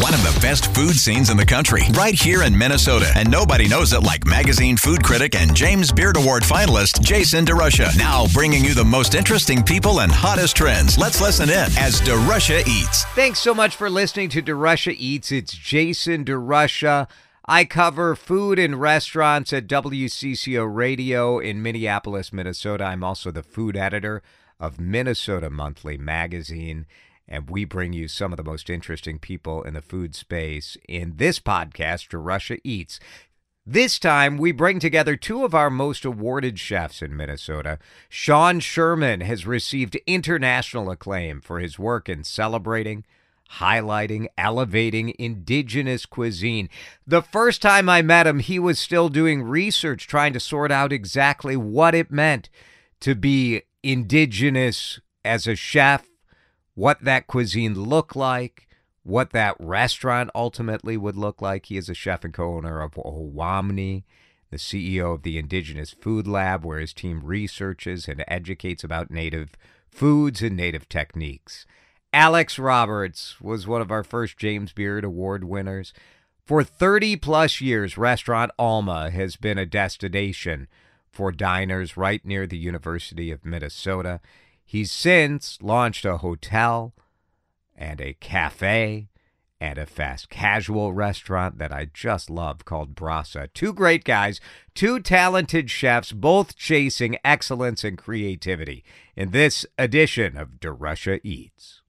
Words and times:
One 0.00 0.14
of 0.14 0.22
the 0.22 0.38
best 0.40 0.74
food 0.74 0.94
scenes 0.94 1.28
in 1.28 1.36
the 1.36 1.44
country, 1.44 1.82
right 1.92 2.14
here 2.14 2.42
in 2.44 2.56
Minnesota. 2.56 3.12
And 3.16 3.30
nobody 3.30 3.68
knows 3.68 3.92
it 3.92 4.02
like 4.02 4.26
magazine 4.26 4.78
food 4.78 5.02
critic 5.02 5.34
and 5.34 5.54
James 5.54 5.92
Beard 5.92 6.16
Award 6.16 6.42
finalist 6.42 7.02
Jason 7.02 7.44
DeRusha. 7.44 7.94
Now 7.98 8.26
bringing 8.32 8.64
you 8.64 8.72
the 8.72 8.82
most 8.82 9.14
interesting 9.14 9.62
people 9.62 10.00
and 10.00 10.10
hottest 10.10 10.56
trends. 10.56 10.96
Let's 10.96 11.20
listen 11.20 11.50
in 11.50 11.66
as 11.76 12.00
DeRusha 12.00 12.66
Eats. 12.66 13.04
Thanks 13.14 13.40
so 13.40 13.54
much 13.54 13.76
for 13.76 13.90
listening 13.90 14.30
to 14.30 14.40
DeRusha 14.40 14.94
Eats. 14.96 15.30
It's 15.30 15.52
Jason 15.52 16.24
DeRusha. 16.24 17.06
I 17.44 17.66
cover 17.66 18.16
food 18.16 18.58
and 18.58 18.80
restaurants 18.80 19.52
at 19.52 19.66
WCCO 19.66 20.74
Radio 20.74 21.38
in 21.38 21.62
Minneapolis, 21.62 22.32
Minnesota. 22.32 22.84
I'm 22.84 23.04
also 23.04 23.30
the 23.30 23.42
food 23.42 23.76
editor 23.76 24.22
of 24.58 24.80
Minnesota 24.80 25.50
Monthly 25.50 25.98
Magazine, 25.98 26.86
and 27.30 27.48
we 27.48 27.64
bring 27.64 27.92
you 27.92 28.08
some 28.08 28.32
of 28.32 28.36
the 28.36 28.44
most 28.44 28.68
interesting 28.68 29.18
people 29.18 29.62
in 29.62 29.74
the 29.74 29.80
food 29.80 30.14
space 30.14 30.76
in 30.88 31.14
this 31.16 31.38
podcast, 31.38 32.08
DeRusha 32.08 32.58
Eats. 32.64 32.98
This 33.64 33.98
time, 34.00 34.36
we 34.36 34.50
bring 34.52 34.80
together 34.80 35.14
two 35.14 35.44
of 35.44 35.54
our 35.54 35.70
most 35.70 36.04
awarded 36.04 36.58
chefs 36.58 37.02
in 37.02 37.16
Minnesota. 37.16 37.78
Sean 38.08 38.58
Sherman 38.58 39.20
has 39.20 39.46
received 39.46 39.96
international 40.06 40.90
acclaim 40.90 41.40
for 41.40 41.60
his 41.60 41.78
work 41.78 42.08
in 42.08 42.24
celebrating, 42.24 43.04
highlighting, 43.58 44.26
elevating 44.36 45.14
indigenous 45.18 46.06
cuisine. 46.06 46.68
The 47.06 47.22
first 47.22 47.62
time 47.62 47.88
I 47.88 48.02
met 48.02 48.26
him, 48.26 48.40
he 48.40 48.58
was 48.58 48.78
still 48.78 49.08
doing 49.08 49.42
research, 49.42 50.08
trying 50.08 50.32
to 50.32 50.40
sort 50.40 50.72
out 50.72 50.92
exactly 50.92 51.56
what 51.56 51.94
it 51.94 52.10
meant 52.10 52.48
to 53.00 53.14
be 53.14 53.62
indigenous 53.82 55.00
as 55.24 55.46
a 55.46 55.54
chef, 55.54 56.09
what 56.74 57.02
that 57.04 57.26
cuisine 57.26 57.74
looked 57.74 58.16
like, 58.16 58.68
what 59.02 59.30
that 59.30 59.56
restaurant 59.58 60.30
ultimately 60.34 60.96
would 60.96 61.16
look 61.16 61.40
like. 61.42 61.66
He 61.66 61.76
is 61.76 61.88
a 61.88 61.94
chef 61.94 62.24
and 62.24 62.34
co 62.34 62.56
owner 62.56 62.80
of 62.80 62.92
Owamni, 62.94 64.04
the 64.50 64.56
CEO 64.56 65.14
of 65.14 65.22
the 65.22 65.38
Indigenous 65.38 65.90
Food 65.90 66.26
Lab, 66.26 66.64
where 66.64 66.80
his 66.80 66.92
team 66.92 67.20
researches 67.22 68.08
and 68.08 68.24
educates 68.28 68.84
about 68.84 69.10
native 69.10 69.56
foods 69.90 70.42
and 70.42 70.56
native 70.56 70.88
techniques. 70.88 71.66
Alex 72.12 72.58
Roberts 72.58 73.40
was 73.40 73.66
one 73.66 73.80
of 73.80 73.90
our 73.90 74.02
first 74.02 74.36
James 74.36 74.72
Beard 74.72 75.04
Award 75.04 75.44
winners. 75.44 75.92
For 76.44 76.64
30 76.64 77.16
plus 77.16 77.60
years, 77.60 77.96
Restaurant 77.96 78.50
Alma 78.58 79.10
has 79.10 79.36
been 79.36 79.58
a 79.58 79.66
destination 79.66 80.66
for 81.08 81.30
diners 81.30 81.96
right 81.96 82.24
near 82.24 82.46
the 82.46 82.58
University 82.58 83.30
of 83.30 83.44
Minnesota. 83.44 84.20
He's 84.70 84.92
since 84.92 85.58
launched 85.60 86.04
a 86.04 86.18
hotel 86.18 86.94
and 87.74 88.00
a 88.00 88.12
cafe 88.12 89.08
and 89.60 89.78
a 89.78 89.84
fast 89.84 90.30
casual 90.30 90.92
restaurant 90.92 91.58
that 91.58 91.72
I 91.72 91.88
just 91.92 92.30
love 92.30 92.64
called 92.64 92.94
Brasa. 92.94 93.48
Two 93.52 93.72
great 93.72 94.04
guys, 94.04 94.40
two 94.72 95.00
talented 95.00 95.72
chefs, 95.72 96.12
both 96.12 96.54
chasing 96.54 97.18
excellence 97.24 97.82
and 97.82 97.98
creativity 97.98 98.84
in 99.16 99.32
this 99.32 99.66
edition 99.76 100.36
of 100.36 100.60
DeRusha 100.60 101.18
Eats. 101.24 101.82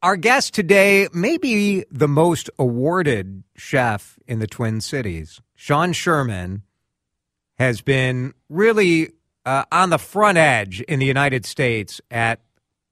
Our 0.00 0.14
guest 0.14 0.54
today 0.54 1.08
may 1.12 1.38
be 1.38 1.84
the 1.90 2.06
most 2.06 2.48
awarded 2.56 3.42
chef 3.56 4.16
in 4.28 4.38
the 4.38 4.46
Twin 4.46 4.80
Cities. 4.80 5.40
Sean 5.56 5.92
Sherman 5.92 6.62
has 7.58 7.80
been 7.80 8.34
really 8.48 9.10
uh, 9.44 9.64
on 9.72 9.90
the 9.90 9.98
front 9.98 10.38
edge 10.38 10.80
in 10.82 10.98
the 10.98 11.06
United 11.06 11.44
States 11.44 12.00
at 12.10 12.40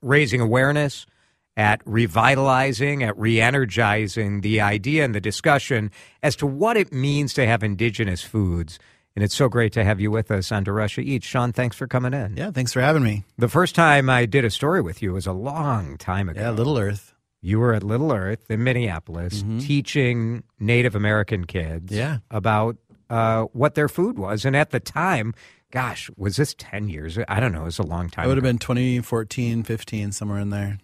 raising 0.03 0.41
awareness, 0.41 1.07
at 1.57 1.81
revitalizing, 1.85 3.03
at 3.03 3.19
re 3.19 3.41
energizing 3.41 4.41
the 4.41 4.61
idea 4.61 5.05
and 5.05 5.15
the 5.15 5.21
discussion 5.21 5.91
as 6.23 6.37
to 6.37 6.47
what 6.47 6.77
it 6.77 6.93
means 6.93 7.35
to 7.35 7.47
have 7.47 7.63
indigenous 7.63 8.23
foods. 8.23 8.79
And 9.17 9.25
it's 9.25 9.35
so 9.35 9.49
great 9.49 9.73
to 9.73 9.85
have 9.85 10.01
you 10.01 10.11
with 10.11 10.31
us 10.31 10.53
on 10.53 10.65
DeRusha 10.65 11.03
Eats. 11.03 11.27
Sean, 11.27 11.53
thanks 11.53 11.77
for 11.77 11.87
coming 11.89 12.15
in. 12.15 12.37
Yeah, 12.37 12.53
thanks 12.53 12.73
for 12.73 12.81
having 12.81 13.03
me. 13.03 13.25
The 13.39 13.49
first 13.49 13.75
time 13.75 14.09
I 14.09 14.25
did 14.25 14.45
a 14.45 14.51
story 14.51 14.81
with 14.81 15.03
you 15.03 15.13
was 15.13 15.27
a 15.27 15.33
long 15.33 15.97
time 15.99 16.29
ago. 16.29 16.41
Yeah, 16.41 16.51
Little 16.51 16.79
Earth. 16.79 17.15
You 17.43 17.59
were 17.59 17.75
at 17.75 17.83
Little 17.83 18.13
Earth 18.13 18.51
in 18.51 18.63
Minneapolis 18.63 19.43
Mhm. 19.43 19.61
teaching 19.67 20.45
Native 20.61 20.95
American 20.95 21.45
kids 21.47 21.93
Yeah. 21.93 22.19
about 22.31 22.77
uh, 23.09 23.47
what 23.53 23.75
their 23.75 23.89
food 23.89 24.17
was. 24.21 24.45
And 24.45 24.55
at 24.55 24.71
the 24.71 24.79
time, 24.79 25.35
gosh, 25.71 26.11
was 26.17 26.37
this 26.37 26.55
10 26.59 26.89
years? 26.89 27.19
I 27.29 27.41
don't 27.41 27.53
know. 27.53 27.63
It 27.63 27.67
was 27.67 27.79
a 27.79 27.85
long 27.85 28.09
time. 28.11 28.25
It 28.25 28.29
would 28.29 28.37
have 28.37 28.45
been 28.45 28.59
2014, 28.59 29.63
15, 29.63 30.13
somewhere 30.13 30.39
in 30.39 30.51
there. 30.51 30.79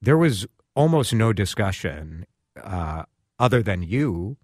There 0.00 0.18
was 0.18 0.46
almost 0.74 1.12
no 1.12 1.32
discussion 1.32 2.26
uh, 2.62 3.04
other 3.38 3.62
than 3.62 3.82
you 3.82 4.36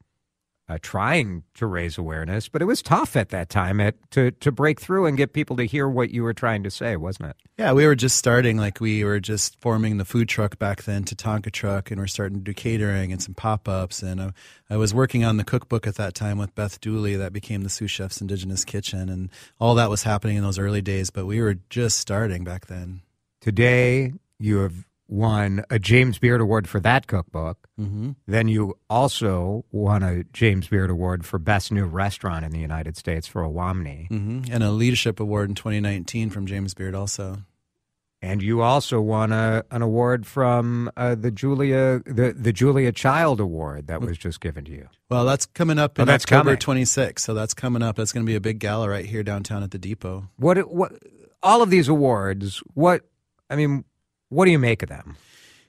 uh, 0.71 0.79
trying 0.83 1.43
to 1.55 1.67
raise 1.67 1.99
awareness, 1.99 2.49
but 2.49 2.63
it 2.63 2.65
was 2.65 2.81
tough 2.81 3.17
at 3.17 3.31
that 3.31 3.49
time 3.49 3.81
at, 3.81 3.97
to, 4.13 4.31
to 4.31 4.53
break 4.53 4.81
through 4.81 5.05
and 5.05 5.17
get 5.17 5.33
people 5.33 5.57
to 5.57 5.65
hear 5.65 5.89
what 5.89 6.11
you 6.11 6.23
were 6.23 6.33
trying 6.33 6.63
to 6.63 6.71
say, 6.71 6.95
wasn't 6.95 7.29
it? 7.29 7.37
Yeah, 7.59 7.73
we 7.73 7.85
were 7.85 7.97
just 7.97 8.17
starting, 8.17 8.57
like 8.57 8.81
we 8.81 9.03
were 9.03 9.19
just 9.19 9.61
forming 9.61 9.97
the 9.97 10.05
food 10.05 10.29
truck 10.29 10.61
back 10.61 10.85
then, 10.85 11.03
Tatanka 11.03 11.51
Truck, 11.51 11.91
and 11.91 12.01
we're 12.01 12.07
starting 12.07 12.39
to 12.39 12.45
do 12.45 12.55
catering 12.55 13.11
and 13.11 13.21
some 13.21 13.35
pop 13.35 13.69
ups. 13.69 14.01
And 14.01 14.21
uh, 14.21 14.31
I 14.71 14.77
was 14.77 14.95
working 14.95 15.25
on 15.25 15.39
the 15.39 15.45
cookbook 15.45 15.89
at 15.89 15.97
that 15.97 16.15
time 16.15 16.39
with 16.39 16.55
Beth 16.55 16.81
Dooley 16.81 17.17
that 17.17 17.33
became 17.33 17.63
the 17.63 17.69
Sioux 17.69 17.89
Chef's 17.89 18.21
Indigenous 18.21 18.65
Kitchen. 18.65 19.09
And 19.09 19.29
all 19.59 19.75
that 19.75 19.91
was 19.91 20.05
happening 20.05 20.37
in 20.37 20.45
those 20.45 20.59
early 20.59 20.83
days, 20.83 21.11
but 21.11 21.27
we 21.27 21.41
were 21.41 21.57
just 21.69 21.99
starting 21.99 22.45
back 22.45 22.67
then. 22.67 23.03
Today, 23.41 24.13
you 24.39 24.59
have 24.59 24.87
won 25.11 25.65
a 25.71 25.79
James 25.79 26.19
Beard 26.19 26.41
Award 26.41 26.69
for 26.69 26.79
that 26.81 27.07
cookbook. 27.09 27.69
Mm-hmm. 27.79 28.13
Then 28.27 28.49
you 28.49 28.79
also 28.89 29.65
won 29.73 30.03
a 30.03 30.23
James 30.33 30.69
Beard 30.69 30.89
Award 30.89 31.27
for 31.27 31.39
Best 31.39 31.73
New 31.73 31.85
Restaurant 31.87 32.45
in 32.45 32.53
the 32.53 32.61
United 32.61 32.97
States 32.97 33.27
for 33.27 33.43
Owamni. 33.43 34.07
hmm 34.09 34.43
And 34.51 34.63
a 34.63 34.71
leadership 34.71 35.19
award 35.21 35.49
in 35.49 35.55
2019 35.57 36.31
from 36.31 36.47
James 36.47 36.75
Beard 36.75 36.95
also. 36.95 37.39
And 38.23 38.43
you 38.43 38.61
also 38.61 39.01
won 39.01 39.33
a, 39.33 39.65
an 39.71 39.81
award 39.83 40.27
from 40.27 40.91
uh, 40.97 41.15
the 41.15 41.31
Julia 41.31 42.03
the, 42.05 42.35
the 42.39 42.53
Julia 42.53 42.93
Child 42.93 43.41
Award 43.41 43.87
that 43.87 44.03
was 44.03 44.19
just 44.19 44.41
given 44.41 44.65
to 44.67 44.71
you. 44.73 44.89
Well, 45.09 45.25
that's 45.25 45.47
coming 45.47 45.79
up 45.79 45.99
Oh, 45.99 46.03
in 46.03 46.07
that's 46.07 46.25
October 46.27 46.55
coming. 46.57 46.83
26th. 46.85 47.19
So 47.21 47.33
that's 47.33 47.55
coming 47.55 47.83
up. 47.83 47.97
That's 47.97 48.13
going 48.13 48.25
to 48.25 48.31
be 48.31 48.37
a 48.37 48.41
big 48.41 48.59
gala 48.59 48.89
right 48.91 49.07
here 49.07 49.23
downtown 49.23 49.63
at 49.63 49.71
the 49.71 49.79
depot. 49.79 50.29
What 50.37 50.71
what 50.71 50.93
all 51.43 51.63
of 51.63 51.71
these 51.71 51.89
awards? 51.89 52.63
What 52.75 53.09
I 53.49 53.57
mean, 53.57 53.85
what 54.31 54.47
do 54.47 54.51
you 54.51 54.59
make 54.59 54.83
of 54.83 54.89
them? 54.89 55.17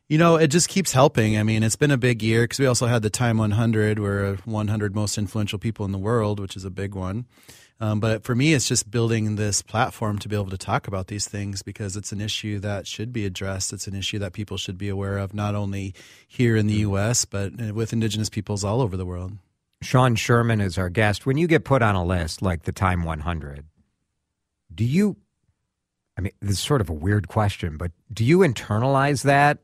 You 0.07 0.17
know, 0.17 0.35
it 0.35 0.47
just 0.47 0.69
keeps 0.69 0.91
helping. 0.91 1.37
I 1.37 1.43
mean, 1.43 1.63
it's 1.63 1.75
been 1.75 1.91
a 1.91 1.97
big 1.97 2.21
year 2.21 2.43
because 2.43 2.59
we 2.59 2.65
also 2.65 2.87
had 2.87 3.01
the 3.01 3.09
Time 3.09 3.37
100, 3.37 3.99
we're 3.99 4.35
100 4.35 4.95
most 4.95 5.17
influential 5.17 5.59
people 5.59 5.85
in 5.85 5.91
the 5.91 5.97
world, 5.97 6.39
which 6.39 6.55
is 6.55 6.65
a 6.65 6.69
big 6.69 6.95
one. 6.95 7.25
Um, 7.79 7.99
but 7.99 8.23
for 8.23 8.35
me, 8.35 8.53
it's 8.53 8.67
just 8.67 8.91
building 8.91 9.37
this 9.37 9.63
platform 9.63 10.19
to 10.19 10.29
be 10.29 10.35
able 10.35 10.51
to 10.51 10.57
talk 10.57 10.87
about 10.87 11.07
these 11.07 11.27
things 11.27 11.63
because 11.63 11.97
it's 11.97 12.11
an 12.11 12.21
issue 12.21 12.59
that 12.59 12.85
should 12.85 13.11
be 13.11 13.25
addressed. 13.25 13.73
It's 13.73 13.87
an 13.87 13.95
issue 13.95 14.19
that 14.19 14.33
people 14.33 14.57
should 14.57 14.77
be 14.77 14.87
aware 14.87 15.17
of, 15.17 15.33
not 15.33 15.55
only 15.55 15.95
here 16.27 16.55
in 16.55 16.67
the 16.67 16.75
U.S., 16.75 17.25
but 17.25 17.53
uh, 17.59 17.73
with 17.73 17.91
Indigenous 17.91 18.29
peoples 18.29 18.63
all 18.63 18.81
over 18.81 18.95
the 18.95 19.05
world. 19.05 19.33
Sean 19.81 20.13
Sherman 20.13 20.61
is 20.61 20.77
our 20.77 20.89
guest. 20.89 21.25
When 21.25 21.37
you 21.37 21.47
get 21.47 21.65
put 21.65 21.81
on 21.81 21.95
a 21.95 22.05
list 22.05 22.43
like 22.43 22.63
the 22.63 22.71
Time 22.71 23.03
100, 23.03 23.65
do 24.73 24.85
you? 24.85 25.17
I 26.21 26.23
mean, 26.25 26.33
this 26.39 26.51
is 26.51 26.59
sort 26.59 26.81
of 26.81 26.89
a 26.89 26.93
weird 26.93 27.27
question, 27.27 27.77
but 27.77 27.91
do 28.13 28.23
you 28.23 28.39
internalize 28.39 29.23
that 29.23 29.57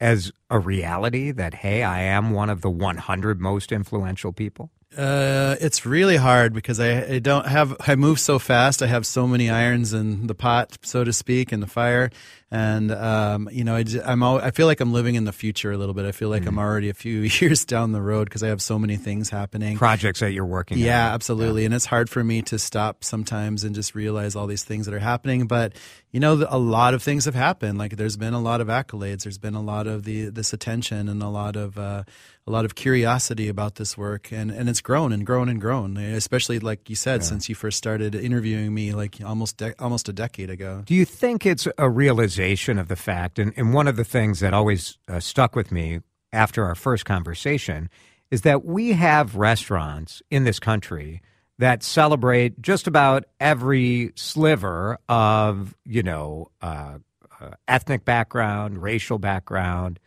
as 0.00 0.32
a 0.48 0.58
reality 0.58 1.30
that 1.30 1.52
hey, 1.52 1.82
I 1.82 2.00
am 2.00 2.30
one 2.30 2.48
of 2.48 2.62
the 2.62 2.70
100 2.70 3.38
most 3.38 3.70
influential 3.70 4.32
people? 4.32 4.70
Uh, 4.96 5.56
it's 5.60 5.84
really 5.84 6.16
hard 6.16 6.54
because 6.54 6.80
I, 6.80 7.04
I 7.04 7.18
don't 7.18 7.46
have 7.46 7.76
I 7.86 7.96
move 7.96 8.18
so 8.18 8.38
fast. 8.38 8.82
I 8.82 8.86
have 8.86 9.04
so 9.04 9.26
many 9.26 9.50
irons 9.50 9.92
in 9.92 10.26
the 10.26 10.34
pot, 10.34 10.78
so 10.82 11.04
to 11.04 11.12
speak, 11.12 11.52
in 11.52 11.60
the 11.60 11.66
fire, 11.66 12.08
and 12.54 12.92
um, 12.92 13.48
you 13.50 13.64
know 13.64 13.74
I, 13.74 13.84
al- 14.06 14.38
I 14.38 14.52
feel 14.52 14.68
like 14.68 14.80
I'm 14.80 14.92
living 14.92 15.16
in 15.16 15.24
the 15.24 15.32
future 15.32 15.72
a 15.72 15.76
little 15.76 15.94
bit. 15.94 16.06
I 16.06 16.12
feel 16.12 16.28
like 16.28 16.46
I'm 16.46 16.58
already 16.58 16.88
a 16.88 16.94
few 16.94 17.20
years 17.40 17.64
down 17.64 17.90
the 17.90 18.00
road 18.00 18.26
because 18.26 18.44
I 18.44 18.48
have 18.48 18.62
so 18.62 18.78
many 18.78 18.96
things 18.96 19.28
happening. 19.28 19.76
Projects 19.76 20.20
that 20.20 20.32
you're 20.32 20.46
working 20.46 20.78
on. 20.78 20.84
Yeah, 20.84 21.12
absolutely. 21.12 21.64
And 21.64 21.74
it's 21.74 21.86
hard 21.86 22.08
for 22.08 22.22
me 22.22 22.42
to 22.42 22.58
stop 22.60 23.02
sometimes 23.02 23.64
and 23.64 23.74
just 23.74 23.96
realize 23.96 24.36
all 24.36 24.46
these 24.46 24.62
things 24.62 24.86
that 24.86 24.94
are 24.94 25.00
happening. 25.00 25.48
But 25.48 25.72
you 26.12 26.20
know, 26.20 26.46
a 26.48 26.58
lot 26.58 26.94
of 26.94 27.02
things 27.02 27.24
have 27.24 27.34
happened. 27.34 27.76
Like 27.76 27.96
there's 27.96 28.16
been 28.16 28.34
a 28.34 28.40
lot 28.40 28.60
of 28.60 28.68
accolades. 28.68 29.24
There's 29.24 29.38
been 29.38 29.56
a 29.56 29.62
lot 29.62 29.88
of 29.88 30.04
the 30.04 30.30
this 30.30 30.52
attention 30.52 31.08
and 31.08 31.24
a 31.24 31.28
lot 31.28 31.56
of 31.56 31.76
uh, 31.76 32.04
a 32.46 32.50
lot 32.50 32.64
of 32.64 32.76
curiosity 32.76 33.48
about 33.48 33.76
this 33.76 33.98
work, 33.98 34.30
and 34.30 34.52
and 34.52 34.68
it's 34.68 34.80
grown 34.80 35.12
and 35.12 35.26
grown 35.26 35.48
and 35.48 35.60
grown. 35.60 35.96
Especially 35.96 36.60
like 36.60 36.88
you 36.88 36.94
said, 36.94 37.24
since 37.24 37.48
you 37.48 37.56
first 37.56 37.78
started 37.78 38.14
interviewing 38.14 38.72
me, 38.72 38.92
like 38.92 39.16
almost 39.24 39.56
de- 39.56 39.74
almost 39.80 40.08
a 40.08 40.12
decade 40.12 40.50
ago. 40.50 40.82
Do 40.86 40.94
you 40.94 41.04
think 41.04 41.46
it's 41.46 41.66
a 41.78 41.90
realization 41.90 42.43
of 42.78 42.88
the 42.88 42.96
fact? 42.96 43.38
And, 43.38 43.52
and 43.56 43.74
one 43.74 43.88
of 43.88 43.96
the 43.96 44.04
things 44.04 44.40
that 44.40 44.54
always 44.54 44.98
uh, 45.08 45.20
stuck 45.20 45.56
with 45.56 45.72
me 45.72 46.00
after 46.32 46.64
our 46.64 46.74
first 46.74 47.04
conversation 47.04 47.88
is 48.30 48.42
that 48.42 48.64
we 48.64 48.92
have 48.92 49.36
restaurants 49.36 50.22
in 50.30 50.44
this 50.44 50.58
country 50.58 51.22
that 51.58 51.82
celebrate 51.82 52.60
just 52.60 52.86
about 52.86 53.24
every 53.38 54.12
sliver 54.16 54.98
of, 55.08 55.74
you 55.84 56.02
know, 56.02 56.50
uh, 56.60 56.98
uh, 57.40 57.50
ethnic 57.68 58.04
background, 58.04 58.82
racial 58.82 59.18
background, 59.18 60.00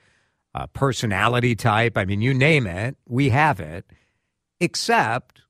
uh, 0.54 0.68
personality 0.68 1.56
type. 1.56 1.98
I 1.98 2.06
mean, 2.06 2.22
you 2.22 2.34
name 2.34 2.68
it, 2.68 2.98
we 3.08 3.30
have 3.30 3.60
it. 3.60 3.86
Except 4.60 5.42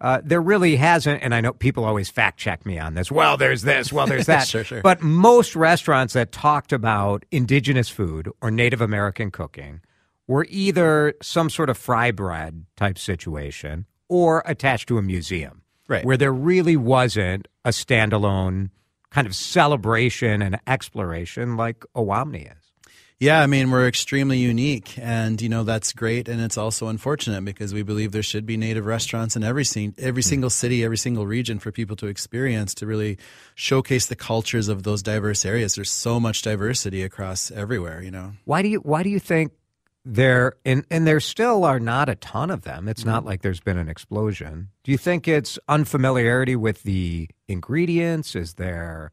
uh, 0.00 0.20
there 0.24 0.40
really 0.40 0.76
hasn't, 0.76 1.22
and 1.22 1.34
I 1.34 1.40
know 1.40 1.52
people 1.52 1.84
always 1.84 2.08
fact 2.08 2.38
check 2.38 2.64
me 2.64 2.78
on 2.78 2.94
this. 2.94 3.10
Well, 3.10 3.36
there's 3.36 3.62
this, 3.62 3.92
well, 3.92 4.06
there's 4.06 4.26
that. 4.26 4.38
Sure, 4.48 4.64
sure. 4.64 4.80
But 4.82 5.02
most 5.02 5.56
restaurants 5.56 6.14
that 6.14 6.32
talked 6.32 6.72
about 6.72 7.24
indigenous 7.30 7.88
food 7.88 8.30
or 8.40 8.50
Native 8.50 8.80
American 8.80 9.30
cooking 9.30 9.80
were 10.26 10.46
either 10.48 11.14
some 11.20 11.50
sort 11.50 11.68
of 11.68 11.76
fry 11.76 12.12
bread 12.12 12.64
type 12.76 12.98
situation 12.98 13.86
or 14.08 14.42
attached 14.46 14.88
to 14.88 14.98
a 14.98 15.02
museum. 15.02 15.62
Right. 15.88 16.04
Where 16.04 16.16
there 16.16 16.32
really 16.32 16.76
wasn't 16.76 17.48
a 17.64 17.70
standalone 17.70 18.70
kind 19.10 19.26
of 19.26 19.34
celebration 19.34 20.42
and 20.42 20.60
exploration 20.66 21.56
like 21.56 21.84
Owamni 21.96 22.46
is. 22.46 22.57
Yeah, 23.20 23.42
I 23.42 23.48
mean, 23.48 23.72
we're 23.72 23.88
extremely 23.88 24.38
unique, 24.38 24.96
and 24.96 25.42
you 25.42 25.48
know 25.48 25.64
that's 25.64 25.92
great, 25.92 26.28
and 26.28 26.40
it's 26.40 26.56
also 26.56 26.86
unfortunate 26.86 27.44
because 27.44 27.74
we 27.74 27.82
believe 27.82 28.12
there 28.12 28.22
should 28.22 28.46
be 28.46 28.56
native 28.56 28.86
restaurants 28.86 29.34
in 29.34 29.42
every 29.42 29.64
scene, 29.64 29.92
every 29.98 30.22
hmm. 30.22 30.28
single 30.28 30.50
city, 30.50 30.84
every 30.84 30.98
single 30.98 31.26
region 31.26 31.58
for 31.58 31.72
people 31.72 31.96
to 31.96 32.06
experience 32.06 32.74
to 32.74 32.86
really 32.86 33.18
showcase 33.56 34.06
the 34.06 34.14
cultures 34.14 34.68
of 34.68 34.84
those 34.84 35.02
diverse 35.02 35.44
areas. 35.44 35.74
There's 35.74 35.90
so 35.90 36.20
much 36.20 36.42
diversity 36.42 37.02
across 37.02 37.50
everywhere, 37.50 38.00
you 38.02 38.12
know. 38.12 38.34
Why 38.44 38.62
do 38.62 38.68
you 38.68 38.78
why 38.78 39.02
do 39.02 39.10
you 39.10 39.18
think 39.18 39.50
there 40.04 40.54
and 40.64 40.84
and 40.88 41.04
there 41.04 41.18
still 41.18 41.64
are 41.64 41.80
not 41.80 42.08
a 42.08 42.14
ton 42.14 42.52
of 42.52 42.62
them. 42.62 42.88
It's 42.88 43.04
not 43.04 43.22
hmm. 43.22 43.28
like 43.28 43.42
there's 43.42 43.60
been 43.60 43.78
an 43.78 43.88
explosion. 43.88 44.68
Do 44.84 44.92
you 44.92 44.98
think 44.98 45.26
it's 45.26 45.58
unfamiliarity 45.68 46.54
with 46.54 46.84
the 46.84 47.28
ingredients? 47.48 48.36
Is 48.36 48.54
there 48.54 49.10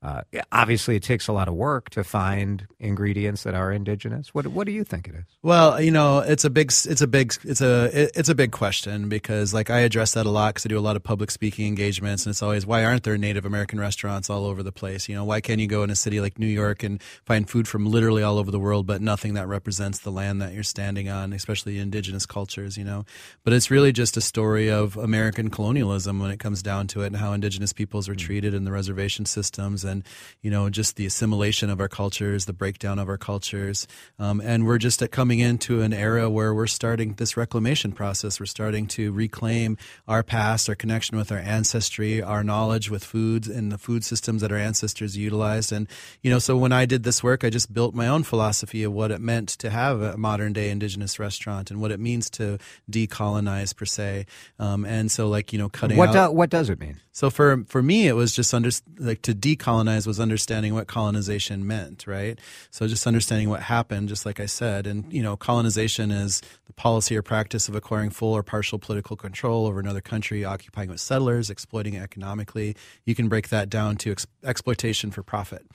uh, 0.00 0.22
obviously, 0.52 0.94
it 0.94 1.02
takes 1.02 1.26
a 1.26 1.32
lot 1.32 1.48
of 1.48 1.54
work 1.54 1.90
to 1.90 2.04
find 2.04 2.68
ingredients 2.78 3.42
that 3.42 3.54
are 3.54 3.72
indigenous. 3.72 4.32
What 4.32 4.46
What 4.46 4.66
do 4.66 4.72
you 4.72 4.84
think 4.84 5.08
it 5.08 5.14
is? 5.16 5.24
Well, 5.42 5.80
you 5.80 5.90
know, 5.90 6.20
it's 6.20 6.44
a 6.44 6.50
big, 6.50 6.68
it's 6.68 7.00
a 7.00 7.06
big, 7.08 7.34
it's 7.42 7.60
a, 7.60 7.90
it's 8.16 8.28
a 8.28 8.34
big 8.34 8.52
question 8.52 9.08
because, 9.08 9.52
like, 9.52 9.70
I 9.70 9.80
address 9.80 10.12
that 10.14 10.24
a 10.24 10.30
lot 10.30 10.54
because 10.54 10.66
I 10.66 10.68
do 10.68 10.78
a 10.78 10.80
lot 10.80 10.94
of 10.94 11.02
public 11.02 11.32
speaking 11.32 11.66
engagements, 11.66 12.26
and 12.26 12.32
it's 12.32 12.42
always 12.42 12.64
why 12.64 12.84
aren't 12.84 13.02
there 13.02 13.18
Native 13.18 13.44
American 13.44 13.80
restaurants 13.80 14.30
all 14.30 14.44
over 14.46 14.62
the 14.62 14.70
place? 14.70 15.08
You 15.08 15.16
know, 15.16 15.24
why 15.24 15.40
can't 15.40 15.60
you 15.60 15.66
go 15.66 15.82
in 15.82 15.90
a 15.90 15.96
city 15.96 16.20
like 16.20 16.38
New 16.38 16.46
York 16.46 16.84
and 16.84 17.02
find 17.24 17.50
food 17.50 17.66
from 17.66 17.84
literally 17.84 18.22
all 18.22 18.38
over 18.38 18.52
the 18.52 18.60
world, 18.60 18.86
but 18.86 19.02
nothing 19.02 19.34
that 19.34 19.48
represents 19.48 19.98
the 19.98 20.12
land 20.12 20.40
that 20.40 20.52
you're 20.52 20.62
standing 20.62 21.08
on, 21.08 21.32
especially 21.32 21.78
indigenous 21.78 22.24
cultures? 22.24 22.78
You 22.78 22.84
know, 22.84 23.04
but 23.42 23.52
it's 23.52 23.68
really 23.68 23.90
just 23.90 24.16
a 24.16 24.20
story 24.20 24.70
of 24.70 24.96
American 24.96 25.50
colonialism 25.50 26.20
when 26.20 26.30
it 26.30 26.38
comes 26.38 26.62
down 26.62 26.86
to 26.88 27.02
it, 27.02 27.08
and 27.08 27.16
how 27.16 27.32
indigenous 27.32 27.72
peoples 27.72 28.08
were 28.08 28.14
treated 28.14 28.54
in 28.54 28.62
the 28.62 28.70
reservation 28.70 29.26
systems 29.26 29.87
and 29.88 30.04
you 30.42 30.50
know 30.50 30.70
just 30.70 30.94
the 30.96 31.06
assimilation 31.06 31.70
of 31.70 31.80
our 31.80 31.88
cultures, 31.88 32.44
the 32.44 32.52
breakdown 32.52 32.98
of 32.98 33.08
our 33.08 33.18
cultures, 33.18 33.88
um, 34.18 34.40
and 34.40 34.66
we're 34.66 34.78
just 34.78 35.02
coming 35.10 35.40
into 35.40 35.80
an 35.82 35.92
era 35.92 36.30
where 36.30 36.54
we're 36.54 36.66
starting 36.68 37.14
this 37.14 37.36
reclamation 37.36 37.90
process. 37.92 38.38
We're 38.38 38.46
starting 38.46 38.86
to 38.88 39.10
reclaim 39.12 39.76
our 40.06 40.22
past, 40.22 40.68
our 40.68 40.74
connection 40.74 41.16
with 41.18 41.32
our 41.32 41.38
ancestry, 41.38 42.22
our 42.22 42.44
knowledge 42.44 42.90
with 42.90 43.02
foods 43.02 43.48
and 43.48 43.72
the 43.72 43.78
food 43.78 44.04
systems 44.04 44.42
that 44.42 44.52
our 44.52 44.58
ancestors 44.58 45.16
utilized, 45.16 45.72
and 45.72 45.88
you 46.22 46.30
know 46.30 46.38
so 46.38 46.56
when 46.56 46.72
I 46.72 46.86
did 46.86 47.02
this 47.02 47.22
work, 47.22 47.44
I 47.44 47.50
just 47.50 47.72
built 47.72 47.94
my 47.94 48.06
own 48.06 48.22
philosophy 48.22 48.82
of 48.84 48.92
what 48.92 49.10
it 49.10 49.20
meant 49.20 49.48
to 49.48 49.70
have 49.70 50.00
a 50.00 50.16
modern 50.16 50.52
day 50.52 50.70
indigenous 50.70 51.18
restaurant 51.18 51.70
and 51.70 51.80
what 51.80 51.90
it 51.90 51.98
means 52.00 52.28
to 52.30 52.58
decolonize 52.90 53.74
per 53.74 53.84
se, 53.86 54.26
um, 54.58 54.84
and 54.84 55.10
so 55.10 55.28
like 55.28 55.52
you 55.52 55.58
know 55.58 55.68
cutting 55.68 55.96
What 55.96 56.14
out 56.14 56.28
do, 56.28 56.32
What 56.36 56.50
does 56.50 56.68
it 56.70 56.78
mean? 56.78 57.00
so 57.12 57.30
for 57.30 57.64
for 57.66 57.82
me, 57.82 58.06
it 58.06 58.12
was 58.12 58.34
just 58.34 58.52
under 58.54 58.70
like 58.98 59.22
to 59.22 59.34
decolonize 59.34 59.77
was 59.86 60.20
understanding 60.20 60.74
what 60.74 60.86
colonization 60.86 61.66
meant, 61.66 62.06
right? 62.06 62.38
So 62.70 62.86
just 62.86 63.06
understanding 63.06 63.48
what 63.48 63.62
happened, 63.62 64.08
just 64.08 64.26
like 64.26 64.40
I 64.40 64.46
said, 64.46 64.86
and 64.86 65.10
you 65.12 65.22
know, 65.22 65.36
colonization 65.36 66.10
is 66.10 66.40
the 66.66 66.72
policy 66.72 67.16
or 67.16 67.22
practice 67.22 67.68
of 67.68 67.74
acquiring 67.74 68.10
full 68.10 68.32
or 68.32 68.42
partial 68.42 68.78
political 68.78 69.16
control 69.16 69.66
over 69.66 69.80
another 69.80 70.00
country, 70.00 70.44
occupying 70.44 70.88
with 70.88 71.00
settlers, 71.00 71.50
exploiting 71.50 71.94
it 71.94 72.02
economically. 72.02 72.76
You 73.04 73.14
can 73.14 73.28
break 73.28 73.48
that 73.48 73.70
down 73.70 73.96
to 73.98 74.12
ex- 74.12 74.26
exploitation 74.44 75.10
for 75.10 75.22
profit, 75.22 75.66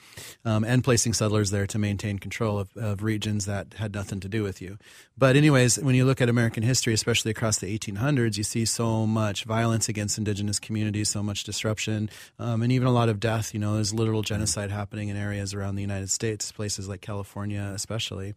um, 0.46 0.64
and 0.64 0.84
placing 0.84 1.14
settlers 1.14 1.52
there 1.52 1.68
to 1.68 1.80
maintain 1.80 2.20
control 2.20 2.60
of, 2.60 2.70
of 2.76 3.04
regions 3.04 3.46
that 3.46 3.76
had 3.76 3.94
nothing 3.94 4.20
to 4.20 4.30
do 4.30 4.44
with 4.44 4.62
you. 4.62 4.78
But 5.18 5.36
anyways, 5.36 5.80
when 5.80 5.96
you 5.96 6.06
look 6.06 6.22
at 6.22 6.30
American 6.30 6.64
history, 6.64 6.94
especially 6.94 7.32
across 7.32 7.60
the 7.60 7.78
1800s, 7.78 8.38
you 8.38 8.44
see 8.44 8.66
so 8.66 9.06
much 9.06 9.44
violence 9.44 9.88
against 9.88 10.18
indigenous 10.18 10.60
communities, 10.60 11.10
so 11.10 11.22
much 11.22 11.44
disruption, 11.44 12.10
um, 12.40 12.62
and 12.62 12.72
even 12.72 12.88
a 12.88 12.92
lot 12.92 13.10
of 13.10 13.20
death. 13.20 13.54
You 13.54 13.60
know, 13.60 13.76
there's 13.76 13.93
literal 13.94 14.22
genocide 14.22 14.72
happening 14.72 15.10
in 15.10 15.18
areas 15.18 15.54
around 15.54 15.76
the 15.76 15.82
United 15.82 16.10
States, 16.10 16.52
places 16.52 16.90
like 16.90 17.02
California, 17.02 17.72
especially. 17.74 18.34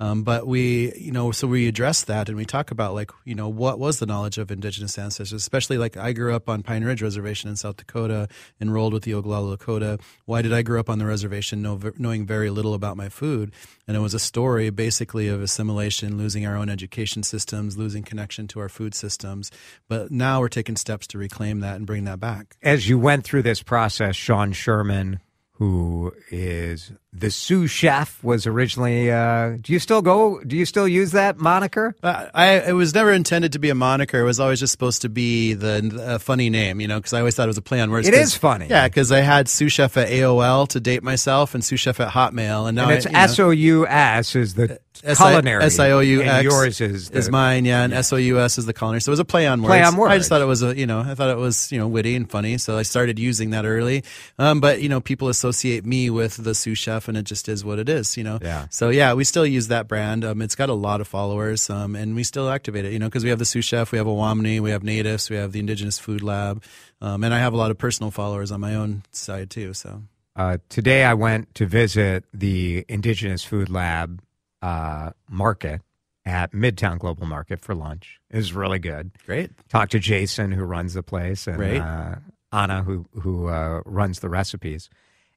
Um, 0.00 0.22
but 0.22 0.46
we, 0.46 0.92
you 0.96 1.12
know, 1.12 1.30
so 1.32 1.46
we 1.46 1.68
address 1.68 2.04
that 2.04 2.28
and 2.28 2.36
we 2.36 2.44
talk 2.44 2.70
about 2.70 2.94
like, 2.94 3.10
you 3.24 3.34
know, 3.34 3.48
what 3.48 3.78
was 3.78 3.98
the 3.98 4.06
knowledge 4.06 4.38
of 4.38 4.50
indigenous 4.50 4.98
ancestors, 4.98 5.32
especially 5.32 5.78
like 5.78 5.96
I 5.96 6.12
grew 6.12 6.34
up 6.34 6.48
on 6.48 6.62
Pine 6.62 6.84
Ridge 6.84 7.02
Reservation 7.02 7.50
in 7.50 7.56
South 7.56 7.76
Dakota, 7.76 8.28
enrolled 8.60 8.92
with 8.92 9.04
the 9.04 9.12
Oglala 9.12 9.56
Lakota. 9.56 10.00
Why 10.24 10.42
did 10.42 10.52
I 10.52 10.62
grow 10.62 10.80
up 10.80 10.90
on 10.90 10.98
the 10.98 11.06
reservation 11.06 11.62
know, 11.62 11.80
knowing 11.96 12.26
very 12.26 12.50
little 12.50 12.74
about 12.74 12.96
my 12.96 13.08
food? 13.08 13.52
And 13.86 13.96
it 13.96 14.00
was 14.00 14.14
a 14.14 14.18
story 14.18 14.70
basically 14.70 15.28
of 15.28 15.42
assimilation, 15.42 16.16
losing 16.16 16.46
our 16.46 16.56
own 16.56 16.68
education 16.70 17.22
systems, 17.22 17.76
losing 17.76 18.02
connection 18.02 18.48
to 18.48 18.60
our 18.60 18.68
food 18.68 18.94
systems. 18.94 19.50
But 19.88 20.10
now 20.10 20.40
we're 20.40 20.48
taking 20.48 20.76
steps 20.76 21.06
to 21.08 21.18
reclaim 21.18 21.60
that 21.60 21.76
and 21.76 21.86
bring 21.86 22.04
that 22.04 22.20
back. 22.20 22.56
As 22.62 22.88
you 22.88 22.98
went 22.98 23.24
through 23.24 23.42
this 23.42 23.62
process, 23.62 24.16
Sean 24.16 24.52
Sherman, 24.52 25.20
who 25.52 26.12
is 26.30 26.92
the 27.14 27.30
Sioux 27.30 27.66
Chef 27.66 28.22
was 28.24 28.46
originally 28.46 29.10
uh, 29.10 29.56
do 29.60 29.72
you 29.72 29.78
still 29.78 30.02
go 30.02 30.42
do 30.42 30.56
you 30.56 30.66
still 30.66 30.88
use 30.88 31.12
that 31.12 31.38
moniker? 31.38 31.94
Uh, 32.02 32.26
i 32.34 32.58
it 32.60 32.72
was 32.72 32.92
never 32.92 33.12
intended 33.12 33.52
to 33.52 33.58
be 33.58 33.70
a 33.70 33.74
moniker. 33.74 34.20
It 34.20 34.24
was 34.24 34.40
always 34.40 34.58
just 34.58 34.72
supposed 34.72 35.02
to 35.02 35.08
be 35.08 35.54
the 35.54 36.18
funny 36.20 36.50
name 36.50 36.80
you 36.80 36.88
know 36.88 36.98
because 36.98 37.12
i 37.12 37.18
always 37.18 37.34
thought 37.36 37.44
it 37.44 37.46
was 37.48 37.58
a 37.58 37.62
play 37.62 37.80
on 37.80 37.90
words 37.90 38.08
it 38.08 38.14
is 38.14 38.34
funny. 38.34 38.66
Yeah 38.68 38.88
because 38.88 39.12
i 39.12 39.20
had 39.20 39.48
Sioux 39.48 39.68
Chef 39.68 39.96
at 39.96 40.08
aol 40.08 40.68
to 40.68 40.80
date 40.80 41.02
myself 41.02 41.54
and 41.54 41.64
Sioux 41.64 41.76
Chef 41.76 42.00
at 42.00 42.08
hotmail 42.08 42.68
and 42.68 42.76
now 42.76 42.88
and 42.88 42.98
it's 42.98 43.06
I, 43.06 43.22
s-o-u-s 43.24 44.34
is 44.34 44.54
the 44.54 44.80
culinary 45.02 45.64
s-i-o-u-x 45.64 46.44
yours 46.44 46.80
is 46.80 47.10
the, 47.10 47.18
is 47.18 47.30
mine 47.30 47.64
yeah 47.64 47.84
and 47.84 47.92
s-o-u-s 47.92 48.58
is 48.58 48.66
the 48.66 48.72
culinary. 48.72 49.00
So 49.00 49.10
it 49.10 49.14
was 49.14 49.20
a 49.20 49.24
play 49.24 49.46
on 49.46 49.62
words. 49.62 49.70
play 49.70 49.82
on 49.82 49.96
words 49.96 50.12
i 50.12 50.18
just 50.18 50.28
thought 50.28 50.40
it 50.40 50.46
was 50.46 50.62
a 50.62 50.76
you 50.76 50.86
know 50.86 51.00
i 51.00 51.14
thought 51.14 51.30
it 51.30 51.36
was 51.36 51.70
you 51.70 51.78
know 51.78 51.86
witty 51.86 52.16
and 52.16 52.28
funny 52.30 52.58
so 52.58 52.76
i 52.76 52.82
started 52.82 53.18
using 53.18 53.50
that 53.50 53.64
early. 53.64 54.02
Um, 54.38 54.60
but 54.60 54.82
you 54.82 54.88
know 54.88 55.00
people 55.00 55.28
associate 55.28 55.84
me 55.84 56.10
with 56.10 56.42
the 56.42 56.54
Sioux 56.54 56.74
Chef 56.74 57.03
and 57.08 57.16
it 57.16 57.24
just 57.24 57.48
is 57.48 57.64
what 57.64 57.78
it 57.78 57.88
is, 57.88 58.16
you 58.16 58.24
know. 58.24 58.38
Yeah. 58.40 58.66
So 58.70 58.90
yeah, 58.90 59.14
we 59.14 59.24
still 59.24 59.46
use 59.46 59.68
that 59.68 59.88
brand. 59.88 60.24
Um, 60.24 60.42
it's 60.42 60.54
got 60.54 60.68
a 60.68 60.74
lot 60.74 61.00
of 61.00 61.08
followers, 61.08 61.68
um, 61.70 61.96
and 61.96 62.14
we 62.14 62.24
still 62.24 62.48
activate 62.48 62.84
it, 62.84 62.92
you 62.92 62.98
know, 62.98 63.06
because 63.06 63.24
we 63.24 63.30
have 63.30 63.38
the 63.38 63.44
Sioux 63.44 63.62
Chef, 63.62 63.92
we 63.92 63.98
have 63.98 64.06
Owamni, 64.06 64.60
we 64.60 64.70
have 64.70 64.82
NATIFS, 64.82 65.30
we 65.30 65.36
have 65.36 65.52
the 65.52 65.60
Indigenous 65.60 65.98
Food 65.98 66.22
Lab, 66.22 66.62
um, 67.00 67.24
and 67.24 67.34
I 67.34 67.38
have 67.38 67.52
a 67.52 67.56
lot 67.56 67.70
of 67.70 67.78
personal 67.78 68.10
followers 68.10 68.50
on 68.50 68.60
my 68.60 68.74
own 68.74 69.02
side 69.10 69.50
too. 69.50 69.74
So 69.74 70.02
uh, 70.36 70.58
today 70.68 71.04
I 71.04 71.14
went 71.14 71.54
to 71.56 71.66
visit 71.66 72.24
the 72.32 72.84
Indigenous 72.88 73.44
Food 73.44 73.70
Lab 73.70 74.20
uh, 74.62 75.10
market 75.28 75.80
at 76.26 76.52
Midtown 76.52 76.98
Global 76.98 77.26
Market 77.26 77.60
for 77.60 77.74
lunch. 77.74 78.18
It 78.30 78.36
was 78.36 78.52
really 78.52 78.78
good. 78.78 79.10
Great. 79.26 79.50
Talked 79.68 79.92
to 79.92 79.98
Jason, 79.98 80.52
who 80.52 80.64
runs 80.64 80.94
the 80.94 81.02
place, 81.02 81.46
and 81.46 81.58
right. 81.58 81.80
uh, 81.80 82.14
Anna, 82.52 82.82
who 82.82 83.06
who 83.20 83.48
uh, 83.48 83.82
runs 83.84 84.20
the 84.20 84.28
recipes. 84.28 84.88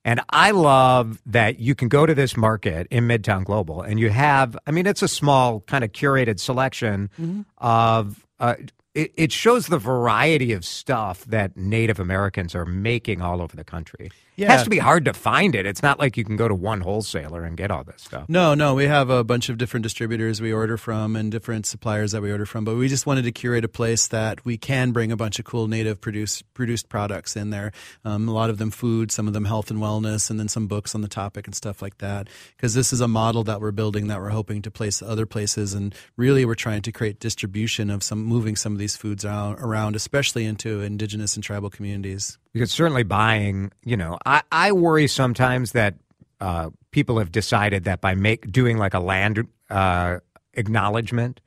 And 0.05 0.21
I 0.29 0.51
love 0.51 1.21
that 1.25 1.59
you 1.59 1.75
can 1.75 1.89
go 1.89 2.05
to 2.05 2.15
this 2.15 2.37
market 2.37 2.87
in 2.89 3.07
Midtown 3.07 3.43
Global 3.43 3.81
and 3.81 3.99
you 3.99 4.09
have, 4.09 4.57
I 4.65 4.71
mean, 4.71 4.87
it's 4.87 5.01
a 5.01 5.07
small 5.07 5.61
kind 5.61 5.83
of 5.83 5.91
curated 5.91 6.39
selection 6.39 7.09
mm-hmm. 7.19 7.41
of, 7.57 8.25
uh, 8.39 8.55
it, 8.93 9.11
it 9.15 9.31
shows 9.31 9.67
the 9.67 9.77
variety 9.77 10.53
of 10.53 10.63
stuff 10.63 11.25
that 11.25 11.57
Native 11.57 11.99
Americans 11.99 12.55
are 12.55 12.65
making 12.65 13.21
all 13.21 13.41
over 13.41 13.55
the 13.55 13.65
country. 13.65 14.09
Yeah. 14.37 14.45
It 14.45 14.51
has 14.51 14.63
to 14.65 14.69
be 14.69 14.77
hard 14.77 15.05
to 15.05 15.13
find 15.13 15.55
it. 15.55 15.65
It's 15.65 15.81
not 15.81 15.97
like 15.97 16.15
you 16.15 16.23
can 16.23 16.35
go 16.35 16.47
to 16.47 16.53
one 16.53 16.81
wholesaler 16.81 17.43
and 17.43 17.57
get 17.57 17.71
all 17.71 17.83
this 17.83 18.03
stuff. 18.03 18.29
No, 18.29 18.53
no, 18.53 18.75
we 18.75 18.85
have 18.85 19.09
a 19.09 19.23
bunch 19.23 19.49
of 19.49 19.57
different 19.57 19.81
distributors 19.81 20.39
we 20.39 20.53
order 20.53 20.77
from 20.77 21.15
and 21.15 21.31
different 21.31 21.65
suppliers 21.65 22.11
that 22.11 22.21
we 22.21 22.31
order 22.31 22.45
from, 22.45 22.63
but 22.63 22.75
we 22.75 22.87
just 22.87 23.07
wanted 23.07 23.23
to 23.23 23.31
curate 23.31 23.65
a 23.65 23.67
place 23.67 24.07
that 24.09 24.45
we 24.45 24.55
can 24.55 24.91
bring 24.91 25.11
a 25.11 25.17
bunch 25.17 25.39
of 25.39 25.45
cool 25.45 25.67
native 25.67 25.99
produced 25.99 26.43
produced 26.53 26.87
products 26.87 27.35
in 27.35 27.49
there. 27.49 27.71
Um, 28.05 28.29
a 28.29 28.31
lot 28.31 28.51
of 28.51 28.59
them 28.59 28.69
food, 28.69 29.11
some 29.11 29.27
of 29.27 29.33
them 29.33 29.45
health 29.45 29.71
and 29.71 29.79
wellness, 29.79 30.29
and 30.29 30.39
then 30.39 30.47
some 30.47 30.67
books 30.67 30.93
on 30.93 31.01
the 31.01 31.07
topic 31.07 31.47
and 31.47 31.55
stuff 31.55 31.81
like 31.81 31.97
that. 31.97 32.27
Because 32.55 32.75
this 32.75 32.93
is 32.93 33.01
a 33.01 33.07
model 33.07 33.43
that 33.45 33.59
we're 33.59 33.71
building 33.71 34.05
that 34.07 34.21
we're 34.21 34.29
hoping 34.29 34.61
to 34.61 34.69
place 34.69 35.01
other 35.01 35.25
places, 35.25 35.73
and 35.73 35.95
really 36.15 36.45
we're 36.45 36.53
trying 36.53 36.83
to 36.83 36.91
create 36.91 37.19
distribution 37.19 37.89
of 37.89 38.03
some 38.03 38.23
moving 38.23 38.55
some 38.55 38.73
of 38.73 38.77
these 38.77 38.95
foods 38.95 39.25
around, 39.25 39.95
especially 39.95 40.45
into 40.45 40.81
indigenous 40.81 41.33
and 41.33 41.43
tribal 41.43 41.71
communities. 41.71 42.37
Because 42.53 42.71
certainly 42.71 43.03
buying, 43.03 43.71
you 43.83 43.97
know, 43.97 44.17
I, 44.25 44.41
I 44.51 44.71
worry 44.71 45.07
sometimes 45.07 45.73
that 45.73 45.95
uh, 46.39 46.69
people 46.91 47.19
have 47.19 47.31
decided 47.31 47.83
that 47.85 48.01
by 48.01 48.15
make 48.15 48.51
doing 48.51 48.77
like 48.77 48.93
a 48.93 48.99
land 48.99 49.47
uh, 49.69 50.17
acknowledgement 50.53 51.41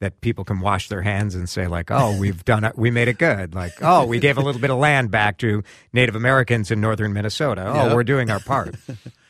that 0.00 0.20
people 0.20 0.44
can 0.44 0.60
wash 0.60 0.88
their 0.88 1.02
hands 1.02 1.34
and 1.34 1.48
say 1.48 1.66
like, 1.66 1.90
oh, 1.90 2.18
we've 2.18 2.44
done 2.44 2.64
it, 2.64 2.76
we 2.76 2.90
made 2.90 3.08
it 3.08 3.16
good. 3.16 3.54
Like, 3.54 3.72
oh, 3.80 4.04
we 4.06 4.18
gave 4.18 4.36
a 4.36 4.42
little 4.42 4.60
bit 4.60 4.70
of 4.70 4.76
land 4.78 5.10
back 5.10 5.38
to 5.38 5.62
Native 5.92 6.14
Americans 6.14 6.70
in 6.70 6.80
northern 6.80 7.12
Minnesota. 7.12 7.64
Oh, 7.66 7.86
Yep. 7.86 7.94
we're 7.94 8.04
doing 8.04 8.30
our 8.30 8.40
part. 8.40 8.74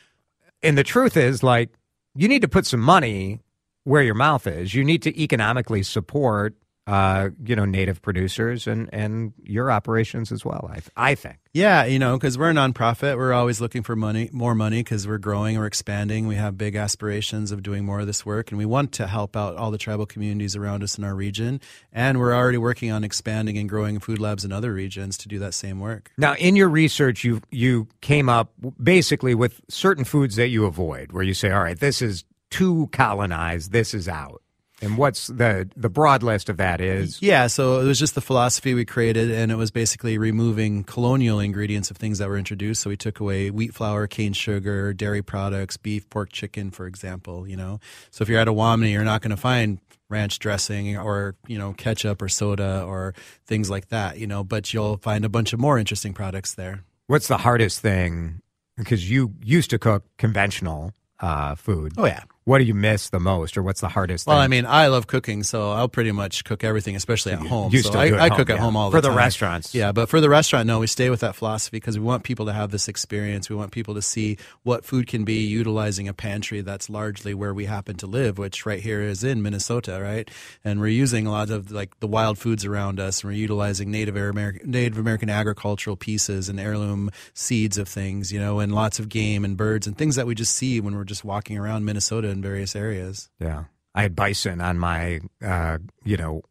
and 0.63 0.77
the 0.77 0.83
truth 0.83 1.15
is, 1.17 1.43
like, 1.43 1.69
you 2.15 2.27
need 2.27 2.41
to 2.41 2.47
put 2.47 2.65
some 2.65 2.79
money 2.81 3.41
where 3.83 4.01
your 4.01 4.15
mouth 4.15 4.47
is. 4.47 4.73
You 4.73 4.83
need 4.83 5.03
to 5.03 5.21
economically 5.21 5.83
support 5.83 6.55
uh, 6.87 7.29
you 7.43 7.55
know, 7.55 7.65
native 7.65 8.01
producers 8.01 8.67
and, 8.67 8.89
and 8.93 9.33
your 9.43 9.71
operations 9.71 10.31
as 10.31 10.45
well, 10.45 10.69
I, 10.71 10.81
I 11.11 11.15
think. 11.15 11.37
Yeah, 11.51 11.85
you 11.85 11.97
know, 11.97 12.15
because 12.15 12.37
we're 12.37 12.51
a 12.51 12.53
nonprofit. 12.53 13.17
We're 13.17 13.33
always 13.33 13.59
looking 13.59 13.81
for 13.81 13.95
money, 13.95 14.29
more 14.31 14.53
money, 14.53 14.81
because 14.81 15.07
we're 15.07 15.17
growing, 15.17 15.57
we're 15.57 15.65
expanding. 15.65 16.27
We 16.27 16.35
have 16.35 16.57
big 16.57 16.75
aspirations 16.75 17.51
of 17.51 17.63
doing 17.63 17.85
more 17.85 18.01
of 18.01 18.07
this 18.07 18.25
work, 18.25 18.51
and 18.51 18.57
we 18.57 18.65
want 18.65 18.91
to 18.93 19.07
help 19.07 19.35
out 19.35 19.55
all 19.55 19.71
the 19.71 19.77
tribal 19.77 20.05
communities 20.05 20.55
around 20.55 20.83
us 20.83 20.97
in 20.97 21.03
our 21.03 21.15
region. 21.15 21.59
And 21.91 22.19
we're 22.19 22.35
already 22.35 22.57
working 22.57 22.91
on 22.91 23.03
expanding 23.03 23.57
and 23.57 23.67
growing 23.67 23.99
food 23.99 24.19
labs 24.19 24.45
in 24.45 24.51
other 24.51 24.73
regions 24.73 25.17
to 25.19 25.27
do 25.27 25.39
that 25.39 25.53
same 25.53 25.79
work. 25.79 26.11
Now, 26.17 26.35
in 26.35 26.55
your 26.55 26.69
research, 26.69 27.23
you 27.23 27.41
you 27.49 27.87
came 28.01 28.29
up 28.29 28.51
basically 28.81 29.33
with 29.33 29.61
certain 29.69 30.03
foods 30.03 30.35
that 30.35 30.49
you 30.49 30.65
avoid, 30.65 31.13
where 31.13 31.23
you 31.23 31.33
say, 31.33 31.51
all 31.51 31.63
right, 31.63 31.79
this 31.79 32.01
is 32.01 32.25
too 32.51 32.89
colonized, 32.91 33.71
this 33.71 33.93
is 33.93 34.07
out. 34.07 34.41
And 34.81 34.97
what's 34.97 35.27
the 35.27 35.69
the 35.75 35.89
broad 35.89 36.21
list 36.21 36.49
of 36.49 36.57
that 36.57 36.81
is? 36.81 37.21
Yeah, 37.21 37.47
so 37.47 37.79
it 37.79 37.85
was 37.85 37.97
just 37.97 38.13
the 38.13 38.21
philosophy 38.21 38.73
we 38.73 38.83
created, 38.83 39.31
and 39.31 39.51
it 39.51 39.55
was 39.55 39.71
basically 39.71 40.17
removing 40.17 40.83
colonial 40.83 41.39
ingredients 41.39 41.89
of 41.91 41.97
things 41.97 42.17
that 42.19 42.27
were 42.27 42.37
introduced. 42.37 42.81
So 42.81 42.89
we 42.89 42.97
took 42.97 43.19
away 43.19 43.51
wheat 43.51 43.73
flour, 43.73 44.05
cane 44.07 44.33
sugar, 44.33 44.91
dairy 44.93 45.21
products, 45.21 45.77
beef, 45.77 46.09
pork, 46.09 46.31
chicken, 46.31 46.71
for 46.71 46.87
example. 46.87 47.47
You 47.47 47.55
know, 47.55 47.79
so 48.11 48.23
if 48.23 48.29
you're 48.29 48.39
at 48.39 48.49
a 48.49 48.53
Owamni, 48.53 48.91
you're 48.91 49.05
not 49.05 49.21
going 49.21 49.31
to 49.31 49.37
find 49.37 49.79
ranch 50.09 50.39
dressing 50.39 50.97
or 50.97 51.35
you 51.47 51.57
know 51.57 51.71
ketchup 51.73 52.21
or 52.21 52.27
soda 52.27 52.83
or 52.85 53.13
things 53.45 53.69
like 53.69 53.87
that. 53.89 54.17
You 54.17 54.27
know, 54.27 54.43
but 54.43 54.73
you'll 54.73 54.97
find 54.97 55.23
a 55.23 55.29
bunch 55.29 55.53
of 55.53 55.59
more 55.59 55.79
interesting 55.79 56.13
products 56.13 56.53
there. 56.53 56.83
What's 57.07 57.29
the 57.29 57.37
hardest 57.37 57.79
thing? 57.79 58.41
Because 58.77 59.09
you 59.09 59.35
used 59.41 59.69
to 59.69 59.79
cook 59.79 60.03
conventional 60.17 60.91
uh, 61.21 61.55
food. 61.55 61.93
Oh 61.97 62.05
yeah 62.05 62.23
what 62.45 62.59
do 62.59 62.63
you 62.63 62.75
miss 62.75 63.09
the 63.09 63.19
most 63.19 63.57
or 63.57 63.63
what's 63.63 63.81
the 63.81 63.89
hardest 63.89 64.27
well 64.27 64.37
thing? 64.37 64.43
i 64.43 64.47
mean 64.47 64.65
i 64.67 64.85
love 64.87 65.07
cooking 65.07 65.41
so 65.41 65.71
i'll 65.71 65.89
pretty 65.89 66.11
much 66.11 66.43
cook 66.43 66.63
everything 66.63 66.95
especially 66.95 67.31
at 67.31 67.39
home 67.39 67.71
Used 67.73 67.87
so 67.87 67.93
to 67.93 67.97
I, 67.99 68.09
do 68.09 68.15
at 68.15 68.21
I 68.21 68.27
home, 68.29 68.37
cook 68.37 68.49
at 68.51 68.55
yeah. 68.57 68.61
home 68.61 68.77
all 68.77 68.91
for 68.91 68.97
the 68.97 69.01
the 69.01 69.07
time. 69.09 69.17
restaurants 69.17 69.73
yeah 69.73 69.91
but 69.91 70.09
for 70.09 70.21
the 70.21 70.29
restaurant 70.29 70.67
no 70.67 70.79
we 70.79 70.85
stay 70.87 71.09
with 71.09 71.21
that 71.21 71.35
philosophy 71.35 71.77
because 71.77 71.97
we 71.97 72.05
want 72.05 72.23
people 72.23 72.45
to 72.45 72.53
have 72.53 72.69
this 72.69 72.87
experience 72.87 73.49
we 73.49 73.55
want 73.55 73.71
people 73.71 73.95
to 73.95 74.01
see 74.01 74.37
what 74.61 74.85
food 74.85 75.07
can 75.07 75.23
be 75.25 75.43
utilizing 75.43 76.07
a 76.07 76.13
pantry 76.13 76.61
that's 76.61 76.87
largely 76.87 77.33
where 77.33 77.53
we 77.53 77.65
happen 77.65 77.95
to 77.97 78.05
live 78.05 78.37
which 78.37 78.63
right 78.65 78.81
here 78.81 79.01
is 79.01 79.23
in 79.23 79.41
minnesota 79.41 79.99
right 79.99 80.29
and 80.63 80.79
we're 80.79 80.87
using 80.87 81.25
a 81.25 81.31
lot 81.31 81.49
of 81.49 81.71
like 81.71 81.99
the 81.99 82.07
wild 82.07 82.37
foods 82.37 82.63
around 82.63 82.99
us 82.99 83.23
and 83.23 83.31
we're 83.31 83.37
utilizing 83.37 83.89
native 83.89 84.15
american 84.15 84.69
native 84.69 84.99
american 84.99 85.31
agricultural 85.31 85.95
pieces 85.95 86.47
and 86.47 86.59
heirloom 86.59 87.09
seeds 87.33 87.79
of 87.79 87.87
things 87.87 88.31
you 88.31 88.39
know 88.39 88.59
and 88.59 88.73
lots 88.75 88.99
of 88.99 89.09
game 89.09 89.43
and 89.43 89.57
birds 89.57 89.87
and 89.87 89.97
things 89.97 90.15
that 90.15 90.27
we 90.27 90.35
just 90.35 90.55
see 90.55 90.79
when 90.79 90.95
we're 90.95 91.03
just 91.03 91.25
walking 91.25 91.57
around 91.57 91.83
minnesota 91.85 92.34
in 92.35 92.41
various 92.41 92.75
areas 92.75 93.29
yeah. 93.39 93.63
I 93.95 94.01
had 94.01 94.15
bison 94.15 94.59
on 94.61 94.77
my, 94.77 95.21
uh, 95.41 95.77
you 96.03 96.17
know, 96.17 96.41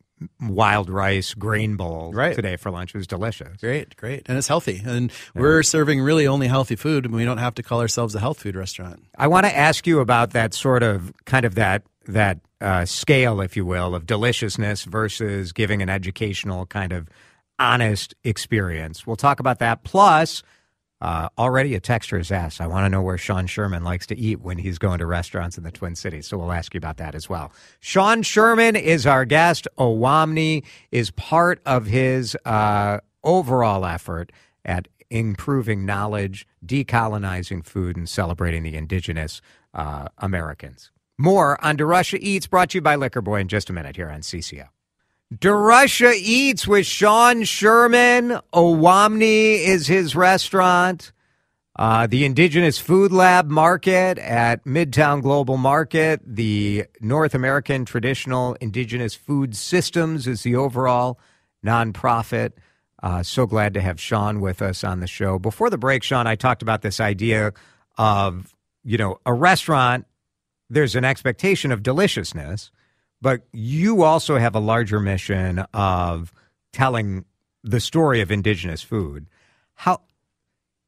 wild 0.41 0.89
rice 0.89 1.35
grain 1.35 1.77
bowl 1.77 2.13
right. 2.15 2.35
today 2.35 2.57
for 2.57 2.71
lunch. 2.71 2.95
It 2.95 2.99
was 2.99 3.07
delicious. 3.07 3.59
Great, 3.61 3.97
great. 3.97 4.23
And 4.27 4.39
it's 4.39 4.49
healthy. 4.49 4.81
And 4.85 5.11
yeah. 5.35 5.43
we're 5.43 5.63
serving 5.63 6.01
really 6.01 6.27
only 6.27 6.47
healthy 6.47 6.77
food, 6.77 7.05
and 7.05 7.15
we 7.15 7.25
don't 7.25 7.39
have 7.39 7.55
to 7.57 7.63
call 7.63 7.81
ourselves 7.81 8.15
a 8.15 8.21
health 8.21 8.41
food 8.41 8.57
restaurant. 8.57 9.05
I 9.19 9.27
want 9.29 9.45
to 9.45 9.55
ask 9.55 9.87
you 9.87 10.01
about 10.01 10.31
that 10.31 10.55
sort 10.55 10.83
of 10.83 11.13
kind 11.27 11.45
of 11.45 11.55
that 11.57 11.83
that 12.07 12.39
uh, 12.61 12.85
scale, 12.87 13.41
if 13.41 13.57
you 13.57 13.67
will, 13.67 13.95
of 13.95 14.07
deliciousness 14.07 14.85
versus 14.85 15.53
giving 15.53 15.83
an 15.83 15.91
educational 15.91 16.67
kind 16.67 16.93
of 16.93 17.09
honest 17.59 18.15
experience. 18.25 19.07
We'll 19.07 19.17
talk 19.17 19.41
about 19.41 19.59
that. 19.59 19.85
Plus, 19.85 20.43
uh, 21.05 21.29
already 21.37 21.75
a 21.75 21.81
texture 21.81 22.17
has 22.17 22.33
asked, 22.33 22.63
I 22.63 22.67
want 22.67 22.87
to 22.87 22.89
know 22.89 23.03
where 23.03 23.19
Sean 23.19 23.47
Sherman 23.47 23.85
likes 23.85 24.07
to 24.07 24.19
eat 24.19 24.41
when 24.41 24.57
he's 24.57 24.79
going 24.79 25.01
to 25.01 25.07
restaurants 25.07 25.59
in 25.59 25.63
the 25.63 25.71
Twin 25.71 25.97
Cities. 25.97 26.27
So 26.27 26.39
we'll 26.39 26.51
ask 26.51 26.73
you 26.73 26.79
about 26.79 26.97
that 26.97 27.15
as 27.15 27.29
well. 27.29 27.53
Sean 27.79 28.23
Sherman 28.23 28.75
is 28.75 29.07
our 29.07 29.27
guest. 29.27 29.69
Owamni 29.77 30.65
is 30.91 31.11
part 31.11 31.61
of 31.67 31.85
his 31.85 32.39
uh, 32.47 33.01
overall 33.23 33.85
effort 33.85 34.33
at 34.65 34.89
improving 35.11 35.85
knowledge, 35.85 36.47
decolonizing 36.65 37.67
food, 37.67 37.99
and 37.99 38.09
celebrating 38.09 38.63
the 38.63 38.75
indigenous 38.75 39.43
uh, 39.75 40.09
Americans. 40.17 40.91
More 41.19 41.63
on 41.63 41.77
DeRusha 41.77 42.19
Eats, 42.19 42.47
brought 42.47 42.71
to 42.71 42.79
you 42.79 42.83
by 42.83 42.97
Liquor 42.97 43.21
Boy 43.21 43.41
in 43.41 43.49
just 43.49 43.69
a 43.69 43.75
minute 43.75 43.97
here 43.97 44.09
on 44.09 44.23
CCO. 44.23 44.69
DeRusha 45.41 46.15
Eats 46.17 46.67
with 46.67 46.87
Sean 46.87 47.45
Sherman. 47.45 48.39
Owamni 48.53 49.59
is 49.67 49.87
his 49.87 50.15
restaurant. 50.15 51.13
Uh, 51.77 52.07
the 52.07 52.25
Indigenous 52.25 52.79
Food 52.79 53.11
Lab 53.11 53.49
Market 53.49 54.19
at 54.19 54.65
Midtown 54.65 55.23
Global 55.23 55.57
Market. 55.57 56.21
The 56.25 56.85
North 57.01 57.35
American 57.35 57.85
Traditional 57.85 58.55
Indigenous 58.61 59.15
Food 59.17 59.57
Systems 59.57 60.29
is 60.29 60.43
the 60.43 60.55
overall 60.55 61.19
nonprofit. 61.65 62.53
Uh, 63.03 63.25
so 63.25 63.45
glad 63.45 63.75
to 63.75 63.81
have 63.81 64.01
Sean 64.01 64.41
with 64.41 64.63
us 64.63 64.85
on 64.85 65.01
the 65.01 65.09
show. 65.09 65.39
Before 65.41 65.69
the 65.69 65.79
break, 65.79 66.05
Sean, 66.05 66.29
I 66.29 66.37
talked 66.37 66.63
about 66.63 66.83
this 66.83 67.01
idea 67.01 67.53
of, 67.99 68.55
you 68.85 68.99
know, 68.99 69.19
a 69.27 69.33
restaurant, 69.33 70.07
there's 70.71 70.95
an 70.95 71.05
expectation 71.05 71.73
of 71.73 71.83
deliciousness 71.83 72.71
but 73.25 73.41
you 73.53 74.03
also 74.03 74.37
have 74.37 74.55
a 74.55 74.61
larger 74.61 75.01
mission 75.01 75.61
of 75.73 76.31
telling 76.75 77.25
the 77.63 77.81
story 77.81 78.21
of 78.21 78.31
indigenous 78.31 78.83
food. 78.83 79.27
How 79.73 80.03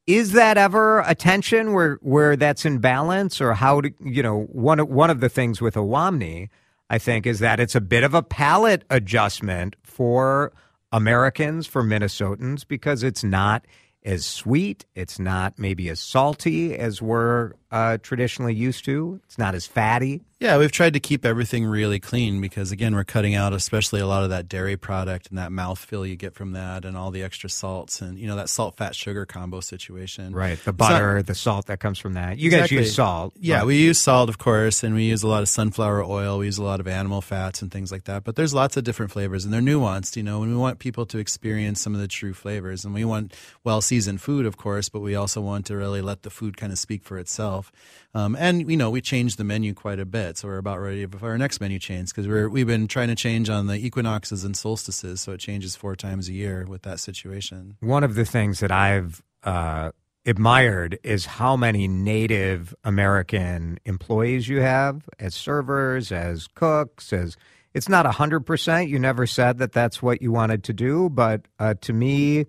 is 0.07 0.33
that 0.33 0.59
ever 0.59 1.01
a 1.01 1.15
tension 1.15 1.73
where 1.73 1.95
where 2.03 2.37
that's 2.37 2.67
in 2.67 2.77
balance, 2.77 3.41
or 3.41 3.55
how 3.55 3.81
do 3.81 3.91
you 4.01 4.23
know 4.23 4.43
one 4.53 4.81
one 4.81 5.09
of 5.09 5.21
the 5.21 5.31
things 5.31 5.63
with 5.63 5.77
Owamni, 5.77 6.51
I 6.91 6.99
think, 6.99 7.27
is 7.27 7.39
that 7.39 7.59
it's 7.59 7.75
a 7.75 7.81
bit 7.81 8.05
of 8.05 8.13
a 8.13 8.23
palate 8.23 8.85
adjustment 8.91 9.75
for 9.83 10.53
Americans, 10.93 11.67
for 11.67 11.83
Minnesotans, 11.83 12.69
because 12.69 13.03
it's 13.03 13.25
not 13.25 13.65
as 14.05 14.27
sweet. 14.27 14.85
It's 14.95 15.19
not 15.19 15.59
maybe 15.59 15.89
as 15.89 16.01
salty 16.01 16.77
as 16.77 17.01
we're 17.01 17.55
uh, 17.71 17.97
traditionally 18.03 18.55
used 18.55 18.85
to. 18.85 19.21
It's 19.25 19.39
not 19.39 19.55
as 19.55 19.67
fatty. 19.67 20.23
Yeah, 20.39 20.59
we've 20.59 20.73
tried 20.73 20.93
to 20.93 21.01
keep 21.01 21.25
everything 21.25 21.65
really 21.65 21.99
clean 21.99 22.43
because, 22.43 22.71
again, 22.71 22.95
we're 22.95 23.05
cutting 23.05 23.35
out 23.35 23.55
especially 23.55 24.01
a 24.01 24.07
lot 24.07 24.23
of 24.23 24.29
that 24.29 24.49
dairy 24.49 24.77
product 24.77 25.31
and 25.31 25.39
that 25.39 25.51
mouthfeel 25.51 26.07
you 26.07 26.15
get 26.15 26.35
from 26.35 26.53
that 26.53 26.85
and 26.85 26.95
all 26.95 27.11
the 27.11 27.23
extra 27.23 27.49
salts 27.49 28.03
and, 28.03 28.19
you 28.19 28.27
know, 28.27 28.37
that 28.37 28.51
salt, 28.51 28.77
fat, 28.77 28.95
sugar 28.95 29.25
combo 29.25 29.61
situation. 29.61 30.35
Right. 30.35 30.63
The 30.63 30.75
butter, 30.75 31.23
the 31.23 31.35
salt 31.35 31.69
that 31.69 31.81
comes 31.81 31.99
from 31.99 32.15
that. 32.15 32.37
You 32.37 32.49
exactly. 32.49 32.77
guys 32.77 32.87
use 32.89 32.95
salt. 32.97 33.33
Yeah, 33.41 33.61
but. 33.61 33.69
we 33.69 33.77
use 33.79 33.99
salt, 33.99 34.29
of 34.29 34.37
course, 34.37 34.85
and 34.85 34.95
we 34.95 35.05
use 35.05 35.23
a 35.23 35.29
lot 35.29 35.41
of 35.41 35.49
sunflower 35.49 36.05
oil. 36.05 36.37
We 36.37 36.47
use 36.47 36.59
a 36.59 36.65
lot 36.65 36.81
of 36.81 36.87
animal 36.87 37.23
fats 37.23 37.63
and 37.63 37.73
things 37.73 37.91
like 37.91 38.05
that. 38.05 38.23
But 38.23 38.37
there's 38.37 38.53
lots 38.53 38.77
of 38.77 38.85
different 38.85 39.13
flavors 39.13 39.47
and 39.47 39.55
they're 39.55 39.63
nuanced, 39.63 40.17
you 40.17 40.23
know, 40.23 40.43
and 40.43 40.53
we 40.53 40.59
want 40.59 40.81
people 40.81 41.07
to 41.07 41.19
experience 41.19 41.81
some 41.81 41.95
of 41.95 42.01
the 42.03 42.09
true 42.09 42.35
flavors. 42.35 42.85
And 42.85 42.93
we 42.93 43.07
want 43.07 43.33
well 43.65 43.81
seasoned 43.81 44.21
food, 44.21 44.45
of 44.45 44.59
course, 44.59 44.91
but 44.91 45.01
we 45.01 45.15
also 45.15 45.41
want 45.41 45.65
to 45.67 45.77
really 45.77 46.03
let 46.03 46.25
the 46.25 46.31
food 46.31 46.59
kind 46.59 46.75
of 46.75 46.79
speak 46.79 47.05
for 47.05 47.19
itself. 47.19 47.73
Um, 48.17 48.35
and 48.39 48.71
you 48.71 48.79
know, 48.79 48.89
we 48.89 49.03
changed 49.03 49.37
the 49.37 49.45
menu 49.45 49.75
quite 49.75 50.01
a 50.01 50.07
bit, 50.07 50.39
so 50.39 50.49
we're 50.49 50.57
about 50.57 50.81
ready 50.81 51.05
for 51.05 51.29
our 51.29 51.37
next 51.37 51.61
menu 51.61 51.79
change 51.79 52.09
because 52.09 52.27
we're 52.27 52.49
we've 52.49 52.67
been 52.67 52.89
trying 52.89 53.09
to 53.09 53.15
change 53.15 53.51
on 53.51 53.67
the 53.67 53.77
equinoxes 53.77 54.43
and 54.43 54.57
solstices, 54.57 55.21
so 55.21 55.33
it 55.33 55.39
changes 55.39 55.77
four 55.77 55.95
times 55.95 56.31
a 56.31 56.33
year 56.33 56.65
with 56.67 56.81
that 56.83 56.99
situation. 56.99 57.77
One 57.81 58.03
of 58.03 58.15
the 58.15 58.25
things 58.25 58.61
that 58.61 58.73
I've 58.73 59.23
uh, 59.43 59.91
admired 60.25 60.99
is 61.03 61.27
how 61.27 61.59
many 61.59 61.89
Native 61.89 62.75
American 62.85 63.79
employees 63.85 64.49
you 64.49 64.63
have 64.63 65.07
as 65.19 65.35
servers, 65.35 66.11
as 66.11 66.47
cooks, 66.55 67.13
as 67.13 67.37
it's 67.75 67.87
not 67.91 68.07
100%. 68.07 68.89
You 68.89 68.99
never 68.99 69.27
said 69.27 69.59
that 69.59 69.73
that's 69.73 70.01
what 70.01 70.23
you 70.23 70.33
wanted 70.33 70.65
to 70.65 70.73
do, 70.73 71.11
but 71.11 71.43
uh, 71.59 71.75
to 71.83 71.93
me, 71.93 72.47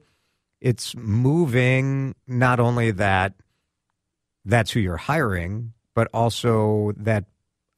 it's 0.62 0.95
moving 0.95 2.15
not 2.25 2.62
only 2.62 2.91
that 2.91 3.33
that's 4.48 4.72
who 4.72 4.80
you're 4.80 4.98
hiring, 4.98 5.74
but 5.94 6.08
also 6.13 6.94
that. 6.98 7.25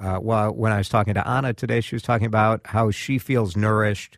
Uh, 0.01 0.17
well, 0.21 0.53
when 0.53 0.71
I 0.71 0.77
was 0.77 0.87
talking 0.87 1.13
to 1.15 1.27
Anna 1.27 1.53
today, 1.53 1.81
she 1.81 1.93
was 1.93 2.01
talking 2.01 2.25
about 2.25 2.61
how 2.63 2.89
she 2.89 3.17
feels 3.17 3.57
nourished 3.57 4.17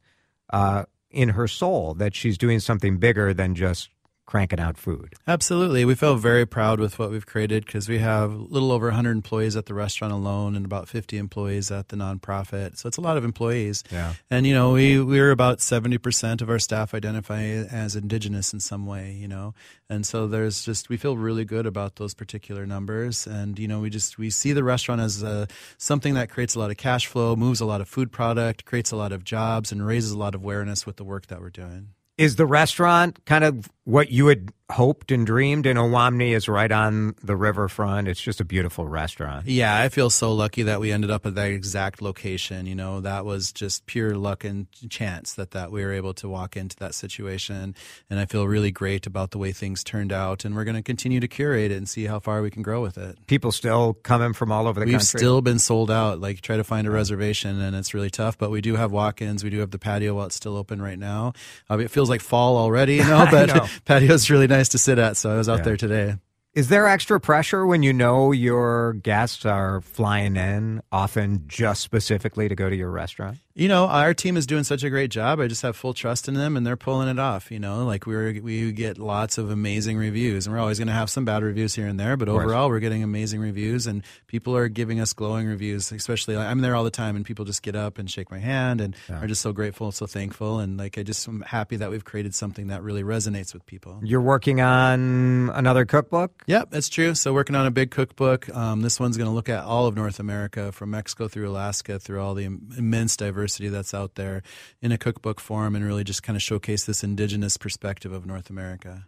uh, 0.52 0.84
in 1.10 1.30
her 1.30 1.48
soul, 1.48 1.96
that 1.96 2.14
she's 2.14 2.38
doing 2.38 2.60
something 2.60 2.98
bigger 2.98 3.34
than 3.34 3.56
just 3.56 3.90
cranking 4.32 4.62
out 4.62 4.78
food. 4.78 5.14
Absolutely. 5.28 5.84
We 5.84 5.94
feel 5.94 6.16
very 6.16 6.46
proud 6.46 6.80
with 6.80 6.98
what 6.98 7.12
we've 7.12 7.26
created 7.26 7.66
because 7.66 7.90
we 7.90 7.98
have 7.98 8.32
a 8.32 8.38
little 8.38 8.72
over 8.72 8.86
100 8.86 9.12
employees 9.12 9.58
at 9.58 9.66
the 9.66 9.74
restaurant 9.74 10.14
alone 10.14 10.56
and 10.56 10.64
about 10.64 10.88
50 10.88 11.18
employees 11.18 11.70
at 11.70 11.90
the 11.90 11.98
nonprofit. 11.98 12.78
So 12.78 12.88
it's 12.88 12.96
a 12.96 13.02
lot 13.02 13.18
of 13.18 13.26
employees. 13.26 13.84
Yeah. 13.92 14.14
And, 14.30 14.48
you 14.48 14.54
know, 14.54 14.72
we, 14.72 15.02
we're 15.02 15.32
about 15.32 15.58
70% 15.58 16.42
of 16.42 16.50
our 16.50 16.60
staff 16.60 16.94
identify 16.94 17.42
as 17.42 17.98
indigenous 17.98 18.54
in 18.54 18.62
some 18.62 18.86
way, 18.86 19.12
you 19.12 19.28
know. 19.28 19.54
And 19.90 20.06
so 20.06 20.28
there's 20.28 20.64
just, 20.64 20.88
we 20.88 20.96
feel 20.96 21.18
really 21.18 21.44
good 21.44 21.66
about 21.66 21.98
those 21.98 22.14
particular 22.14 22.66
numbers. 22.66 23.28
And, 23.28 23.60
you 23.60 23.68
know, 23.68 23.82
we 23.82 23.90
just, 23.90 24.18
we 24.18 24.30
see 24.30 24.54
the 24.54 24.64
restaurant 24.64 25.02
as 25.02 25.24
a, 25.24 25.50
something 25.78 26.14
that 26.14 26.30
creates 26.30 26.56
a 26.56 26.60
lot 26.60 26.72
of 26.72 26.78
cash 26.78 27.06
flow, 27.06 27.36
moves 27.36 27.60
a 27.60 27.66
lot 27.66 27.82
of 27.82 27.90
food 27.90 28.14
product, 28.14 28.64
creates 28.64 28.92
a 28.92 28.96
lot 28.96 29.12
of 29.12 29.26
jobs, 29.26 29.74
and 29.74 29.86
raises 29.86 30.12
a 30.12 30.18
lot 30.18 30.36
of 30.36 30.42
awareness 30.42 30.86
with 30.86 30.96
the 30.96 31.04
work 31.04 31.28
that 31.28 31.42
we're 31.42 31.50
doing. 31.50 31.90
Is 32.18 32.36
the 32.36 32.46
restaurant 32.46 33.26
kind 33.26 33.44
of 33.44 33.68
what 33.84 34.12
you 34.12 34.28
had 34.28 34.52
hoped 34.72 35.12
and 35.12 35.26
dreamed. 35.26 35.66
And 35.66 35.78
Owamni 35.78 36.34
is 36.34 36.48
right 36.48 36.72
on 36.72 37.16
the 37.22 37.36
riverfront. 37.36 38.08
It's 38.08 38.22
just 38.22 38.40
a 38.40 38.46
beautiful 38.46 38.88
restaurant. 38.88 39.48
Yeah, 39.48 39.78
I 39.78 39.90
feel 39.90 40.10
so 40.10 40.32
lucky 40.32 40.64
that 40.64 40.80
we 40.80 40.92
ended 40.92 41.12
up 41.12 41.26
at 41.26 41.36
that 41.36 41.52
exact 41.52 42.02
location. 42.02 42.66
You 42.66 42.76
know, 42.76 43.02
that 43.02 43.26
was 43.26 43.52
just 43.52 43.86
pure 43.86 44.16
luck 44.16 44.44
and 44.44 44.68
chance 44.90 45.34
that 45.34 45.52
that 45.52 45.72
we 45.72 45.84
were 45.84 45.92
able 45.92 46.14
to 46.16 46.30
walk 46.30 46.56
into 46.56 46.76
that 46.78 46.96
situation. 46.96 47.76
And 48.10 48.20
I 48.20 48.26
feel 48.26 48.48
really 48.48 48.72
great 48.72 49.06
about 49.06 49.32
the 49.32 49.38
way 49.38 49.52
things 49.52 49.84
turned 49.84 50.14
out. 50.14 50.46
And 50.46 50.56
we're 50.56 50.64
going 50.64 50.76
to 50.76 50.84
continue 50.84 51.20
to 51.20 51.28
curate 51.28 51.72
it 51.72 51.76
and 51.76 51.88
see 51.88 52.06
how 52.06 52.20
far 52.20 52.42
we 52.42 52.50
can 52.50 52.62
grow 52.62 52.82
with 52.82 52.98
it. 52.98 53.18
People 53.28 53.52
still 53.52 53.94
coming 53.94 54.34
from 54.34 54.52
all 54.52 54.68
over 54.68 54.80
the 54.80 54.86
country. 54.86 54.94
We've 54.94 55.04
still 55.04 55.42
been 55.42 55.60
sold 55.60 55.92
out. 55.92 56.20
Like 56.20 56.42
try 56.42 56.58
to 56.58 56.64
find 56.64 56.88
a 56.88 56.92
reservation, 56.92 57.60
and 57.60 57.76
it's 57.76 57.94
really 57.94 58.10
tough. 58.10 58.38
But 58.38 58.52
we 58.52 58.62
do 58.62 58.76
have 58.76 58.92
walk-ins. 58.92 59.44
We 59.44 59.50
do 59.50 59.60
have 59.60 59.72
the 59.72 59.80
patio 59.80 60.16
while 60.16 60.28
it's 60.28 60.36
still 60.36 60.56
open 60.56 60.82
right 60.82 61.00
now. 61.00 61.34
Uh, 61.70 61.80
it 61.80 61.92
feels 61.92 62.10
like 62.10 62.22
fall 62.22 62.58
already, 62.58 62.96
you 62.96 63.04
know. 63.04 63.22
But 63.32 63.54
know. 63.54 63.68
Patio's 63.86 64.30
really 64.30 64.48
nice 64.48 64.70
to 64.70 64.78
sit 64.78 64.98
at. 65.00 65.18
So 65.18 65.32
I 65.32 65.38
was 65.38 65.50
out 65.50 65.60
Yeah. 65.60 65.64
there 65.64 65.78
today. 65.78 66.16
Is 66.54 66.68
there 66.68 66.86
extra 66.86 67.18
pressure 67.18 67.66
when 67.66 67.82
you 67.82 67.94
know 67.94 68.34
your 68.34 68.92
guests 68.92 69.46
are 69.46 69.80
flying 69.80 70.36
in, 70.36 70.82
often 70.92 71.46
just 71.48 71.80
specifically 71.80 72.50
to 72.50 72.56
go 72.56 72.70
to 72.70 72.76
your 72.76 72.92
restaurant? 72.92 73.38
You 73.54 73.68
know, 73.68 73.86
our 73.86 74.14
team 74.14 74.38
is 74.38 74.46
doing 74.46 74.64
such 74.64 74.84
a 74.84 74.90
great 74.90 75.12
job. 75.12 75.40
I 75.40 75.48
just 75.48 75.62
have 75.62 75.76
full 75.76 75.94
trust 75.94 76.28
in 76.28 76.34
them, 76.34 76.58
and 76.58 76.66
they're 76.66 76.78
pulling 76.78 77.08
it 77.08 77.20
off. 77.20 77.52
You 77.52 77.60
know, 77.60 77.86
like 77.86 78.06
we're 78.06 78.42
we 78.42 78.72
get 78.74 78.98
lots 78.98 79.38
of 79.38 79.50
amazing 79.50 79.98
reviews, 79.98 80.46
and 80.46 80.54
we're 80.54 80.62
always 80.62 80.78
going 80.78 80.88
to 80.90 80.94
have 80.94 81.10
some 81.10 81.24
bad 81.24 81.42
reviews 81.42 81.76
here 81.76 81.88
and 81.88 81.98
there, 82.00 82.18
but 82.18 82.28
overall, 82.28 82.68
we're 82.68 82.80
getting 82.80 83.04
amazing 83.04 83.40
reviews, 83.40 83.88
and 83.88 84.04
people 84.28 84.56
are 84.56 84.68
giving 84.68 85.00
us 85.00 85.14
glowing 85.14 85.48
reviews. 85.48 85.92
Especially, 85.92 86.36
like, 86.36 86.48
I'm 86.48 86.60
there 86.60 86.76
all 86.76 86.84
the 86.84 86.92
time, 86.92 87.16
and 87.16 87.26
people 87.26 87.46
just 87.46 87.62
get 87.62 87.76
up 87.78 87.98
and 87.98 88.12
shake 88.12 88.30
my 88.32 88.40
hand, 88.40 88.82
and 88.82 88.96
are 89.10 89.28
just 89.28 89.42
so 89.42 89.54
grateful, 89.54 89.92
so 89.94 90.06
thankful, 90.06 90.60
and 90.60 90.78
like 90.78 90.98
I 90.98 91.04
just 91.04 91.26
am 91.30 91.42
happy 91.42 91.78
that 91.78 91.92
we've 91.92 92.06
created 92.06 92.36
something 92.36 92.68
that 92.68 92.84
really 92.84 93.04
resonates 93.04 93.54
with 93.54 93.66
people. 93.66 94.02
You're 94.04 94.22
working 94.22 94.60
on 94.60 95.50
another 95.54 95.86
cookbook? 95.86 96.41
Yep, 96.48 96.72
that's 96.72 96.90
true. 96.90 97.14
So 97.14 97.34
working 97.34 97.56
on 97.56 97.66
a 97.66 97.72
big 97.72 97.92
cookbook. 97.92 98.54
Um, 98.56 98.82
this 98.82 99.00
one's 99.00 99.16
going 99.16 99.30
to 99.30 99.34
look 99.34 99.48
at 99.48 99.64
all 99.64 99.86
of 99.86 99.96
North 99.96 100.20
America, 100.20 100.72
from 100.72 100.92
Mexico 100.92 101.28
through 101.28 101.50
Alaska, 101.50 102.00
through 102.00 102.22
all 102.22 102.34
the 102.34 102.46
im- 102.46 102.70
immense 102.78 103.16
diversity 103.16 103.70
that's 103.70 103.94
out 103.94 104.16
there 104.16 104.42
in 104.82 104.92
a 104.92 104.98
cookbook 104.98 105.40
form, 105.40 105.76
and 105.76 105.86
really 105.86 106.04
just 106.04 106.24
kind 106.24 106.36
of 106.36 106.42
showcase 106.42 106.86
this 106.86 107.04
indigenous 107.04 107.58
perspective 107.58 108.12
of 108.12 108.26
North 108.26 108.50
America. 108.50 109.06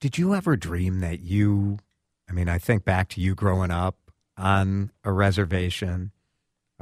Did 0.00 0.18
you 0.18 0.34
ever 0.34 0.56
dream 0.56 1.00
that 1.00 1.20
you, 1.20 1.78
I 2.28 2.32
mean, 2.32 2.48
I 2.48 2.58
think 2.58 2.84
back 2.84 3.08
to 3.10 3.20
you 3.20 3.34
growing 3.34 3.70
up 3.70 3.96
on 4.36 4.90
a 5.04 5.12
reservation, 5.12 6.10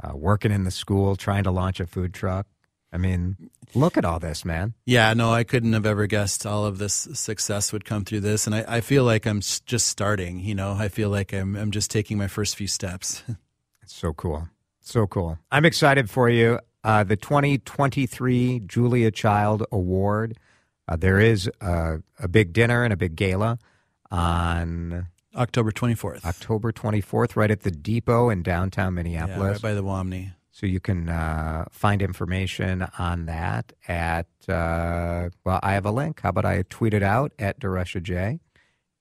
uh, 0.01 0.15
working 0.15 0.51
in 0.51 0.63
the 0.63 0.71
school, 0.71 1.15
trying 1.15 1.43
to 1.43 1.51
launch 1.51 1.79
a 1.79 1.85
food 1.85 2.13
truck. 2.13 2.47
I 2.93 2.97
mean, 2.97 3.49
look 3.73 3.97
at 3.97 4.03
all 4.03 4.19
this, 4.19 4.43
man. 4.43 4.73
Yeah, 4.85 5.13
no, 5.13 5.31
I 5.31 5.43
couldn't 5.43 5.73
have 5.73 5.85
ever 5.85 6.07
guessed 6.07 6.45
all 6.45 6.65
of 6.65 6.77
this 6.77 7.07
success 7.13 7.71
would 7.71 7.85
come 7.85 8.03
through 8.03 8.19
this, 8.19 8.45
and 8.45 8.55
I, 8.55 8.65
I 8.67 8.81
feel 8.81 9.03
like 9.05 9.25
I'm 9.25 9.39
just 9.39 9.87
starting. 9.87 10.39
You 10.39 10.55
know, 10.55 10.73
I 10.77 10.89
feel 10.89 11.09
like 11.09 11.33
I'm 11.33 11.55
I'm 11.55 11.71
just 11.71 11.89
taking 11.89 12.17
my 12.17 12.27
first 12.27 12.55
few 12.55 12.67
steps. 12.67 13.23
It's 13.83 13.99
so 13.99 14.13
cool. 14.13 14.47
So 14.79 15.05
cool. 15.07 15.37
I'm 15.51 15.65
excited 15.65 16.09
for 16.09 16.29
you. 16.29 16.59
Uh, 16.83 17.03
the 17.03 17.15
2023 17.15 18.61
Julia 18.61 19.11
Child 19.11 19.65
Award. 19.71 20.37
Uh, 20.87 20.95
there 20.95 21.19
is 21.19 21.49
a, 21.59 21.99
a 22.19 22.27
big 22.27 22.53
dinner 22.53 22.83
and 22.83 22.93
a 22.93 22.97
big 22.97 23.15
gala 23.15 23.59
on 24.09 25.07
October 25.35 25.71
24th. 25.71 26.25
October 26.25 26.71
24th, 26.71 27.35
right 27.35 27.51
at 27.51 27.61
the 27.61 27.71
depot 27.71 28.29
in 28.29 28.43
downtown 28.43 28.93
yeah, 28.93 29.03
Minneapolis. 29.03 29.53
right 29.53 29.61
by 29.61 29.73
the 29.73 29.83
Owamni. 29.83 30.33
So 30.51 30.65
you 30.65 30.81
can 30.81 31.07
uh, 31.07 31.65
find 31.71 32.01
information 32.01 32.85
on 32.99 33.25
that 33.25 33.71
at, 33.87 34.27
uh, 34.49 35.29
well, 35.45 35.59
I 35.63 35.73
have 35.73 35.85
a 35.85 35.91
link. 35.91 36.21
How 36.21 36.29
about 36.29 36.45
I 36.45 36.63
tweet 36.69 36.93
it 36.93 37.03
out 37.03 37.31
at 37.39 37.59
DeRusha 37.59 38.03
J? 38.03 38.39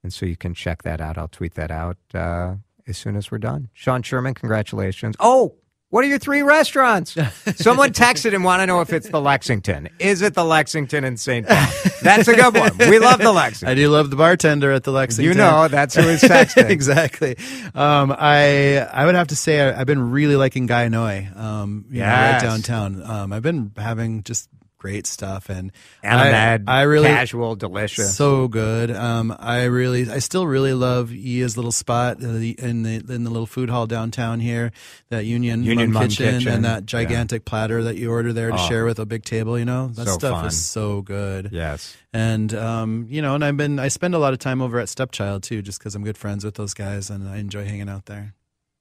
And 0.02 0.12
so 0.12 0.26
you 0.26 0.36
can 0.36 0.54
check 0.54 0.82
that 0.84 1.00
out. 1.00 1.18
I'll 1.18 1.28
tweet 1.28 1.54
that 1.54 1.70
out 1.70 1.98
uh, 2.14 2.54
as 2.86 2.96
soon 2.96 3.16
as 3.16 3.30
we're 3.30 3.38
done. 3.38 3.68
Sean 3.74 4.02
Sherman, 4.02 4.34
congratulations. 4.34 5.16
Oh, 5.18 5.56
what 5.90 6.04
are 6.04 6.06
your 6.06 6.18
three 6.18 6.42
restaurants? 6.42 7.12
Someone 7.56 7.92
texted 7.92 8.32
and 8.32 8.44
want 8.44 8.60
to 8.60 8.66
know 8.66 8.80
if 8.80 8.92
it's 8.92 9.08
the 9.08 9.20
Lexington. 9.20 9.88
Is 9.98 10.22
it 10.22 10.34
the 10.34 10.44
Lexington 10.44 11.02
in 11.02 11.16
St. 11.16 11.46
Paul? 11.46 11.66
That's 12.00 12.28
a 12.28 12.34
good 12.34 12.56
one. 12.56 12.78
We 12.78 13.00
love 13.00 13.18
the 13.18 13.32
Lexington. 13.32 13.68
I 13.68 13.74
do 13.74 13.88
love 13.88 14.08
the 14.08 14.16
bartender 14.16 14.70
at 14.70 14.84
the 14.84 14.92
Lexington. 14.92 15.32
You 15.32 15.34
know, 15.34 15.66
that's 15.66 15.96
who 15.96 16.02
is 16.02 16.22
texting. 16.22 16.70
exactly. 16.70 17.36
Um, 17.74 18.14
I 18.16 18.78
I 18.78 19.04
would 19.04 19.16
have 19.16 19.28
to 19.28 19.36
say 19.36 19.60
I, 19.60 19.80
I've 19.80 19.86
been 19.86 20.10
really 20.10 20.36
liking 20.36 20.66
Gai 20.66 20.88
Noi. 20.88 21.28
Um, 21.34 21.86
you 21.90 22.00
know, 22.00 22.06
right 22.06 22.40
downtown. 22.40 23.02
Um, 23.02 23.32
I've 23.32 23.42
been 23.42 23.72
having 23.76 24.22
just 24.22 24.48
great 24.80 25.06
stuff, 25.06 25.48
and 25.50 25.70
Ann 26.02 26.18
Ahmed, 26.18 26.64
I, 26.66 26.80
I 26.80 26.82
really 26.82 27.06
casual, 27.08 27.54
delicious. 27.54 28.16
so 28.16 28.48
good. 28.48 28.90
Um, 28.90 29.32
I 29.38 29.64
really, 29.64 30.10
I 30.10 30.18
still 30.18 30.46
really 30.46 30.72
love 30.74 31.10
Yia's 31.10 31.56
little 31.56 31.70
spot 31.70 32.16
uh, 32.24 32.26
in 32.28 32.82
the 32.82 32.96
in 33.08 33.22
the 33.24 33.30
little 33.30 33.46
food 33.46 33.68
hall 33.70 33.86
downtown 33.86 34.40
here, 34.40 34.72
that 35.10 35.24
Union, 35.26 35.62
Union 35.62 35.92
Hmong 35.92 36.06
Hmong 36.06 36.08
kitchen, 36.08 36.38
Kitchen, 36.38 36.52
and 36.52 36.64
that 36.64 36.86
gigantic 36.86 37.44
platter 37.44 37.84
that 37.84 37.96
you 37.96 38.10
order 38.10 38.32
there 38.32 38.48
to 38.50 38.54
Oh. 38.56 38.68
share 38.68 38.84
with 38.86 38.98
a 38.98 39.06
big 39.06 39.22
table. 39.24 39.56
You 39.58 39.66
know, 39.66 39.88
that 39.88 40.06
So 40.08 40.14
stuff 40.14 40.32
fun. 40.38 40.46
is 40.46 40.64
so 40.64 41.02
good. 41.02 41.50
yes. 41.52 41.96
And 42.12 42.52
um, 42.54 43.06
you 43.08 43.22
know, 43.22 43.34
and 43.36 43.44
I've 43.44 43.56
been 43.56 43.78
I 43.78 43.86
spend 43.88 44.14
a 44.14 44.18
lot 44.18 44.32
of 44.32 44.40
time 44.40 44.60
over 44.62 44.80
at 44.80 44.88
Stepchild 44.88 45.42
too, 45.44 45.62
just 45.62 45.78
because 45.78 45.94
I'm 45.94 46.02
good 46.02 46.18
friends 46.18 46.44
with 46.44 46.54
those 46.56 46.74
guys 46.74 47.10
and 47.10 47.28
I 47.28 47.36
enjoy 47.36 47.64
hanging 47.64 47.88
out 47.88 48.06
there. 48.06 48.34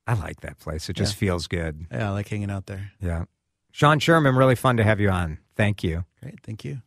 I 0.08 0.14
like 0.14 0.42
that 0.42 0.58
place. 0.58 0.90
It 0.90 0.96
just 0.96 1.14
Yeah. 1.16 1.20
feels 1.20 1.46
good. 1.48 1.86
Yeah, 1.92 2.08
I 2.08 2.12
like 2.14 2.28
hanging 2.30 2.50
out 2.50 2.66
there. 2.66 2.92
Yeah. 3.00 3.26
Sean 3.72 4.00
Sherman, 4.00 4.36
really 4.36 4.56
fun 4.56 4.78
to 4.78 4.84
have 4.84 5.00
you 5.00 5.10
on. 5.10 5.40
Thank 5.56 5.84
you. 5.84 6.06
Great, 6.22 6.40
thank 6.44 6.66
you. 6.66 6.82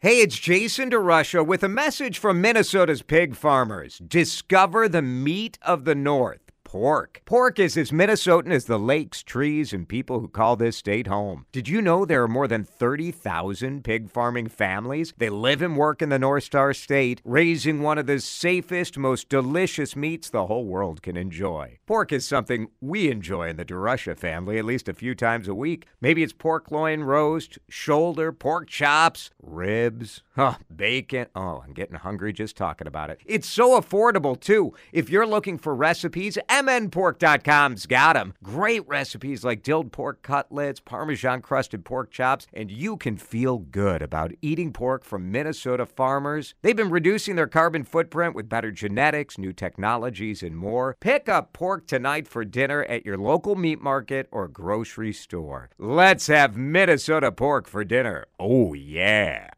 Hey, 0.00 0.18
it's 0.18 0.36
Jason 0.36 0.90
DeRusha 0.90 1.46
with 1.46 1.62
a 1.62 1.68
message 1.68 2.18
from 2.18 2.40
Minnesota's 2.40 3.02
pig 3.02 3.36
farmers. 3.36 3.98
Discover 3.98 4.88
the 4.88 5.02
meat 5.02 5.60
of 5.62 5.84
the 5.84 5.94
North. 5.94 6.41
Pork. 6.72 7.20
Pork 7.26 7.58
is 7.58 7.76
as 7.76 7.90
Minnesotan 7.90 8.50
as 8.50 8.64
the 8.64 8.78
lakes, 8.78 9.22
trees, 9.22 9.74
and 9.74 9.86
people 9.86 10.20
who 10.20 10.26
call 10.26 10.56
this 10.56 10.74
state 10.74 11.06
home. 11.06 11.44
Did 11.52 11.68
you 11.68 11.82
know 11.82 12.06
there 12.06 12.22
are 12.22 12.28
more 12.28 12.48
than 12.48 12.64
30,000 12.64 13.84
pig 13.84 14.08
farming 14.08 14.48
families? 14.48 15.12
They 15.18 15.28
live 15.28 15.60
and 15.60 15.76
work 15.76 16.00
in 16.00 16.08
the 16.08 16.18
North 16.18 16.44
Star 16.44 16.72
State, 16.72 17.20
raising 17.26 17.82
one 17.82 17.98
of 17.98 18.06
the 18.06 18.20
safest, 18.20 18.96
most 18.96 19.28
delicious 19.28 19.94
meats 19.94 20.30
the 20.30 20.46
whole 20.46 20.64
world 20.64 21.02
can 21.02 21.14
enjoy. 21.14 21.78
Pork 21.84 22.10
is 22.10 22.26
something 22.26 22.68
we 22.80 23.10
enjoy 23.10 23.50
in 23.50 23.58
the 23.58 23.66
DeRusha 23.66 24.16
family 24.16 24.56
at 24.56 24.64
least 24.64 24.88
a 24.88 24.94
few 24.94 25.14
times 25.14 25.48
a 25.48 25.54
week. 25.54 25.86
Maybe 26.00 26.22
it's 26.22 26.32
pork 26.32 26.70
loin 26.70 27.02
roast, 27.02 27.58
shoulder, 27.68 28.32
pork 28.32 28.70
chops, 28.70 29.28
ribs, 29.42 30.22
huh, 30.36 30.54
bacon. 30.74 31.26
Oh, 31.36 31.62
I'm 31.62 31.74
getting 31.74 31.96
hungry 31.96 32.32
just 32.32 32.56
talking 32.56 32.86
about 32.86 33.10
it. 33.10 33.20
It's 33.26 33.46
so 33.46 33.78
affordable, 33.78 34.40
too. 34.40 34.72
If 34.90 35.10
you're 35.10 35.26
looking 35.26 35.58
for 35.58 35.74
recipes, 35.74 36.38
mnpork.com's 36.62 37.86
got 37.86 38.14
them. 38.14 38.34
Great 38.42 38.86
recipes 38.88 39.44
like 39.44 39.62
dilled 39.62 39.92
pork 39.92 40.22
cutlets, 40.22 40.80
Parmesan 40.80 41.42
crusted 41.42 41.84
pork 41.84 42.10
chops, 42.10 42.46
and 42.52 42.70
you 42.70 42.96
can 42.96 43.16
feel 43.16 43.58
good 43.58 44.02
about 44.02 44.32
eating 44.40 44.72
pork 44.72 45.04
from 45.04 45.30
Minnesota 45.30 45.86
farmers. 45.86 46.54
They've 46.62 46.76
been 46.76 46.90
reducing 46.90 47.36
their 47.36 47.46
carbon 47.46 47.84
footprint 47.84 48.34
with 48.34 48.48
better 48.48 48.70
genetics, 48.70 49.38
new 49.38 49.52
technologies, 49.52 50.42
and 50.42 50.56
more. 50.56 50.96
Pick 51.00 51.28
up 51.28 51.52
pork 51.52 51.86
tonight 51.86 52.26
for 52.26 52.44
dinner 52.44 52.84
at 52.84 53.04
your 53.04 53.18
local 53.18 53.54
meat 53.54 53.80
market 53.80 54.28
or 54.30 54.48
grocery 54.48 55.12
store. 55.12 55.70
Let's 55.78 56.26
have 56.26 56.56
Minnesota 56.56 57.32
pork 57.32 57.68
for 57.68 57.84
dinner. 57.84 58.26
Oh, 58.38 58.74
yeah. 58.74 59.48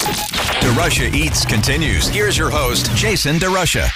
DeRusha 0.00 1.12
Eats 1.14 1.44
continues. 1.44 2.08
Here's 2.08 2.38
your 2.38 2.50
host, 2.50 2.90
Jason 2.96 3.36
DeRusha. 3.36 3.90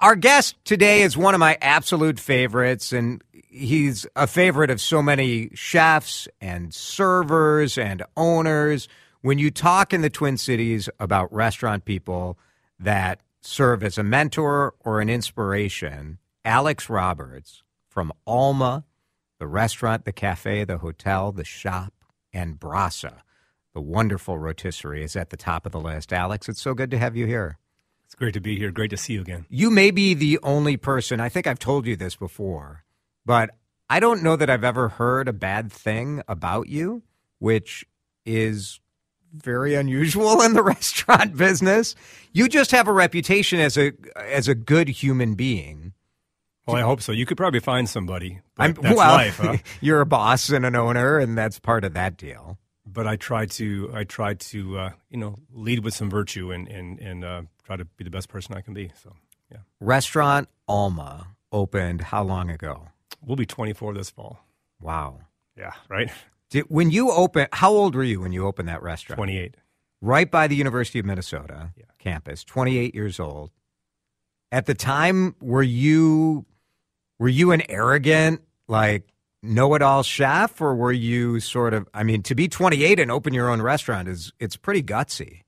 Our 0.00 0.16
guest 0.16 0.56
today 0.64 1.02
is 1.02 1.14
one 1.14 1.34
of 1.34 1.40
my 1.40 1.58
absolute 1.60 2.18
favorites, 2.18 2.90
and 2.90 3.22
he's 3.32 4.06
a 4.16 4.26
favorite 4.26 4.70
of 4.70 4.80
so 4.80 5.02
many 5.02 5.50
chefs 5.52 6.26
and 6.40 6.72
servers 6.72 7.76
and 7.76 8.02
owners. 8.16 8.88
When 9.20 9.38
you 9.38 9.50
talk 9.50 9.92
in 9.92 10.00
the 10.00 10.08
Twin 10.08 10.38
Cities 10.38 10.88
about 10.98 11.30
restaurant 11.30 11.84
people 11.84 12.38
that 12.78 13.20
serve 13.42 13.84
as 13.84 13.98
a 13.98 14.02
mentor 14.02 14.72
or 14.80 15.02
an 15.02 15.10
inspiration, 15.10 16.16
Alex 16.46 16.88
Roberts 16.88 17.62
from 17.86 18.10
Alma, 18.26 18.84
the 19.38 19.46
restaurant, 19.46 20.06
the 20.06 20.12
cafe, 20.12 20.64
the 20.64 20.78
hotel, 20.78 21.30
the 21.30 21.44
shop, 21.44 21.92
and 22.32 22.58
Brasa, 22.58 23.18
the 23.74 23.82
wonderful 23.82 24.38
rotisserie, 24.38 25.04
is 25.04 25.14
at 25.14 25.28
the 25.28 25.36
top 25.36 25.66
of 25.66 25.72
the 25.72 25.80
list. 25.80 26.10
Alex, 26.10 26.48
it's 26.48 26.62
so 26.62 26.72
good 26.72 26.90
to 26.90 26.96
have 26.96 27.16
you 27.16 27.26
here. 27.26 27.58
It's 28.10 28.16
great 28.16 28.34
to 28.34 28.40
be 28.40 28.58
here. 28.58 28.72
Great 28.72 28.90
to 28.90 28.96
see 28.96 29.12
you 29.12 29.20
again. 29.20 29.46
You 29.48 29.70
may 29.70 29.92
be 29.92 30.14
the 30.14 30.40
only 30.42 30.76
person, 30.76 31.20
I 31.20 31.28
think 31.28 31.46
I've 31.46 31.60
told 31.60 31.86
you 31.86 31.94
this 31.94 32.16
before, 32.16 32.82
but 33.24 33.50
I 33.88 34.00
don't 34.00 34.24
know 34.24 34.34
that 34.34 34.50
I've 34.50 34.64
ever 34.64 34.88
heard 34.88 35.28
a 35.28 35.32
bad 35.32 35.70
thing 35.70 36.20
about 36.26 36.68
you, 36.68 37.04
which 37.38 37.86
is 38.26 38.80
very 39.32 39.76
unusual 39.76 40.42
in 40.42 40.54
the 40.54 40.62
restaurant 40.64 41.36
business. 41.36 41.94
You 42.32 42.48
just 42.48 42.72
have 42.72 42.88
a 42.88 42.92
reputation 42.92 43.60
as 43.60 43.78
a 43.78 43.92
as 44.16 44.48
a 44.48 44.56
good 44.56 44.88
human 44.88 45.36
being. 45.36 45.92
Well, 46.66 46.74
I 46.74 46.80
hope 46.80 47.02
so. 47.02 47.12
You 47.12 47.26
could 47.26 47.36
probably 47.36 47.60
find 47.60 47.88
somebody. 47.88 48.40
But 48.56 48.64
I'm 48.64 48.72
that's 48.72 48.96
well, 48.96 49.14
life, 49.14 49.38
huh? 49.38 49.58
you're 49.80 50.00
a 50.00 50.06
boss 50.06 50.50
and 50.50 50.66
an 50.66 50.74
owner 50.74 51.20
and 51.20 51.38
that's 51.38 51.60
part 51.60 51.84
of 51.84 51.94
that 51.94 52.16
deal. 52.16 52.58
But 52.92 53.06
I 53.06 53.16
try 53.16 53.46
to 53.46 53.90
I 53.94 54.04
try 54.04 54.34
to 54.34 54.78
uh, 54.78 54.90
you 55.10 55.18
know 55.18 55.38
lead 55.52 55.80
with 55.84 55.94
some 55.94 56.10
virtue 56.10 56.50
and 56.52 56.68
and 56.68 56.98
and 56.98 57.24
uh, 57.24 57.42
try 57.64 57.76
to 57.76 57.84
be 57.84 58.04
the 58.04 58.10
best 58.10 58.28
person 58.28 58.54
I 58.54 58.60
can 58.60 58.74
be. 58.74 58.90
So 59.02 59.14
yeah, 59.50 59.58
Restaurant 59.80 60.48
Alma 60.68 61.28
opened 61.52 62.00
how 62.02 62.22
long 62.22 62.50
ago? 62.50 62.88
we'll 63.22 63.36
be 63.36 63.44
24 63.44 63.92
this 63.92 64.08
fall. 64.08 64.38
Wow. 64.80 65.18
Yeah, 65.56 65.72
right. 65.90 66.10
Did, 66.48 66.64
when 66.68 66.90
you 66.90 67.10
open, 67.10 67.48
how 67.52 67.70
old 67.70 67.94
were 67.94 68.02
you 68.02 68.20
when 68.20 68.32
you 68.32 68.46
opened 68.46 68.68
that 68.68 68.82
restaurant? 68.82 69.18
28. 69.18 69.56
Right 70.00 70.30
by 70.30 70.46
the 70.46 70.56
University 70.56 70.98
of 70.98 71.04
Minnesota 71.04 71.72
Yeah. 71.76 71.84
campus. 71.98 72.42
Twenty 72.44 72.78
eight 72.78 72.94
years 72.94 73.20
old. 73.20 73.50
At 74.50 74.64
the 74.66 74.74
time, 74.74 75.34
were 75.40 75.62
you 75.62 76.46
were 77.18 77.28
you 77.28 77.52
an 77.52 77.62
arrogant 77.68 78.40
like 78.68 79.06
know 79.42 79.74
it 79.74 79.82
all 79.82 80.02
chef, 80.02 80.60
or 80.60 80.74
were 80.74 80.92
you 80.92 81.40
sort 81.40 81.74
of? 81.74 81.88
I 81.94 82.02
mean, 82.02 82.22
to 82.24 82.34
be 82.34 82.48
twenty 82.48 82.84
eight 82.84 82.98
and 82.98 83.10
open 83.10 83.34
your 83.34 83.48
own 83.48 83.62
restaurant 83.62 84.08
is 84.08 84.32
it's 84.38 84.56
pretty 84.56 84.82
gutsy. 84.82 85.42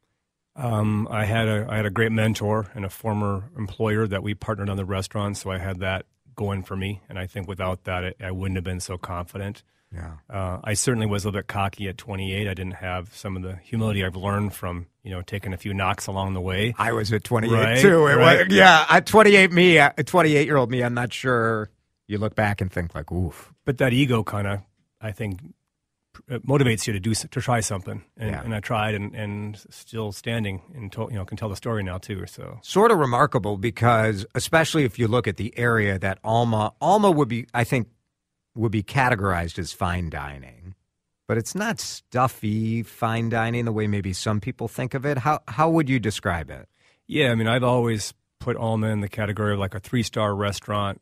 Um, 0.55 1.09
I 1.11 1.25
had 1.25 1.49
a 1.49 1.67
I 1.69 1.77
had 1.77 1.87
a 1.87 1.91
great 1.91 2.13
mentor 2.13 2.71
and 2.75 2.85
a 2.85 2.91
former 2.91 3.51
employer 3.57 4.07
that 4.07 4.23
we 4.23 4.35
partnered 4.35 4.69
on 4.69 4.77
the 4.77 4.85
restaurant, 4.85 5.37
so 5.39 5.51
I 5.51 5.59
had 5.59 5.81
that 5.81 6.07
going 6.37 6.63
for 6.63 6.77
me. 6.77 7.01
And 7.09 7.19
I 7.19 7.27
think 7.27 7.49
without 7.49 7.85
that, 7.85 8.05
I, 8.05 8.15
I 8.21 8.31
wouldn't 8.31 8.57
have 8.57 8.65
been 8.65 8.81
so 8.81 8.99
confident. 8.99 9.63
Yeah. 9.95 10.13
Uh, 10.31 10.59
I 10.65 10.73
certainly 10.73 11.07
was 11.07 11.25
a 11.25 11.29
little 11.29 11.41
bit 11.41 11.49
cocky 11.49 11.87
at 11.89 11.99
28. 11.99 12.49
I 12.49 12.55
didn't 12.55 12.77
have 12.77 13.15
some 13.15 13.37
of 13.37 13.43
the 13.43 13.57
humility 13.57 14.03
I've 14.05 14.17
learned 14.17 14.55
from 14.55 14.87
you 15.03 15.11
know 15.11 15.23
taking 15.23 15.53
a 15.53 15.59
few 15.59 15.75
knocks 15.75 16.07
along 16.07 16.35
the 16.35 16.41
way. 16.41 16.75
I 16.79 16.93
was 16.93 17.13
at 17.13 17.25
28 17.25 17.53
Right, 17.53 17.79
too. 17.81 18.07
It 18.07 18.15
right. 18.17 18.47
was, 18.47 18.57
yeah, 18.57 18.87
at 18.89 19.07
28 19.07 19.53
me, 19.53 19.79
uh, 19.79 19.91
28 20.05 20.47
year 20.47 20.57
old 20.57 20.71
me, 20.71 20.83
I'm 20.83 20.95
not 20.95 21.13
sure. 21.13 21.71
You 22.13 22.19
look 22.19 22.35
back 22.35 22.61
and 22.61 22.71
think 22.71 22.95
like, 22.95 23.11
oof. 23.11 23.53
But 23.65 23.79
that 23.79 23.93
ego 23.93 24.23
kind 24.23 24.47
of, 24.47 24.61
I 25.01 25.13
think, 25.13 25.41
uh, 26.31 26.39
motivates 26.41 26.87
you 26.87 26.93
to 26.93 27.01
do 27.01 27.15
to 27.15 27.27
try 27.41 27.61
something. 27.61 28.05
And, 28.19 28.31
Yeah. 28.31 28.43
and 28.45 28.55
I 28.55 28.61
tried, 28.61 28.95
and, 28.95 29.15
and 29.15 29.57
still 29.71 30.13
standing, 30.13 30.61
and 30.75 30.93
to, 30.93 31.09
you 31.11 31.17
know 31.17 31.25
can 31.25 31.39
tell 31.39 31.49
the 31.49 31.57
story 31.57 31.83
now 31.83 31.97
too. 31.99 32.27
So 32.27 32.59
Sort 32.63 32.91
of 32.91 32.99
remarkable 32.99 33.57
because, 33.57 34.27
especially 34.35 34.85
if 34.85 34.99
you 34.99 35.09
look 35.09 35.27
at 35.27 35.39
the 35.39 35.57
area 35.59 35.99
that 35.99 36.19
Alma, 36.23 36.73
Alma 36.83 37.11
would 37.11 37.29
be, 37.29 37.47
I 37.55 37.65
think, 37.65 37.89
would 38.55 38.73
be 38.73 38.83
categorized 38.83 39.59
as 39.59 39.73
fine 39.73 40.11
dining, 40.11 40.75
but 41.27 41.39
it's 41.39 41.55
not 41.55 41.81
stuffy 41.81 42.83
fine 42.83 43.31
dining 43.31 43.65
the 43.65 43.73
way 43.73 43.87
maybe 43.87 44.13
some 44.13 44.39
people 44.39 44.69
think 44.69 44.93
of 44.93 45.07
it. 45.07 45.17
How 45.19 45.41
how 45.49 45.71
would 45.71 45.89
you 45.89 45.99
describe 45.99 46.51
it? 46.51 46.69
Yeah, 47.07 47.31
I 47.31 47.35
mean, 47.35 47.49
I've 47.49 47.65
always 47.65 48.13
put 48.39 48.57
Alma 48.59 48.89
in 48.89 49.01
the 49.01 49.09
category 49.09 49.55
of 49.55 49.59
like 49.59 49.75
a 49.75 49.81
three 49.81 50.03
star 50.03 50.35
restaurant, 50.35 51.01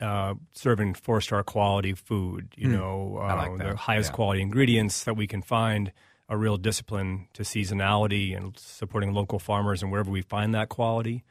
uh, 0.00 0.34
serving 0.52 0.94
four 0.94 1.20
star 1.20 1.42
quality 1.42 1.94
food. 1.94 2.54
You 2.56 2.68
know, 2.68 3.18
uh, 3.20 3.36
like 3.36 3.58
the 3.58 3.76
highest 3.76 4.10
yeah. 4.10 4.16
quality 4.16 4.42
ingredients 4.42 5.04
that 5.04 5.16
we 5.16 5.26
can 5.26 5.42
find. 5.42 5.92
A 6.28 6.36
real 6.36 6.56
discipline 6.56 7.28
to 7.34 7.44
seasonality 7.44 8.36
and 8.36 8.58
supporting 8.58 9.12
local 9.12 9.38
farmers 9.38 9.80
and 9.80 9.92
wherever 9.92 10.10
we 10.10 10.22
find 10.22 10.52
that 10.56 10.68
quality, 10.68 11.22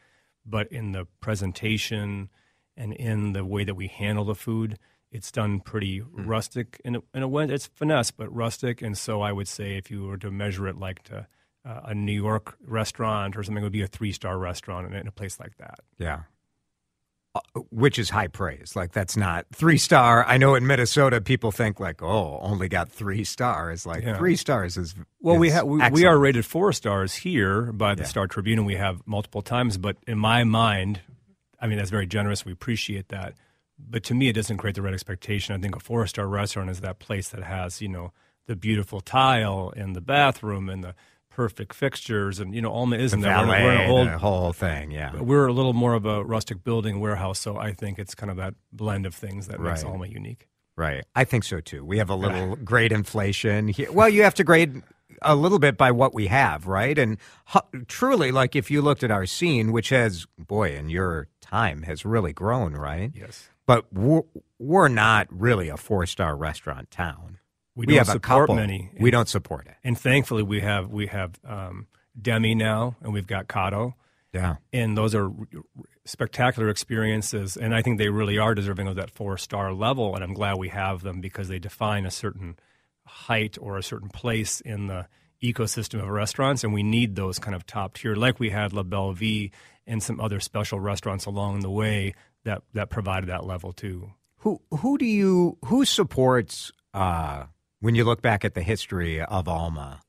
but 0.46 0.72
in 0.72 0.94
the 0.94 1.06
presentation 1.20 2.30
and 2.78 2.94
in 2.94 3.34
the 3.34 3.44
way 3.44 3.66
that 3.66 3.76
we 3.76 3.88
handle 3.88 4.24
the 4.24 4.36
food, 4.36 4.80
it's 5.12 5.34
done 5.34 5.60
pretty 5.60 5.98
Hmm. 5.98 6.26
rustic 6.26 6.82
in 6.86 6.96
a, 6.96 7.00
in 7.14 7.24
a 7.24 7.28
way. 7.28 7.44
It's 7.44 7.68
finesse, 7.68 8.12
but 8.12 8.34
rustic. 8.34 8.82
And 8.82 8.98
so 8.98 9.22
I 9.22 9.34
would 9.34 9.50
say 9.50 9.76
if 9.76 9.92
you 9.92 10.06
were 10.06 10.18
to 10.18 10.32
measure 10.32 10.66
it 10.66 10.78
like 10.78 11.04
to 11.04 11.28
uh, 11.66 11.82
a 11.86 11.94
New 11.94 12.14
York 12.14 12.58
restaurant 12.66 13.36
or 13.36 13.44
something, 13.44 13.64
it 13.64 13.66
would 13.66 13.74
be 13.74 13.82
a 13.82 13.88
three 13.88 14.14
star 14.14 14.38
restaurant 14.38 14.88
in, 14.88 14.94
in 14.94 15.08
a 15.08 15.12
place 15.12 15.42
like 15.42 15.58
that. 15.58 15.80
Yeah. 15.98 16.22
Uh, 17.36 17.42
Which 17.70 18.00
is 18.00 18.10
high 18.10 18.28
praise. 18.28 18.76
Like 18.78 18.94
that's 18.94 19.18
not 19.18 19.46
three 19.54 19.78
star. 19.78 20.26
I 20.26 20.38
know 20.38 20.56
in 20.56 20.66
Minnesota 20.66 21.20
people 21.20 21.52
think 21.52 21.80
like, 21.82 22.02
oh, 22.02 22.40
only 22.42 22.70
got 22.70 22.90
three 22.90 23.26
stars. 23.26 23.86
Like 23.86 24.04
Yeah. 24.04 24.18
three 24.18 24.38
stars 24.38 24.78
is 24.78 24.96
Well, 25.20 25.38
we 25.38 25.50
have 25.50 25.66
we, 25.68 25.82
we 25.90 26.06
are 26.06 26.18
rated 26.18 26.46
four 26.46 26.72
stars 26.72 27.14
here 27.14 27.74
by 27.74 27.94
the 27.94 28.04
Yeah. 28.04 28.08
Star 28.08 28.28
Tribune, 28.28 28.60
and 28.60 28.66
we 28.66 28.76
have 28.76 29.02
multiple 29.06 29.42
times. 29.42 29.78
But 29.78 29.98
in 30.08 30.18
my 30.18 30.46
mind, 30.46 31.02
I 31.60 31.68
mean 31.68 31.78
that's 31.78 31.90
very 31.90 32.08
generous. 32.08 32.46
We 32.46 32.54
appreciate 32.54 33.10
that. 33.10 33.34
But 33.78 34.04
to 34.06 34.14
me, 34.14 34.30
it 34.30 34.34
doesn't 34.34 34.56
create 34.58 34.76
the 34.76 34.82
right 34.82 34.94
expectation. 34.94 35.54
I 35.54 35.60
think 35.60 35.76
a 35.76 35.80
four 35.82 36.08
star 36.08 36.28
restaurant 36.28 36.70
is 36.70 36.80
that 36.82 37.00
place 37.00 37.28
that 37.30 37.44
has 37.44 37.82
you 37.82 37.90
know 37.90 38.14
the 38.48 38.56
beautiful 38.56 39.02
tile 39.02 39.72
in 39.76 39.92
the 39.94 40.02
bathroom 40.02 40.70
and 40.70 40.84
the 40.86 40.96
perfect 41.36 41.74
fixtures, 41.74 42.40
and 42.40 42.56
you 42.56 42.62
know 42.62 42.72
Alma 42.72 42.96
isn't 42.98 43.20
the 43.20 43.28
that. 43.28 43.46
We're- 43.48 43.64
we're 43.64 43.72
an 43.72 43.90
old 43.90 44.08
whole 44.08 44.54
thing. 44.54 44.92
Yeah. 44.92 45.16
we're 45.20 45.48
a 45.48 45.54
little 45.54 45.74
more 45.74 45.94
of 45.94 46.06
a 46.06 46.24
rustic 46.24 46.64
building 46.64 47.00
warehouse, 47.02 47.40
so 47.40 47.58
I 47.58 47.74
think 47.74 48.00
it's 48.00 48.16
kind 48.16 48.30
of 48.32 48.38
that 48.38 48.54
blend 48.72 49.06
of 49.06 49.14
things 49.14 49.48
that 49.48 49.60
makes 49.60 49.84
Alma 49.84 50.08
unique. 50.08 50.48
Right. 50.78 51.04
I 51.16 51.24
think 51.26 51.44
so 51.44 51.60
too. 51.60 51.84
We 51.86 51.98
have 52.00 52.10
a 52.10 52.16
little 52.16 52.56
grade 52.58 52.92
inflation 52.92 53.68
here. 53.70 53.92
Well, 53.92 54.10
you 54.10 54.24
have 54.24 54.34
to 54.36 54.44
grade 54.44 54.82
a 55.22 55.36
little 55.36 55.60
bit 55.60 55.78
by 55.78 55.92
what 55.92 56.14
we 56.14 56.28
have, 56.28 56.68
right? 56.68 56.98
And 56.98 57.18
hu- 57.48 57.86
truly, 57.88 58.32
like 58.32 58.56
if 58.56 58.70
you 58.72 58.82
looked 58.82 59.02
at 59.04 59.12
our 59.12 59.26
scene, 59.26 59.72
which 59.72 59.90
has, 59.90 60.26
boy, 60.38 60.76
in 60.76 60.90
your 60.90 61.28
time 61.42 61.84
has 61.84 62.04
really 62.06 62.34
grown, 62.34 62.74
right? 62.74 63.12
Yes, 63.16 63.50
But 63.66 63.92
we're, 63.94 64.24
we're 64.60 64.90
not 64.90 65.28
really 65.30 65.70
a 65.70 65.78
four 65.78 66.06
star 66.06 66.36
restaurant 66.36 66.92
town. 66.92 67.40
We, 67.76 67.86
don't 67.86 67.98
have 67.98 68.08
a 68.10 68.12
support 68.12 68.48
couple. 68.48 68.56
many. 68.56 68.90
We 69.00 69.12
don't 69.12 69.28
support 69.30 69.68
it. 69.68 69.76
and 69.84 69.98
thankfully 69.98 70.44
we 70.44 70.62
have 70.62 70.90
we 70.90 71.08
have 71.08 71.32
um, 71.48 71.88
Demi 72.20 72.56
now, 72.56 72.96
and 73.02 73.12
we've 73.14 73.28
got 73.28 73.48
Kato, 73.48 73.96
Yeah. 74.34 74.56
and 74.72 74.98
those 74.98 75.14
are 75.14 75.30
spectacular 76.06 76.70
experiences, 76.70 77.58
and 77.58 77.74
I 77.76 77.82
think 77.82 77.98
they 77.98 78.10
really 78.10 78.38
are 78.38 78.54
deserving 78.56 78.88
of 78.88 78.96
that 78.96 79.10
four 79.12 79.38
star 79.38 79.74
level. 79.74 80.16
And 80.16 80.24
I'm 80.24 80.34
glad 80.34 80.58
we 80.58 80.70
have 80.70 81.02
them 81.02 81.22
because 81.22 81.48
they 81.48 81.60
define 81.60 82.06
a 82.06 82.12
certain 82.12 82.58
height 83.06 83.58
or 83.60 83.78
a 83.78 83.84
certain 83.84 84.10
place 84.10 84.62
in 84.62 84.88
the 84.88 85.08
ecosystem 85.44 86.02
of 86.02 86.08
restaurants, 86.10 86.64
and 86.64 86.74
we 86.74 86.84
need 86.84 87.16
those 87.16 87.40
kind 87.40 87.56
of 87.56 87.66
top 87.66 87.96
tier, 87.96 88.16
like 88.16 88.40
we 88.40 88.50
had 88.52 88.74
La 88.74 88.84
Belle 88.84 89.12
Vie 89.14 89.52
and 89.86 90.02
some 90.02 90.20
other 90.20 90.40
special 90.40 90.80
restaurants 90.80 91.26
along 91.26 91.60
the 91.60 91.70
way 91.70 92.14
that 92.44 92.62
that 92.74 92.90
provided 92.90 93.30
that 93.30 93.46
level 93.46 93.74
too. 93.74 94.12
Who 94.38 94.62
who 94.72 94.98
do 94.98 95.06
you 95.06 95.58
who 95.66 95.86
supports 95.86 96.72
uh, 96.94 97.46
when 97.80 97.96
you 97.96 98.04
look 98.04 98.22
back 98.22 98.44
at 98.46 98.54
the 98.54 98.62
history 98.62 99.22
of 99.22 99.48
Alma? 99.48 100.02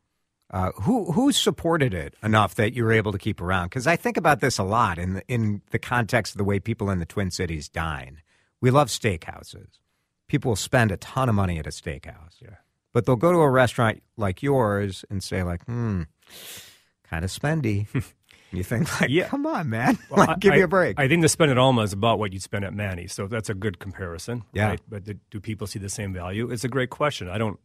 Uh, 0.48 0.70
who 0.83 1.11
who 1.12 1.33
supported 1.33 1.92
it 1.92 2.14
enough 2.22 2.55
that 2.55 2.72
you 2.72 2.85
were 2.85 2.92
able 2.92 3.11
to 3.12 3.18
keep 3.18 3.40
around? 3.40 3.66
Because 3.66 3.87
I 3.88 3.96
think 3.96 4.16
about 4.16 4.40
this 4.40 4.59
a 4.59 4.62
lot 4.62 4.96
in 4.98 5.14
the, 5.14 5.22
in 5.26 5.61
the 5.70 5.79
context 5.79 6.35
of 6.35 6.38
the 6.38 6.44
way 6.44 6.61
people 6.61 6.88
in 6.88 7.00
the 7.00 7.05
Twin 7.07 7.31
Cities 7.33 7.68
dine. 7.68 8.22
We 8.61 8.70
love 8.70 8.88
steakhouses. 8.88 9.81
People 10.29 10.50
will 10.52 10.57
spend 10.57 10.92
a 10.92 10.96
ton 10.98 11.29
of 11.29 11.35
money 11.35 11.59
at 11.59 11.66
a 11.66 11.70
steakhouse, 11.70 12.40
Yeah. 12.40 12.57
but 12.92 13.07
they'll 13.07 13.16
go 13.16 13.33
to 13.33 13.38
a 13.38 13.50
restaurant 13.50 14.02
like 14.16 14.40
yours 14.42 15.05
and 15.11 15.20
say 15.22 15.42
like, 15.42 15.64
"Hmm, 15.64 16.02
kind 17.11 17.24
of 17.24 17.31
spendy." 17.33 17.87
you 18.52 18.62
think 18.62 19.00
like, 19.00 19.11
Yeah. 19.11 19.28
"Come 19.28 19.46
on, 19.46 19.68
man, 19.68 19.98
Well, 20.11 20.26
like, 20.26 20.40
give 20.40 20.52
I, 20.52 20.56
me 20.56 20.62
a 20.62 20.68
break." 20.68 20.98
I 20.98 21.09
think 21.09 21.22
the 21.22 21.28
spend 21.28 21.50
at 21.50 21.59
Alma 21.59 21.82
is 21.82 21.92
about 21.92 22.18
what 22.18 22.32
you'd 22.32 22.42
spend 22.42 22.64
at 22.64 22.74
Manny, 22.74 23.06
so 23.06 23.26
that's 23.26 23.48
a 23.50 23.54
good 23.54 23.78
comparison. 23.78 24.44
Yeah. 24.52 24.68
Right? 24.68 24.80
But 24.88 25.04
do, 25.04 25.14
do 25.30 25.40
people 25.40 25.66
see 25.66 25.78
the 25.78 25.88
same 25.88 26.12
value? 26.12 26.50
It's 26.50 26.64
a 26.64 26.68
great 26.68 26.90
question. 26.90 27.28
I 27.28 27.38
don't. 27.38 27.59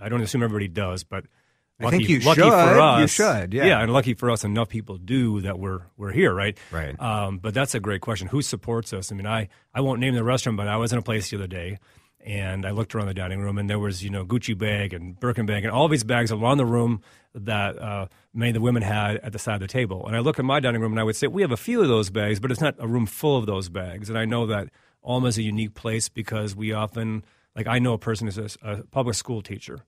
I 0.00 0.08
don't 0.08 0.20
assume 0.22 0.42
everybody 0.42 0.68
does, 0.68 1.04
but 1.04 1.24
I 1.80 1.90
think 1.90 2.08
you 2.08 2.18
lucky 2.20 2.40
should. 2.42 2.50
For 2.50 2.80
us, 2.80 3.00
You 3.00 3.06
should, 3.08 3.54
yeah. 3.54 3.80
and 3.80 3.92
lucky 3.92 4.14
for 4.14 4.30
us, 4.30 4.42
enough 4.44 4.68
people 4.68 4.96
do 4.98 5.40
that 5.42 5.58
we're 5.58 5.82
we're 5.96 6.12
here, 6.12 6.32
right? 6.34 6.56
Right. 6.70 6.98
Um, 7.00 7.38
but 7.38 7.54
that's 7.54 7.74
a 7.74 7.80
great 7.80 8.00
question. 8.00 8.28
Who 8.28 8.42
supports 8.42 8.92
us? 8.92 9.12
I 9.12 9.14
mean, 9.14 9.26
I 9.26 9.48
I 9.74 9.80
won't 9.80 10.00
name 10.00 10.14
the 10.14 10.24
restaurant, 10.24 10.56
but 10.56 10.66
I 10.68 10.76
was 10.76 10.92
in 10.92 10.98
a 10.98 11.02
place 11.02 11.30
the 11.30 11.36
other 11.36 11.46
day. 11.46 11.78
And 12.24 12.64
I 12.64 12.70
looked 12.70 12.94
around 12.94 13.08
the 13.08 13.14
dining 13.14 13.40
room, 13.40 13.58
and 13.58 13.68
there 13.68 13.80
was, 13.80 14.04
you 14.04 14.08
know, 14.10 14.24
Gucci 14.24 14.56
bag 14.56 14.94
and 14.94 15.18
Birkin 15.18 15.44
bag, 15.44 15.64
and 15.64 15.72
all 15.72 15.88
these 15.88 16.04
bags 16.04 16.30
around 16.30 16.58
the 16.58 16.64
room 16.64 17.00
that 17.34 17.78
uh, 17.78 18.06
many 18.34 18.50
of 18.50 18.54
the 18.54 18.60
women 18.60 18.82
had 18.82 19.16
at 19.16 19.32
the 19.32 19.38
side 19.38 19.54
of 19.54 19.60
the 19.60 19.68
table. 19.68 20.06
And 20.06 20.14
I 20.14 20.20
look 20.20 20.38
at 20.38 20.44
my 20.44 20.60
dining 20.60 20.80
room, 20.80 20.92
and 20.92 21.00
I 21.00 21.04
would 21.04 21.16
say, 21.16 21.26
we 21.26 21.42
have 21.42 21.52
a 21.52 21.56
few 21.56 21.80
of 21.80 21.88
those 21.88 22.10
bags, 22.10 22.40
but 22.40 22.50
it's 22.50 22.60
not 22.60 22.74
a 22.78 22.86
room 22.86 23.06
full 23.06 23.36
of 23.36 23.46
those 23.46 23.68
bags. 23.68 24.08
And 24.08 24.18
I 24.18 24.24
know 24.24 24.46
that 24.46 24.68
Alma 25.02 25.28
is 25.28 25.38
a 25.38 25.42
unique 25.42 25.74
place 25.74 26.08
because 26.08 26.54
we 26.54 26.72
often, 26.72 27.24
like, 27.56 27.66
I 27.66 27.78
know 27.78 27.94
a 27.94 27.98
person 27.98 28.26
who's 28.26 28.38
a, 28.38 28.50
a 28.62 28.82
public 28.84 29.16
school 29.16 29.42
teacher. 29.42 29.80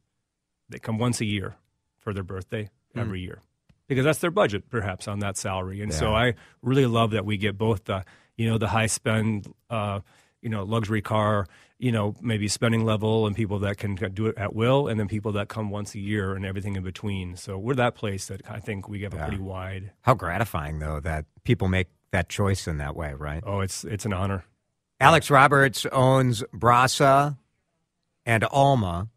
They 0.68 0.78
come 0.78 0.98
once 0.98 1.20
a 1.20 1.26
year 1.26 1.56
for 1.98 2.12
their 2.14 2.24
birthday 2.24 2.70
every 2.96 3.20
year 3.20 3.42
because 3.86 4.04
that's 4.04 4.20
their 4.20 4.30
budget, 4.30 4.70
perhaps, 4.70 5.06
on 5.06 5.18
that 5.18 5.36
salary. 5.36 5.82
And 5.82 5.92
so 5.92 6.14
I 6.14 6.34
really 6.62 6.86
love 6.86 7.10
that 7.10 7.24
we 7.26 7.36
get 7.36 7.58
both 7.58 7.84
the, 7.84 8.04
you 8.36 8.48
know, 8.48 8.56
the 8.58 8.68
high 8.68 8.86
spend, 8.86 9.52
uh, 9.68 10.00
you 10.44 10.50
know, 10.50 10.62
luxury 10.62 11.02
car, 11.02 11.46
you 11.78 11.90
know, 11.90 12.14
maybe 12.20 12.46
spending 12.46 12.84
level 12.84 13.26
and 13.26 13.34
people 13.34 13.58
that 13.60 13.78
can 13.78 13.94
do 13.94 14.26
it 14.26 14.36
at 14.36 14.54
will, 14.54 14.86
and 14.86 15.00
then 15.00 15.08
people 15.08 15.32
that 15.32 15.48
come 15.48 15.70
once 15.70 15.94
a 15.94 15.98
year 15.98 16.34
and 16.34 16.44
everything 16.44 16.76
in 16.76 16.84
between. 16.84 17.34
So 17.36 17.58
we're 17.58 17.74
that 17.74 17.94
place 17.94 18.26
that 18.26 18.42
I 18.48 18.60
think 18.60 18.88
we 18.88 19.02
have 19.02 19.14
a 19.14 19.16
pretty 19.16 19.38
wide. 19.38 19.92
How 20.02 20.14
gratifying 20.14 20.78
though 20.78 21.00
that 21.00 21.24
people 21.44 21.68
make 21.68 21.88
that 22.12 22.28
choice 22.28 22.68
in 22.68 22.76
that 22.78 22.94
way, 22.94 23.14
right? 23.14 23.42
Oh, 23.44 23.60
it's 23.60 23.84
it's 23.84 24.04
an 24.04 24.12
honor. 24.12 24.44
Alex 25.00 25.30
Roberts 25.30 25.86
owns 25.90 26.44
Brasa 26.54 27.38
and 28.24 28.44
Alma. 28.44 29.08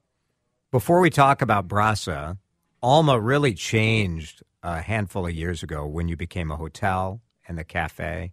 Before 0.71 0.99
we 0.99 1.09
talk 1.09 1.41
about 1.41 1.67
Brasa, 1.67 2.37
Alma 2.81 3.19
really 3.19 3.53
changed 3.53 4.43
a 4.63 4.81
handful 4.81 5.27
of 5.27 5.33
years 5.33 5.61
ago 5.61 5.85
when 5.85 6.07
you 6.07 6.17
became 6.17 6.51
a 6.51 6.55
hotel 6.55 7.21
and 7.47 7.57
the 7.57 7.63
cafe. 7.63 8.31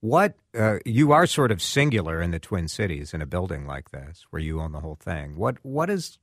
What 0.00 0.34
uh, 0.56 0.78
you 0.84 1.12
are 1.12 1.26
sort 1.26 1.50
of 1.50 1.62
singular 1.62 2.22
in 2.22 2.30
the 2.30 2.38
Twin 2.38 2.68
Cities 2.68 3.14
in 3.14 3.22
a 3.22 3.26
building 3.26 3.66
like 3.66 3.90
this 3.90 4.26
where 4.30 4.40
you 4.40 4.60
own 4.60 4.72
the 4.72 4.80
whole 4.80 4.96
thing. 4.96 5.36
What 5.36 5.56
what 5.62 5.90
is 5.90 6.18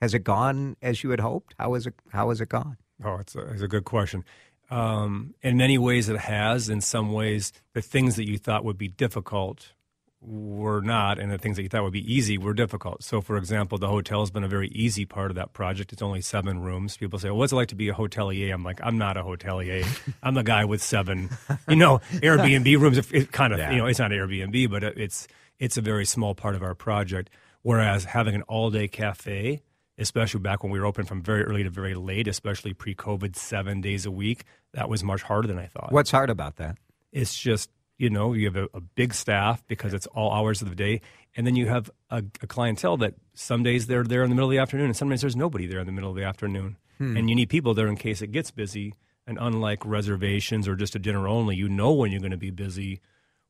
Has 0.00 0.14
it 0.14 0.24
gone 0.24 0.76
as 0.80 1.02
you 1.02 1.10
had 1.10 1.20
hoped? 1.20 1.54
How 1.58 1.74
is 1.74 1.86
it? 1.86 1.94
How 2.12 2.28
has 2.28 2.40
it 2.40 2.48
gone? 2.48 2.76
Oh, 3.04 3.16
it's 3.16 3.34
a, 3.34 3.40
it's 3.48 3.62
a 3.62 3.68
good 3.68 3.84
question. 3.84 4.24
Um, 4.70 5.34
in 5.42 5.56
many 5.56 5.78
ways, 5.78 6.08
it 6.08 6.18
has. 6.18 6.68
In 6.68 6.80
some 6.80 7.12
ways, 7.12 7.52
the 7.72 7.82
things 7.82 8.16
that 8.16 8.28
you 8.28 8.38
thought 8.38 8.64
would 8.64 8.78
be 8.78 8.88
difficult 8.88 9.72
were 10.20 10.80
not, 10.80 11.18
and 11.18 11.30
the 11.30 11.38
things 11.38 11.56
that 11.56 11.62
you 11.62 11.68
thought 11.68 11.82
would 11.82 11.92
be 11.92 12.12
easy 12.12 12.38
were 12.38 12.54
difficult. 12.54 13.02
So, 13.02 13.20
for 13.20 13.36
example, 13.36 13.78
the 13.78 13.88
hotel 13.88 14.20
has 14.20 14.30
been 14.30 14.44
a 14.44 14.48
very 14.48 14.68
easy 14.68 15.04
part 15.04 15.30
of 15.30 15.34
that 15.36 15.52
project. 15.52 15.92
It's 15.92 16.02
only 16.02 16.20
seven 16.20 16.60
rooms. 16.60 16.96
People 16.96 17.18
say, 17.18 17.28
well, 17.28 17.38
"What's 17.38 17.52
it 17.52 17.56
like 17.56 17.68
to 17.68 17.74
be 17.74 17.88
a 17.88 17.94
hotelier?" 17.94 18.52
I'm 18.52 18.64
like, 18.64 18.80
"I'm 18.82 18.98
not 18.98 19.16
a 19.16 19.22
hotelier. 19.22 19.86
I'm 20.22 20.34
the 20.34 20.42
guy 20.42 20.64
with 20.64 20.82
seven, 20.82 21.30
you 21.68 21.76
know, 21.76 22.00
Airbnb 22.14 22.78
rooms. 22.80 22.98
It 23.12 23.32
kind 23.32 23.52
of, 23.52 23.58
yeah. 23.58 23.70
you 23.70 23.78
know, 23.78 23.86
it's 23.86 23.98
not 23.98 24.10
Airbnb, 24.10 24.70
but 24.70 24.84
uh, 24.84 24.92
it's 24.96 25.28
it's 25.58 25.76
a 25.76 25.82
very 25.82 26.04
small 26.04 26.34
part 26.34 26.54
of 26.54 26.62
our 26.62 26.74
project. 26.74 27.30
Whereas 27.62 28.04
having 28.04 28.34
an 28.34 28.42
all 28.42 28.70
day 28.70 28.88
cafe, 28.88 29.62
especially 29.98 30.40
back 30.40 30.62
when 30.62 30.72
we 30.72 30.78
were 30.78 30.86
open 30.86 31.04
from 31.04 31.22
very 31.22 31.42
early 31.42 31.62
to 31.62 31.70
very 31.70 31.94
late, 31.94 32.28
especially 32.28 32.72
pre 32.72 32.94
COVID, 32.94 33.36
seven 33.36 33.80
days 33.80 34.06
a 34.06 34.10
week, 34.10 34.44
that 34.72 34.88
was 34.88 35.04
much 35.04 35.22
harder 35.22 35.48
than 35.48 35.58
I 35.58 35.66
thought. 35.66 35.92
What's 35.92 36.10
hard 36.10 36.30
about 36.30 36.56
that? 36.56 36.78
It's 37.12 37.36
just 37.36 37.70
you 37.98 38.10
know 38.10 38.32
you 38.32 38.46
have 38.46 38.56
a, 38.56 38.68
a, 38.74 38.80
big 38.80 39.14
staff 39.14 39.62
because 39.66 39.94
it's 39.94 40.06
all 40.08 40.32
hours 40.32 40.62
of 40.62 40.68
the 40.68 40.74
day. 40.74 41.00
And 41.36 41.46
then 41.46 41.56
you 41.56 41.66
have 41.68 41.90
a, 42.10 42.22
a, 42.42 42.46
clientele 42.46 42.96
that 42.98 43.14
some 43.34 43.62
days 43.62 43.86
they're 43.86 44.04
there 44.04 44.22
in 44.22 44.30
the 44.30 44.34
middle 44.34 44.48
of 44.48 44.52
the 44.52 44.58
afternoon 44.58 44.86
and 44.86 44.96
sometimes 44.96 45.20
there's 45.20 45.36
nobody 45.36 45.66
there 45.66 45.80
in 45.80 45.86
the 45.86 45.92
middle 45.92 46.10
of 46.10 46.16
the 46.16 46.24
afternoon. 46.24 46.76
Hmm. 46.98 47.14
and 47.14 47.28
you 47.28 47.36
need 47.36 47.50
people 47.50 47.74
there 47.74 47.88
in 47.88 47.96
case 47.96 48.22
it 48.22 48.32
gets 48.32 48.50
busy. 48.50 48.94
And 49.26 49.38
unlike 49.40 49.84
reservations 49.84 50.68
or 50.68 50.76
just 50.76 50.94
a 50.94 50.98
dinner 50.98 51.28
only 51.28 51.56
you 51.56 51.68
know 51.68 51.92
when 51.92 52.10
you're 52.10 52.20
going 52.20 52.30
to 52.30 52.38
be 52.38 52.50
busy 52.50 53.00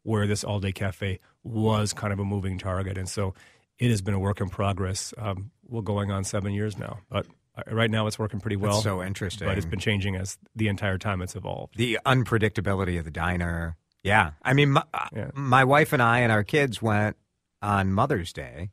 where 0.03 0.27
this 0.27 0.43
all 0.43 0.59
day 0.59 0.73
cafe 0.73 1.21
was 1.45 1.93
kind 1.93 2.13
of 2.13 2.19
a 2.19 2.25
moving 2.25 2.59
target. 2.59 2.99
And 2.99 3.09
so 3.09 3.35
it 3.79 3.91
has 3.91 4.03
been 4.03 4.15
a 4.15 4.19
work 4.19 4.41
in 4.41 4.49
progress. 4.49 5.13
Um, 5.19 5.51
we're 5.69 5.83
going 5.83 6.11
on 6.11 6.25
seven 6.25 6.53
years 6.53 6.79
now 6.79 6.99
but 7.11 7.27
uh, 7.57 7.63
right 7.75 7.91
now 7.91 8.07
it's 8.07 8.19
working 8.19 8.41
pretty 8.41 8.57
well 8.57 8.73
That's 8.73 8.85
so 8.85 9.03
interesting. 9.03 9.49
but 9.49 9.57
it's 9.57 9.67
been 9.67 9.79
changing 9.79 10.17
as 10.17 10.39
the 10.55 10.69
entire 10.69 10.99
time 10.99 11.23
it's 11.23 11.37
evolved. 11.37 11.77
The 11.77 11.99
unpredictability 12.05 12.99
of 12.99 13.05
the 13.05 13.11
diner 13.11 13.77
yeah. 14.03 14.33
I 14.43 14.55
mean, 14.55 14.73
my, 14.73 14.85
uh, 14.95 15.09
yeah. 15.15 15.31
my 15.35 15.65
wife 15.65 15.93
and 15.93 16.03
I 16.03 16.21
and 16.21 16.33
our 16.33 16.45
kids 16.45 16.81
went 16.81 17.17
on 17.63 17.93
Mother's 17.93 18.33
Day. 18.33 18.71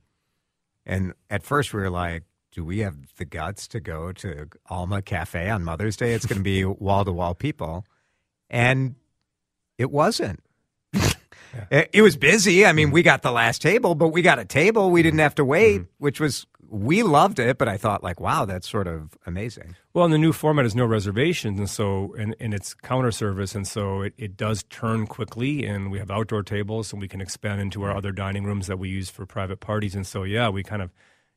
And 0.85 1.13
at 1.29 1.43
first 1.43 1.73
we 1.73 1.81
were 1.81 1.89
like, 1.89 2.23
do 2.51 2.63
we 2.63 2.79
have 2.79 2.95
the 3.17 3.25
guts 3.25 3.67
to 3.69 3.79
go 3.79 4.11
to 4.11 4.47
Alma 4.69 5.01
Cafe 5.01 5.49
on 5.49 5.63
Mother's 5.63 5.97
Day? 5.97 6.13
It's 6.13 6.25
going 6.25 6.37
to 6.37 6.43
be 6.43 6.63
wall 6.65 7.03
to 7.05 7.11
wall 7.11 7.33
people. 7.33 7.85
And 8.49 8.95
it 9.77 9.91
wasn't. 9.91 10.42
It, 11.71 11.89
it, 11.93 12.01
was 12.01 12.17
busy. 12.17 12.65
I 12.65 12.73
mean, 12.73 12.91
we 12.91 13.03
got 13.03 13.21
the 13.21 13.31
last 13.31 13.61
table, 13.61 13.95
but 13.95 14.09
we 14.09 14.21
got 14.21 14.39
a 14.39 14.45
table. 14.45 14.91
We 14.91 15.03
didn't 15.03 15.19
have 15.19 15.35
to 15.35 15.45
wait, 15.45 15.81
mm-hmm. 15.81 16.03
which 16.03 16.19
was 16.19 16.45
we 16.73 17.03
loved 17.03 17.37
it, 17.37 17.59
but 17.59 17.69
I 17.69 17.77
thought 17.77 18.03
like, 18.03 18.19
wow, 18.19 18.45
that's 18.45 18.67
sort 18.67 18.87
of 18.87 19.15
amazing. 19.27 19.75
Well, 19.93 20.05
and 20.05 20.13
the 20.13 20.17
new 20.17 20.33
format 20.33 20.65
is 20.65 20.75
no 20.75 20.85
reservations, 20.85 21.59
and 21.59 21.69
so 21.69 22.15
and, 22.17 22.35
and 22.39 22.51
it's 22.51 22.73
counter 22.73 23.11
service, 23.11 23.53
and 23.53 23.67
so 23.67 24.01
it, 24.01 24.13
it 24.17 24.35
does 24.35 24.63
turn 24.63 25.05
quickly, 25.05 25.65
and 25.67 25.91
we 25.91 25.99
have 25.99 26.09
outdoor 26.09 26.41
tables, 26.41 26.91
and 26.91 26.99
we 26.99 27.07
can 27.07 27.21
expand 27.21 27.61
into 27.61 27.83
our 27.83 27.95
other 27.95 28.11
dining 28.11 28.43
rooms 28.43 28.65
that 28.65 28.79
we 28.79 28.89
use 28.89 29.09
for 29.09 29.27
private 29.27 29.59
parties, 29.59 29.93
and 29.93 30.07
so 30.07 30.23
yeah, 30.23 30.49
we 30.49 30.63
kind 30.63 30.81
of 30.81 30.91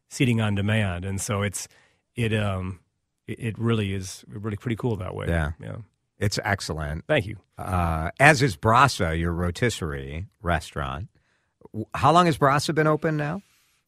seating 0.09 0.41
on 0.41 0.55
demand, 0.55 1.05
and 1.05 1.21
so 1.21 1.43
it's 1.43 1.69
it 2.15 2.33
um 2.33 2.81
it, 3.27 3.39
it 3.39 3.59
really 3.59 3.93
is 3.93 4.25
really 4.29 4.57
pretty 4.57 4.77
cool 4.77 4.97
that 4.97 5.15
way. 5.15 5.27
Yeah, 5.29 5.51
yeah. 5.61 5.77
It's 6.19 6.39
excellent. 6.45 7.05
Thank 7.07 7.27
you. 7.27 7.37
Uh, 7.59 8.11
as 8.19 8.43
is 8.43 8.57
Brasa, 8.57 9.19
your 9.19 9.33
rotisserie 9.33 10.27
restaurant. 10.41 11.09
How 11.95 12.13
long 12.13 12.27
has 12.27 12.39
Brasa 12.39 12.75
been 12.75 12.87
open 12.87 13.17
now? 13.17 13.43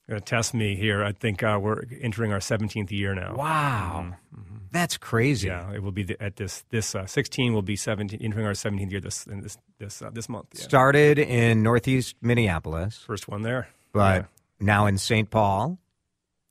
to 0.09 0.21
test 0.21 0.55
me 0.55 0.75
here. 0.75 1.05
I 1.05 1.13
think 1.13 1.43
uh, 1.43 1.59
we're 1.61 1.83
entering 2.01 2.33
our 2.33 2.39
17th 2.39 2.91
year 2.91 3.15
now. 3.15 3.35
Wow. 3.37 4.15
Mm-hmm. 4.35 4.57
That's 4.71 4.97
crazy. 4.97 5.49
Yeah, 5.49 5.73
it 5.73 5.83
will 5.83 5.93
be 5.93 6.03
the, 6.03 6.23
at 6.23 6.37
this 6.37 6.65
this 6.71 6.95
uh, 6.95 7.07
16 7.07 7.55
will 7.55 7.63
be 7.63 7.77
17 7.77 8.21
entering 8.23 8.47
our 8.47 8.53
17th 8.53 8.91
year 8.91 9.01
this 9.01 9.27
in 9.27 9.41
this 9.41 9.57
this 9.79 10.03
uh, 10.03 10.11
this 10.11 10.29
month. 10.29 10.49
Yeah. 10.55 10.63
Started 10.63 11.19
in 11.19 11.63
Northeast 11.63 12.17
Minneapolis. 12.21 12.99
First 12.99 13.29
one 13.29 13.43
there. 13.43 13.69
But 13.93 14.23
yeah. 14.23 14.27
now 14.61 14.87
in 14.87 14.99
St. 14.99 15.31
Paul. 15.31 15.79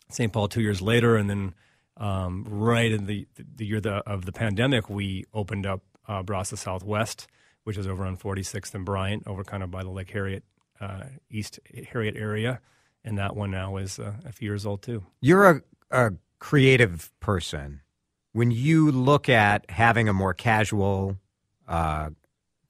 St. 0.10 0.32
Paul 0.32 0.48
2 0.48 0.62
years 0.62 0.82
later 0.82 1.18
and 1.18 1.30
then 1.30 1.54
um, 1.98 2.46
right 2.48 2.92
in 2.92 3.06
the 3.06 3.28
the 3.56 3.66
year 3.66 3.82
the, 3.82 3.96
of 4.10 4.26
the 4.26 4.32
pandemic 4.32 4.90
we 4.90 5.26
opened 5.34 5.66
up 5.66 5.82
uh, 6.08 6.24
Brasa 6.24 6.58
Southwest, 6.58 7.28
which 7.64 7.78
is 7.78 7.88
over 7.88 8.06
on 8.06 8.18
46th 8.18 8.74
and 8.74 8.86
Bryant 8.86 9.24
over 9.28 9.44
kind 9.44 9.64
of 9.64 9.72
by 9.72 9.84
the 9.84 9.90
Lake 9.90 10.10
Harriet 10.12 10.44
uh, 10.80 11.04
East 11.30 11.60
Harriet 11.92 12.16
area 12.16 12.62
and 13.08 13.18
that 13.18 13.36
one 13.36 13.52
now 13.52 13.78
is 13.78 14.00
uh, 14.00 14.14
a 14.26 14.32
few 14.34 14.50
years 14.50 14.66
old 14.66 14.82
too. 14.82 15.04
You're 15.22 15.50
a, 15.50 15.62
a 15.92 16.12
creative 16.40 17.10
person. 17.22 17.82
When 18.34 18.52
you 18.52 18.92
look 18.92 19.30
at 19.30 19.70
having 19.72 20.10
a 20.10 20.14
more 20.14 20.34
casual, 20.34 21.18
uh, 21.68 22.10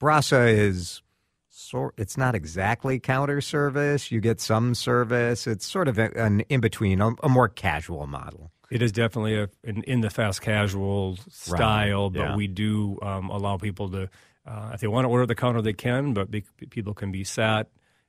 Brasa 0.00 0.56
is 0.56 1.02
sort. 1.48 1.94
It's 1.98 2.16
not 2.16 2.36
exactly 2.36 3.00
counter 3.00 3.40
service. 3.40 4.12
You 4.12 4.20
get 4.20 4.40
some 4.40 4.74
service. 4.74 5.46
It's 5.48 5.66
sort 5.66 5.88
of 5.88 5.98
an 5.98 6.40
in 6.42 6.60
between, 6.60 7.00
a, 7.00 7.10
a, 7.22 7.28
more 7.28 7.48
casual 7.48 8.06
model. 8.06 8.52
It 8.70 8.82
is 8.82 8.92
definitely 8.92 9.36
a, 9.36 9.48
in, 9.64 9.82
in 9.84 10.00
the 10.00 10.10
fast 10.10 10.42
casual 10.42 11.16
style, 11.30 12.10
right. 12.10 12.12
but 12.12 12.28
yeah. 12.30 12.36
we 12.36 12.46
do 12.46 12.98
um, 13.02 13.30
allow 13.30 13.56
people 13.56 13.88
to, 13.90 14.08
uh, 14.46 14.70
if 14.74 14.80
they 14.80 14.88
want 14.88 15.04
to 15.04 15.08
order 15.08 15.26
the 15.26 15.34
counter, 15.34 15.62
they 15.62 15.72
can. 15.72 16.12
But 16.12 16.30
be, 16.30 16.44
people 16.70 16.94
can 16.94 17.10
be 17.10 17.24
sat 17.24 17.68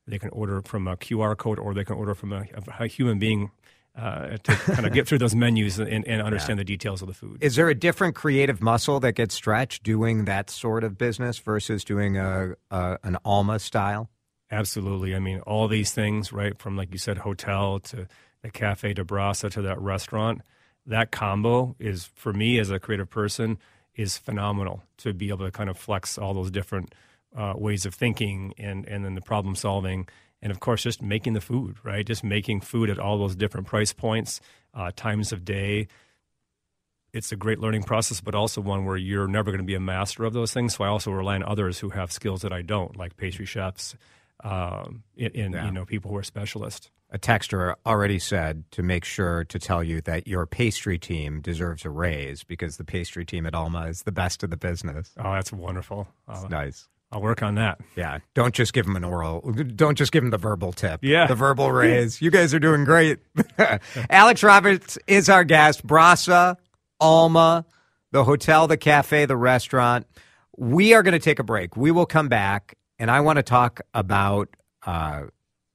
they 0.09 0.19
can 0.19 0.29
order 0.29 0.61
from 0.61 0.87
a 0.87 0.97
QR 0.97 1.37
code 1.37 1.59
or 1.59 1.73
they 1.73 1.83
can 1.83 1.95
order 1.95 2.15
from 2.15 2.33
a, 2.33 2.45
a 2.79 2.87
human 2.87 3.19
being 3.19 3.51
uh, 3.95 4.37
to 4.37 4.55
kind 4.55 4.85
of 4.85 4.93
get 4.93 5.07
through 5.07 5.17
those 5.17 5.35
menus 5.35 5.79
and, 5.79 6.07
and 6.07 6.21
understand 6.21 6.57
yeah. 6.57 6.61
the 6.61 6.65
details 6.65 7.01
of 7.01 7.07
the 7.07 7.13
food. 7.13 7.37
Is 7.41 7.55
there 7.55 7.69
a 7.69 7.75
different 7.75 8.15
creative 8.15 8.61
muscle 8.61 8.99
that 9.01 9.13
gets 9.13 9.35
stretched 9.35 9.83
doing 9.83 10.25
that 10.25 10.49
sort 10.49 10.83
of 10.83 10.97
business 10.97 11.37
versus 11.39 11.83
doing 11.83 12.17
a, 12.17 12.53
a 12.71 12.97
an 13.03 13.17
Alma 13.25 13.59
style? 13.59 14.09
Absolutely. 14.51 15.15
I 15.15 15.19
mean, 15.19 15.41
all 15.41 15.67
these 15.67 15.91
things, 15.91 16.33
right, 16.33 16.57
from 16.57 16.75
like 16.75 16.91
you 16.91 16.97
said, 16.97 17.19
hotel 17.19 17.79
to 17.79 18.07
the 18.41 18.49
cafe 18.49 18.93
de 18.93 19.03
Brasa 19.03 19.51
to 19.51 19.61
that 19.63 19.79
restaurant, 19.81 20.41
that 20.85 21.11
combo 21.11 21.75
is 21.79 22.09
for 22.15 22.33
me 22.33 22.59
as 22.59 22.69
a 22.69 22.79
creative 22.79 23.09
person 23.09 23.57
is 23.95 24.17
phenomenal 24.17 24.83
to 24.97 25.13
be 25.13 25.29
able 25.29 25.45
to 25.45 25.51
kind 25.51 25.69
of 25.69 25.77
flex 25.77 26.17
all 26.17 26.33
those 26.33 26.51
different 26.51 26.95
uh, 27.35 27.53
ways 27.55 27.85
of 27.85 27.93
thinking 27.93 28.53
and, 28.57 28.87
and 28.87 29.03
then 29.03 29.15
the 29.15 29.21
problem 29.21 29.55
solving. 29.55 30.07
And 30.41 30.51
of 30.51 30.59
course, 30.59 30.83
just 30.83 31.01
making 31.01 31.33
the 31.33 31.41
food, 31.41 31.75
right? 31.83 32.05
Just 32.05 32.23
making 32.23 32.61
food 32.61 32.89
at 32.89 32.97
all 32.97 33.17
those 33.17 33.35
different 33.35 33.67
price 33.67 33.91
points, 33.91 34.39
uh, 34.73 34.91
times 34.95 35.31
of 35.31 35.43
day. 35.43 35.87
It's 37.11 37.31
a 37.31 37.35
great 37.35 37.59
learning 37.59 37.83
process, 37.83 38.21
but 38.21 38.35
also 38.35 38.61
one 38.61 38.85
where 38.85 38.95
you're 38.95 39.27
never 39.27 39.51
going 39.51 39.59
to 39.59 39.65
be 39.65 39.75
a 39.75 39.79
master 39.79 40.23
of 40.23 40.33
those 40.33 40.53
things. 40.53 40.75
So 40.75 40.83
I 40.83 40.87
also 40.87 41.11
rely 41.11 41.35
on 41.35 41.43
others 41.43 41.79
who 41.79 41.89
have 41.89 42.11
skills 42.11 42.41
that 42.43 42.53
I 42.53 42.61
don't, 42.61 42.95
like 42.95 43.17
pastry 43.17 43.45
chefs, 43.45 43.95
um, 44.43 45.03
in, 45.17 45.51
yeah. 45.51 45.65
you 45.65 45.71
know 45.71 45.85
people 45.85 46.11
who 46.11 46.17
are 46.17 46.23
specialists. 46.23 46.89
A 47.11 47.17
texter 47.17 47.73
already 47.87 48.19
said 48.19 48.63
to 48.71 48.83
make 48.83 49.03
sure 49.03 49.43
to 49.45 49.57
tell 49.57 49.83
you 49.83 49.99
that 50.01 50.27
your 50.27 50.45
pastry 50.45 50.99
team 50.99 51.41
deserves 51.41 51.83
a 51.83 51.89
raise 51.89 52.43
because 52.43 52.77
the 52.77 52.83
pastry 52.83 53.25
team 53.25 53.47
at 53.47 53.55
Alma 53.55 53.87
is 53.87 54.03
the 54.03 54.11
best 54.11 54.43
of 54.43 54.51
the 54.51 54.57
business. 54.57 55.11
Oh, 55.17 55.33
that's 55.33 55.51
wonderful. 55.51 56.07
Uh, 56.27 56.45
nice. 56.49 56.87
I'll 57.11 57.21
work 57.21 57.41
on 57.41 57.55
that. 57.55 57.79
Yeah. 57.95 58.19
Don't 58.35 58.53
just 58.53 58.73
give 58.73 58.85
them 58.85 58.95
an 58.95 59.03
oral. 59.03 59.41
Don't 59.41 59.97
just 59.97 60.11
give 60.11 60.21
them 60.21 60.29
the 60.29 60.37
verbal 60.37 60.71
tip. 60.71 60.99
Yeah. 61.03 61.25
The 61.25 61.33
verbal 61.33 61.71
raise. 61.71 62.21
you 62.21 62.29
guys 62.29 62.53
are 62.53 62.59
doing 62.59 62.85
great. 62.85 63.17
Alex 64.11 64.43
Roberts 64.43 64.99
is 65.07 65.27
our 65.29 65.43
guest. 65.43 65.85
Brasa, 65.87 66.57
Alma, 66.99 67.65
the 68.11 68.23
hotel, 68.23 68.67
the 68.67 68.77
cafe, 68.77 69.25
the 69.25 69.37
restaurant. 69.37 70.05
We 70.57 70.93
are 70.93 71.01
going 71.01 71.13
to 71.13 71.19
take 71.19 71.39
a 71.39 71.43
break. 71.43 71.75
We 71.75 71.89
will 71.89 72.05
come 72.05 72.27
back, 72.27 72.75
and 72.99 73.09
I 73.09 73.21
want 73.21 73.37
to 73.37 73.43
talk 73.43 73.81
about 73.95 74.49
uh, 74.85 75.23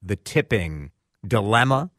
the 0.01 0.15
tipping 0.15 0.91
dilemma. 1.27 1.91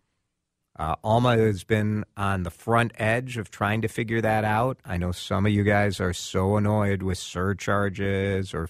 Uh, 0.79 0.95
Alma 1.03 1.37
has 1.37 1.65
been 1.65 2.05
on 2.17 2.43
the 2.43 2.51
front 2.51 2.93
edge 2.97 3.39
of 3.39 3.51
trying 3.51 3.81
to 3.83 3.89
figure 3.89 4.21
that 4.21 4.45
out. 4.45 4.79
I 4.85 4.99
know 4.99 5.11
some 5.13 5.47
of 5.47 5.53
you 5.53 5.65
guys 5.65 6.01
are 6.01 6.13
so 6.13 6.57
annoyed 6.57 7.03
with 7.03 7.17
surcharges 7.17 8.53
or 8.53 8.69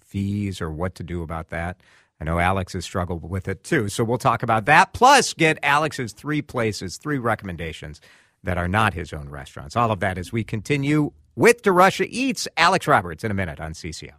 fees 0.00 0.60
or 0.60 0.70
what 0.70 0.94
to 0.96 1.02
do 1.02 1.22
about 1.22 1.48
that. 1.48 1.80
I 2.20 2.24
know 2.24 2.38
Alex 2.38 2.74
has 2.74 2.84
struggled 2.84 3.28
with 3.28 3.48
it 3.48 3.64
too. 3.64 3.88
So 3.88 4.04
we'll 4.04 4.18
talk 4.18 4.42
about 4.42 4.66
that. 4.66 4.92
Plus, 4.92 5.34
get 5.34 5.58
Alex's 5.62 6.12
three 6.12 6.42
places, 6.42 6.96
three 6.98 7.18
recommendations 7.18 8.00
that 8.42 8.58
are 8.58 8.68
not 8.68 8.94
his 8.94 9.12
own 9.12 9.28
restaurants. 9.28 9.76
All 9.76 9.90
of 9.90 10.00
that 10.00 10.18
as 10.18 10.32
we 10.32 10.44
continue 10.44 11.12
with 11.34 11.62
DeRusha 11.62 12.06
Eats. 12.08 12.48
Alex 12.56 12.86
Roberts 12.86 13.24
in 13.24 13.30
a 13.30 13.34
minute 13.34 13.60
on 13.60 13.72
CCO. 13.72 14.12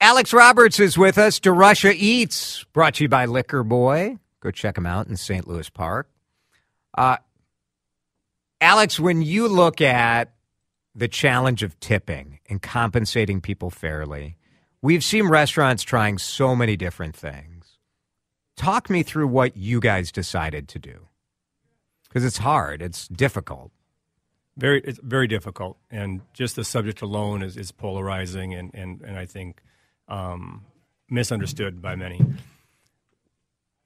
Alex 0.00 0.32
Roberts 0.32 0.78
is 0.78 0.98
with 0.98 1.16
us. 1.16 1.40
DeRusha 1.40 1.94
Eats, 1.94 2.64
brought 2.72 2.94
to 2.94 3.04
you 3.04 3.08
by 3.08 3.24
Liquor 3.24 3.62
Boy. 3.62 4.18
Go 4.40 4.50
check 4.50 4.74
them 4.74 4.86
out 4.86 5.06
in 5.06 5.16
St. 5.16 5.46
Louis 5.46 5.68
Park. 5.70 6.08
Uh, 6.96 7.16
Alex, 8.60 8.98
when 8.98 9.22
you 9.22 9.48
look 9.48 9.80
at 9.80 10.32
the 10.94 11.08
challenge 11.08 11.62
of 11.62 11.78
tipping 11.80 12.38
and 12.48 12.62
compensating 12.62 13.40
people 13.40 13.70
fairly, 13.70 14.36
We've 14.86 15.02
seen 15.02 15.26
restaurants 15.26 15.82
trying 15.82 16.18
so 16.18 16.54
many 16.54 16.76
different 16.76 17.16
things. 17.16 17.78
Talk 18.56 18.88
me 18.88 19.02
through 19.02 19.26
what 19.26 19.56
you 19.56 19.80
guys 19.80 20.12
decided 20.12 20.68
to 20.68 20.78
do. 20.78 21.08
Because 22.04 22.24
it's 22.24 22.38
hard. 22.38 22.82
It's 22.82 23.08
difficult. 23.08 23.72
Very, 24.56 24.80
it's 24.82 25.00
very 25.02 25.26
difficult, 25.26 25.76
and 25.90 26.22
just 26.32 26.54
the 26.54 26.62
subject 26.62 27.02
alone 27.02 27.42
is, 27.42 27.56
is 27.56 27.72
polarizing, 27.72 28.54
and, 28.54 28.70
and, 28.72 29.02
and 29.02 29.18
I 29.18 29.26
think 29.26 29.60
um, 30.06 30.64
misunderstood 31.10 31.82
by 31.82 31.96
many. 31.96 32.20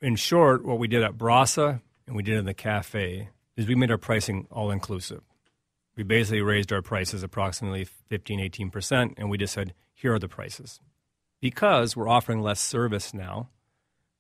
In 0.02 0.16
short, 0.16 0.64
what 0.64 0.78
we 0.78 0.88
did 0.88 1.02
at 1.02 1.18
Brasa 1.18 1.82
and 2.06 2.16
we 2.16 2.22
did 2.22 2.38
in 2.38 2.46
the 2.46 2.54
cafe 2.54 3.28
is 3.56 3.66
we 3.66 3.74
made 3.74 3.90
our 3.90 3.98
pricing 3.98 4.46
all 4.50 4.70
inclusive. 4.70 5.20
We 5.94 6.04
basically 6.04 6.40
raised 6.40 6.72
our 6.72 6.80
prices 6.80 7.22
approximately 7.22 7.84
15, 7.84 8.40
18%, 8.40 9.14
and 9.18 9.28
we 9.28 9.36
just 9.36 9.52
said, 9.52 9.74
here 9.92 10.14
are 10.14 10.18
the 10.18 10.28
prices. 10.28 10.80
Because 11.40 11.96
we're 11.96 12.08
offering 12.08 12.40
less 12.40 12.60
service 12.60 13.12
now, 13.12 13.50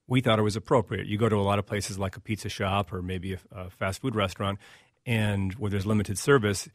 we 0.06 0.20
thought 0.20 0.38
it 0.38 0.42
was 0.42 0.56
appropriate. 0.56 1.06
You 1.06 1.16
go 1.16 1.30
to 1.30 1.36
a 1.36 1.40
lot 1.40 1.58
of 1.58 1.64
places 1.64 1.98
like 1.98 2.16
a 2.16 2.20
pizza 2.20 2.50
shop 2.50 2.92
or 2.92 3.00
maybe 3.00 3.34
a, 3.34 3.38
a 3.50 3.70
fast 3.70 4.02
food 4.02 4.14
restaurant, 4.14 4.58
and 5.06 5.54
where 5.54 5.70
there's 5.70 5.86
limited 5.86 6.18
service, 6.18 6.68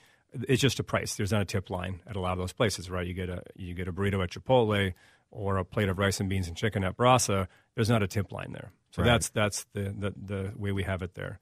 it's 0.47 0.61
just 0.61 0.79
a 0.79 0.83
price. 0.83 1.15
There's 1.15 1.31
not 1.31 1.41
a 1.41 1.45
tip 1.45 1.69
line 1.69 2.01
at 2.07 2.15
a 2.15 2.19
lot 2.19 2.31
of 2.33 2.39
those 2.39 2.53
places, 2.53 2.89
right? 2.89 3.05
You 3.05 3.13
get 3.13 3.29
a 3.29 3.43
you 3.55 3.73
get 3.73 3.87
a 3.87 3.93
burrito 3.93 4.23
at 4.23 4.31
Chipotle 4.31 4.93
or 5.29 5.57
a 5.57 5.65
plate 5.65 5.89
of 5.89 5.99
rice 5.99 6.19
and 6.19 6.29
beans 6.29 6.47
and 6.47 6.57
chicken 6.57 6.83
at 6.83 6.97
Brasa. 6.97 7.47
There's 7.75 7.89
not 7.89 8.01
a 8.01 8.07
tip 8.07 8.31
line 8.31 8.53
there, 8.53 8.71
so 8.95 9.01
Right. 9.01 9.09
that's 9.11 9.29
that's 9.29 9.65
the, 9.73 9.93
the 9.97 10.13
the 10.15 10.51
way 10.55 10.71
we 10.71 10.83
have 10.83 11.01
it 11.01 11.15
there, 11.15 11.39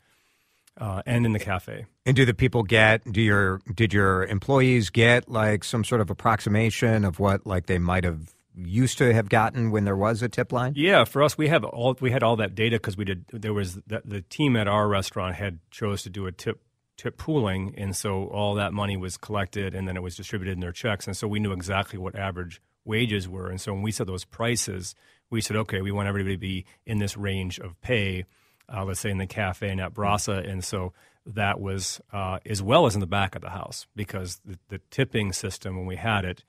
uh, 0.78 1.04
and 1.06 1.26
in 1.26 1.34
the 1.34 1.40
cafe. 1.40 1.86
And 2.06 2.16
do 2.16 2.26
the 2.26 2.34
people 2.34 2.64
get? 2.64 3.04
Do 3.12 3.22
your 3.22 3.62
did 3.74 3.94
your 3.94 4.26
employees 4.26 4.90
get 4.90 5.30
like 5.30 5.64
some 5.64 5.84
sort 5.84 6.02
of 6.02 6.10
approximation 6.10 7.06
of 7.06 7.20
what 7.20 7.46
like 7.46 7.68
they 7.68 7.78
might 7.78 8.04
have 8.04 8.34
used 8.56 8.98
to 9.00 9.14
have 9.14 9.30
gotten 9.30 9.72
when 9.72 9.84
there 9.86 9.96
was 9.96 10.22
a 10.24 10.30
tip 10.30 10.52
line? 10.52 10.74
Yeah, 10.76 11.04
for 11.06 11.22
us, 11.24 11.38
we 11.38 11.48
have 11.50 11.64
all 11.64 11.96
we 12.02 12.10
had 12.12 12.24
all 12.24 12.36
that 12.38 12.56
data 12.56 12.78
because 12.78 12.98
we 12.98 13.06
did. 13.06 13.26
There 13.32 13.54
was 13.54 13.76
the, 13.86 14.02
the 14.04 14.22
team 14.22 14.56
at 14.56 14.68
our 14.68 14.88
restaurant 14.88 15.36
had 15.36 15.60
chose 15.70 16.02
to 16.04 16.10
do 16.10 16.26
a 16.26 16.32
tip 16.32 16.60
tip 16.98 17.18
pooling, 17.18 17.74
and 17.78 17.96
so 17.96 18.26
all 18.28 18.56
that 18.56 18.74
money 18.74 18.98
was 18.98 19.16
collected 19.18 19.76
and 19.76 19.88
then 19.88 19.96
it 19.96 20.02
was 20.04 20.16
distributed 20.16 20.54
in 20.54 20.60
their 20.60 20.72
checks, 20.72 21.06
and 21.08 21.16
so 21.16 21.28
we 21.28 21.40
knew 21.40 21.52
exactly 21.52 22.00
what 22.00 22.16
average 22.16 22.62
wages 22.86 23.30
were. 23.30 23.48
And 23.50 23.62
so 23.62 23.74
when 23.74 23.82
we 23.82 23.92
set 23.92 24.08
those 24.08 24.26
prices, 24.26 24.94
we 25.30 25.42
said, 25.42 25.58
okay, 25.58 25.82
we 25.82 25.92
want 25.92 26.08
everybody 26.08 26.36
to 26.36 26.40
be 26.40 26.66
in 26.86 27.00
this 27.00 27.18
range 27.18 27.60
of 27.60 27.80
pay. 27.82 28.26
Uh, 28.74 28.86
let's 28.86 29.00
say 29.00 29.10
in 29.10 29.18
the 29.18 29.28
cafe 29.28 29.70
and 29.70 29.82
at 29.82 29.94
Brasa, 29.94 30.48
and 30.50 30.64
so 30.64 30.94
that 31.26 31.60
was 31.60 32.02
uh, 32.12 32.40
as 32.46 32.62
well 32.62 32.86
as 32.86 32.96
in 32.96 33.02
the 33.02 33.08
back 33.08 33.36
of 33.36 33.42
the 33.42 33.50
house 33.50 33.88
because 33.96 34.40
the, 34.46 34.58
the 34.70 34.80
tipping 34.90 35.34
system 35.34 35.76
when 35.78 35.86
we 35.86 35.96
had 35.96 36.26
it 36.26 36.44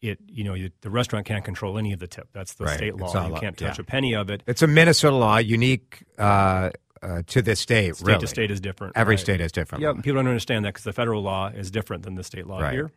it 0.00 0.18
you 0.26 0.44
know 0.44 0.54
you, 0.54 0.70
the 0.80 0.90
restaurant 0.90 1.26
can't 1.26 1.44
control 1.44 1.76
any 1.78 1.92
of 1.92 1.98
the 2.00 2.06
tip. 2.06 2.28
That's 2.32 2.54
the 2.54 2.64
Right. 2.64 2.76
state 2.76 2.96
law. 2.96 3.28
You 3.28 3.34
can't 3.34 3.56
touch 3.56 3.78
yeah. 3.78 3.82
a 3.82 3.84
penny 3.84 4.14
of 4.14 4.30
it. 4.30 4.42
It's 4.46 4.62
a 4.62 4.66
Minnesota 4.66 5.14
law, 5.16 5.36
unique 5.38 6.04
uh, 6.18 6.70
uh, 7.02 7.22
to 7.26 7.42
this 7.42 7.60
state. 7.60 7.96
State 7.96 8.06
really. 8.06 8.20
to 8.20 8.26
state 8.26 8.50
is 8.50 8.60
different. 8.60 8.96
Every 8.96 9.12
right? 9.14 9.20
state 9.20 9.40
is 9.40 9.52
different. 9.52 9.82
Yeah, 9.82 9.92
people 9.94 10.14
don't 10.14 10.28
understand 10.28 10.64
that 10.64 10.70
because 10.70 10.84
the 10.84 10.92
federal 10.92 11.22
law 11.22 11.48
is 11.48 11.70
different 11.70 12.02
than 12.04 12.14
the 12.14 12.24
state 12.24 12.46
law 12.46 12.60
Right. 12.60 12.72
here. 12.72 12.92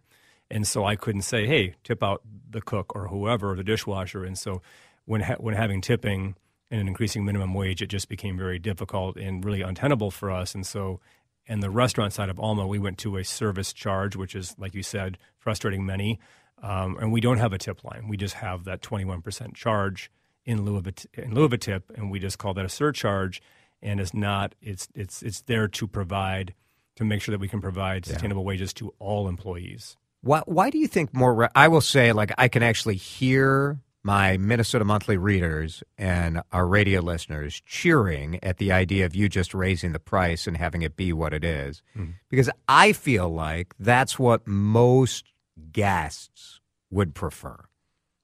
And 0.49 0.67
so 0.67 0.86
I 0.86 0.95
couldn't 0.95 1.23
say, 1.23 1.45
"Hey, 1.47 1.76
tip 1.84 2.04
out 2.04 2.21
the 2.49 2.62
cook 2.62 2.95
or 2.95 3.08
whoever, 3.08 3.56
the 3.56 3.63
dishwasher." 3.63 4.23
And 4.23 4.38
so 4.38 4.62
when 5.06 5.22
ha- 5.22 5.36
when 5.39 5.56
having 5.56 5.82
tipping 5.82 6.36
and 6.72 6.82
an 6.82 6.88
increasing 6.88 7.26
minimum 7.26 7.54
wage, 7.54 7.82
it 7.82 7.88
just 7.88 8.10
became 8.10 8.38
very 8.38 8.60
difficult 8.60 9.18
and 9.18 9.44
really 9.44 9.62
untenable 9.62 10.12
for 10.12 10.32
us. 10.32 10.56
And 10.56 10.66
so, 10.66 11.00
in 11.46 11.60
the 11.60 11.70
restaurant 11.70 12.13
side 12.13 12.30
of 12.30 12.39
Alma, 12.39 12.66
we 12.66 12.80
went 12.80 12.98
to 13.00 13.18
a 13.18 13.24
service 13.24 13.74
charge, 13.74 14.16
which 14.16 14.34
is, 14.36 14.56
like 14.58 14.74
you 14.74 14.84
said, 14.84 15.18
frustrating 15.38 15.86
many. 15.86 16.20
Um, 16.62 16.98
and 17.00 17.12
we 17.12 17.20
don't 17.20 17.39
have 17.39 17.52
a 17.52 17.58
tip 17.58 17.84
line. 17.84 18.08
We 18.08 18.16
just 18.16 18.36
have 18.36 18.63
that 18.63 18.82
21% 18.82 19.54
charge 19.54 20.10
in 20.46 20.63
lieu 20.63 20.78
of 20.78 20.88
a 20.88 20.94
t- 20.94 21.10
in 21.13 21.34
lieu 21.34 21.44
of 21.44 21.54
a 21.54 21.58
tip, 21.58 21.92
and 21.96 22.10
we 22.10 22.20
just 22.20 22.38
call 22.38 22.54
that 22.54 22.66
a 22.66 22.70
surcharge. 22.70 23.42
And 23.82 24.00
it's 24.00 24.13
not. 24.13 24.56
It's 24.62 24.88
it's 24.96 25.22
it's 25.22 25.42
there 25.42 25.68
to 25.68 25.88
provide 25.88 26.54
to 26.96 27.04
make 27.04 27.22
sure 27.22 27.34
that 27.34 27.39
we 27.39 27.48
can 27.48 27.60
provide 27.60 28.06
sustainable 28.06 28.46
wages 28.46 28.74
to 28.76 28.94
all 29.00 29.28
employees. 29.28 29.98
Why, 30.22 30.42
why 30.46 30.70
do 30.70 30.78
you 30.78 30.88
think 30.88 31.13
more? 31.13 31.34
Re- 31.36 31.48
I 31.54 31.68
will 31.68 31.82
say, 31.82 32.13
like, 32.13 32.32
I 32.38 32.48
can 32.48 32.63
actually 32.63 32.96
hear 32.96 33.80
my 34.04 34.36
Minnesota 34.38 34.84
Monthly 34.84 35.16
readers 35.16 35.82
and 35.98 36.42
our 36.52 36.68
radio 36.68 37.00
listeners 37.00 37.62
cheering 37.66 38.38
at 38.44 38.58
the 38.58 38.72
idea 38.72 39.06
of 39.06 39.16
you 39.16 39.30
just 39.30 39.54
raising 39.54 39.94
the 39.94 40.00
price 40.00 40.46
and 40.46 40.58
having 40.58 40.82
it 40.82 40.98
be 40.98 41.13
what 41.13 41.34
it 41.34 41.44
is. 41.44 41.82
Hmm. 41.96 42.12
Because 42.30 42.50
I 42.68 42.92
feel 42.92 43.30
like 43.30 43.74
that's 43.80 44.20
what 44.20 44.46
most 44.46 45.32
guests 45.72 46.60
would 46.92 47.16
prefer. 47.16 47.58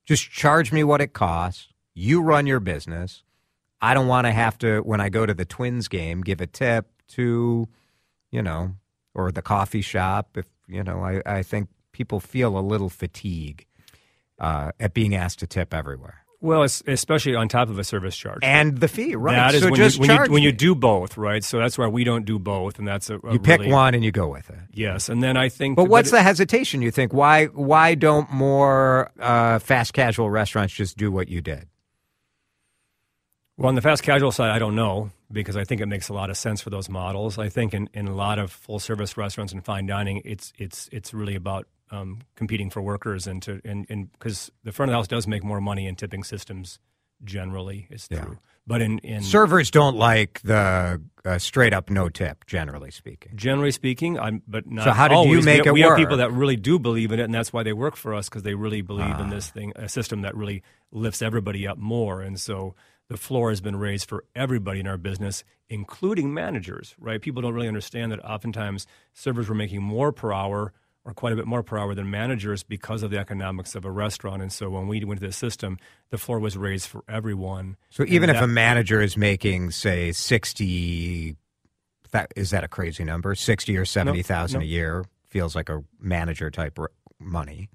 Just 0.06 0.30
charge 0.30 0.74
me 0.74 0.84
what 0.84 1.02
it 1.02 1.14
costs. 1.14 1.68
You 1.94 2.22
run 2.22 2.46
your 2.46 2.60
business. 2.60 3.24
I 3.82 3.94
don't 3.94 4.08
want 4.08 4.26
to 4.28 4.32
have 4.32 4.58
to, 4.60 4.82
when 4.82 5.00
I 5.00 5.08
go 5.08 5.26
to 5.26 5.34
the 5.34 5.46
Twins 5.46 5.88
game, 5.88 6.22
give 6.22 6.42
a 6.42 6.48
tip 6.48 6.88
to, 7.10 7.70
you 8.32 8.42
know, 8.42 8.76
or 9.14 9.32
the 9.32 9.42
coffee 9.42 9.82
shop. 9.82 10.36
If, 10.36 10.46
you 10.68 10.84
know, 10.84 11.02
I, 11.02 11.22
I 11.26 11.44
think 11.44 11.70
people 11.94 12.20
feel 12.20 12.58
a 12.58 12.60
little 12.60 12.90
fatigue 12.90 13.66
uh, 14.40 14.72
at 14.80 14.94
being 14.94 15.16
asked 15.16 15.40
to 15.40 15.48
tip 15.48 15.74
everywhere. 15.74 16.26
Well, 16.42 16.64
especially 16.64 17.36
on 17.36 17.50
top 17.50 17.68
of 17.68 17.78
a 17.78 17.84
service 17.84 18.16
charge. 18.16 18.40
And 18.44 18.78
the 18.78 18.88
fee, 18.88 19.14
right? 19.16 19.36
That 19.36 19.56
is 19.56 19.62
so 19.62 19.72
when, 19.72 19.76
just 19.76 19.98
you, 20.00 20.08
when, 20.08 20.26
you, 20.26 20.32
when 20.32 20.44
you 20.44 20.54
do 20.54 20.74
both, 20.74 21.18
right? 21.18 21.44
So 21.44 21.60
that's 21.60 21.78
why 21.78 21.88
we 21.88 22.06
don't 22.06 22.24
do 22.24 22.40
both, 22.40 22.80
and 22.80 22.88
that's 22.88 23.10
a, 23.10 23.18
a 23.18 23.34
You 23.34 23.40
pick 23.40 23.60
really- 23.60 23.74
one 23.74 23.94
and 23.94 24.06
you 24.06 24.14
go 24.14 24.30
with 24.30 24.50
it. 24.50 24.60
Yes, 24.74 25.10
and 25.10 25.22
then 25.22 25.36
I 25.36 25.50
think. 25.50 25.76
But 25.76 25.90
what's 25.90 26.12
the 26.12 26.24
hesitation? 26.24 26.82
You 26.82 26.92
think 26.92 27.12
why 27.12 27.48
why 27.48 27.96
don't 27.96 28.32
more 28.32 29.12
uh, 29.20 29.60
fast 29.60 29.92
casual 29.92 30.30
restaurants 30.30 30.74
just 30.74 30.98
do 30.98 31.12
what 31.12 31.28
you 31.28 31.42
did? 31.42 31.68
Well, 33.58 33.68
on 33.68 33.76
the 33.76 33.82
fast 33.82 34.04
casual 34.04 34.32
side, 34.32 34.52
I 34.52 34.60
don't 34.60 34.76
know 34.76 35.12
because 35.30 35.58
I 35.58 35.66
think 35.66 35.82
it 35.82 35.88
makes 35.88 36.08
a 36.08 36.14
lot 36.14 36.30
of 36.30 36.38
sense 36.38 36.62
for 36.62 36.70
those 36.70 36.88
models. 36.88 37.38
I 37.38 37.50
think 37.50 37.74
in, 37.74 37.90
in 37.94 38.08
a 38.08 38.16
lot 38.16 38.40
of 38.40 38.50
full 38.50 38.80
service 38.80 39.18
restaurants 39.18 39.52
and 39.52 39.64
fine 39.66 39.86
dining, 39.86 40.22
it's 40.24 40.54
it's 40.58 40.88
it's 40.94 41.14
really 41.14 41.36
about 41.36 41.68
um, 41.92 42.20
competing 42.36 42.70
for 42.70 42.82
workers 42.82 43.28
and 43.28 43.42
to 43.44 43.62
and 43.66 44.12
because 44.14 44.52
the 44.64 44.72
front 44.72 44.90
of 44.90 44.94
the 44.94 44.98
house 44.98 45.08
does 45.08 45.28
make 45.28 45.44
more 45.44 45.62
money 45.62 45.88
in 45.88 45.96
tipping 45.96 46.24
systems 46.24 46.80
generally. 47.24 47.88
Is 47.90 48.08
Yeah. 48.10 48.22
true, 48.26 48.38
but 48.66 48.82
in 48.82 49.00
in 49.00 49.22
Servers 49.24 49.72
don't 49.72 49.98
like 49.98 50.40
the 50.44 51.02
uh, 51.26 51.38
straight 51.38 51.74
up 51.74 51.90
no 51.90 52.08
tip, 52.10 52.46
generally 52.46 52.92
speaking. 52.92 53.34
generally 53.36 53.72
speaking, 53.72 54.18
I'm 54.20 54.42
but 54.48 54.66
not. 54.68 54.86
So 54.86 54.92
how 54.92 55.08
did 55.08 55.30
you 55.30 55.42
make 55.42 55.64
we, 55.64 55.70
it 55.70 55.74
We 55.74 55.82
work? 55.84 55.90
have 55.92 55.98
people 55.98 56.18
that 56.18 56.32
really 56.32 56.56
do 56.56 56.80
believe 56.80 57.12
in 57.12 57.20
it, 57.20 57.24
and 57.24 57.34
that's 57.34 57.52
why 57.52 57.64
they 57.64 57.74
work 57.74 57.96
for 57.96 58.14
us 58.14 58.30
because 58.30 58.44
they 58.44 58.54
really 58.56 58.82
believe 58.82 59.16
Ah. 59.18 59.24
in 59.24 59.30
this 59.30 59.50
thing, 59.50 59.74
a 59.76 59.90
system 59.90 60.22
that 60.22 60.36
really 60.36 60.64
lifts 60.92 61.22
everybody 61.22 61.68
up 61.68 61.78
more. 61.78 62.22
And 62.22 62.40
so 62.40 62.74
the 63.10 63.18
floor 63.18 63.50
has 63.50 63.60
been 63.60 63.76
raised 63.76 64.08
for 64.08 64.24
everybody 64.36 64.80
in 64.80 64.88
our 64.88 64.98
business, 64.98 65.44
including 65.68 66.34
managers. 66.34 66.96
Right? 67.00 67.22
People 67.22 67.42
don't 67.42 67.54
really 67.54 67.68
understand 67.68 68.12
that 68.12 68.24
oftentimes 68.24 68.88
servers 69.14 69.50
were 69.50 69.56
making 69.56 69.82
more 69.84 70.12
per 70.14 70.32
hour. 70.32 70.74
Or 71.06 71.14
quite 71.14 71.32
a 71.34 71.36
bit 71.38 71.48
more 71.48 71.64
per 71.64 71.78
hour 71.78 71.96
than 71.96 72.12
managers 72.12 72.62
because 72.62 73.04
of 73.04 73.10
the 73.10 73.18
economics 73.18 73.74
of 73.74 73.86
a 73.86 73.90
restaurant, 73.90 74.42
and 74.42 74.52
so 74.52 74.70
when 74.70 74.88
we 74.88 75.04
went 75.06 75.22
to 75.22 75.26
the 75.26 75.34
system, 75.34 75.78
the 76.12 76.18
floor 76.18 76.40
was 76.40 76.58
raised 76.58 76.88
for 76.88 77.04
everyone. 77.08 77.78
So 77.90 78.04
even 78.08 78.30
if 78.30 78.36
that- 78.36 78.44
a 78.44 78.48
manager 78.48 79.02
is 79.02 79.16
making, 79.16 79.72
say, 79.72 80.12
sixty, 80.12 81.38
that 82.12 82.32
is 82.36 82.50
that 82.52 82.64
a 82.64 82.68
crazy 82.68 83.04
number? 83.06 83.34
Sixty 83.34 83.78
or 83.78 83.86
seventy 83.86 84.22
thousand 84.22 84.60
no. 84.60 84.66
a 84.66 84.68
year 84.68 85.06
feels 85.30 85.56
like 85.56 85.70
a 85.70 85.84
manager 86.00 86.52
type 86.52 86.78
r- 86.78 86.92
money. 87.18 87.70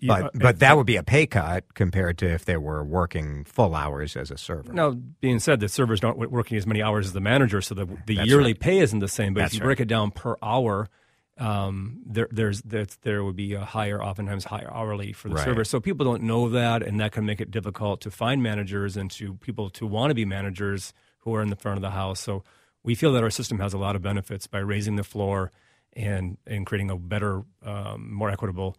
Yeah, 0.00 0.06
But 0.20 0.24
uh, 0.26 0.30
but 0.34 0.58
that 0.60 0.76
would 0.76 0.86
be 0.86 0.94
a 0.96 1.02
pay 1.02 1.26
cut 1.26 1.74
compared 1.74 2.16
to 2.18 2.26
if 2.32 2.44
they 2.44 2.56
were 2.56 2.84
working 2.84 3.42
full 3.44 3.74
hours 3.74 4.16
as 4.16 4.30
a 4.30 4.38
server. 4.38 4.72
Now, 4.72 4.92
being 5.20 5.40
said, 5.40 5.58
the 5.58 5.68
servers 5.68 6.04
aren't 6.04 6.18
working 6.30 6.56
as 6.56 6.68
many 6.68 6.80
hours 6.82 7.06
as 7.06 7.14
the 7.14 7.20
manager, 7.20 7.60
so 7.60 7.74
the, 7.74 7.86
the 8.06 8.14
That's 8.16 8.28
yearly 8.28 8.52
right. 8.52 8.60
pay 8.60 8.78
isn't 8.78 9.00
the 9.00 9.08
same. 9.08 9.34
But 9.34 9.40
That's 9.40 9.54
if 9.54 9.58
you 9.58 9.62
right. 9.64 9.68
break 9.70 9.80
it 9.80 9.88
down 9.88 10.12
per 10.12 10.36
hour, 10.40 10.88
um, 11.38 12.02
there 12.06 12.28
there's 12.30 12.62
that 12.62 12.96
there 13.02 13.24
would 13.24 13.36
be 13.36 13.54
a 13.54 13.64
higher, 13.64 14.02
oftentimes 14.02 14.44
higher 14.44 14.70
hourly 14.72 15.12
for 15.12 15.28
the 15.28 15.34
Right. 15.36 15.44
server. 15.44 15.64
So 15.64 15.80
people 15.80 16.04
don't 16.04 16.22
know 16.22 16.48
that, 16.50 16.82
and 16.82 17.00
that 17.00 17.12
can 17.12 17.24
make 17.24 17.40
it 17.40 17.50
difficult 17.50 18.00
to 18.02 18.10
find 18.10 18.42
managers 18.42 18.96
and 18.96 19.10
to 19.12 19.34
people 19.34 19.70
to 19.70 19.86
want 19.86 20.10
to 20.10 20.14
be 20.14 20.24
managers 20.24 20.92
who 21.20 21.34
are 21.34 21.42
in 21.42 21.48
the 21.48 21.56
front 21.56 21.78
of 21.78 21.82
the 21.82 21.90
house. 21.90 22.20
So 22.20 22.44
we 22.82 22.94
feel 22.94 23.12
that 23.12 23.22
our 23.22 23.30
system 23.30 23.58
has 23.60 23.72
a 23.72 23.78
lot 23.78 23.96
of 23.96 24.02
benefits 24.02 24.46
by 24.46 24.58
raising 24.58 24.96
the 24.96 25.04
floor 25.04 25.50
and 25.94 26.36
and 26.46 26.66
creating 26.66 26.90
a 26.90 26.96
better, 26.96 27.42
um, 27.64 28.12
more 28.12 28.30
equitable 28.30 28.76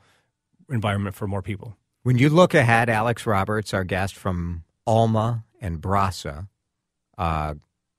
environment 0.70 1.16
for 1.16 1.28
more 1.28 1.42
people. 1.42 1.76
When 2.04 2.18
you 2.18 2.30
look 2.30 2.54
ahead, 2.54 2.90
Alex 2.90 3.26
Roberts, 3.26 3.74
our 3.74 3.84
guest 3.84 4.16
from 4.16 4.64
Alma 4.86 5.46
and 5.62 5.82
Brasa, 5.82 6.48
uh, 7.18 7.56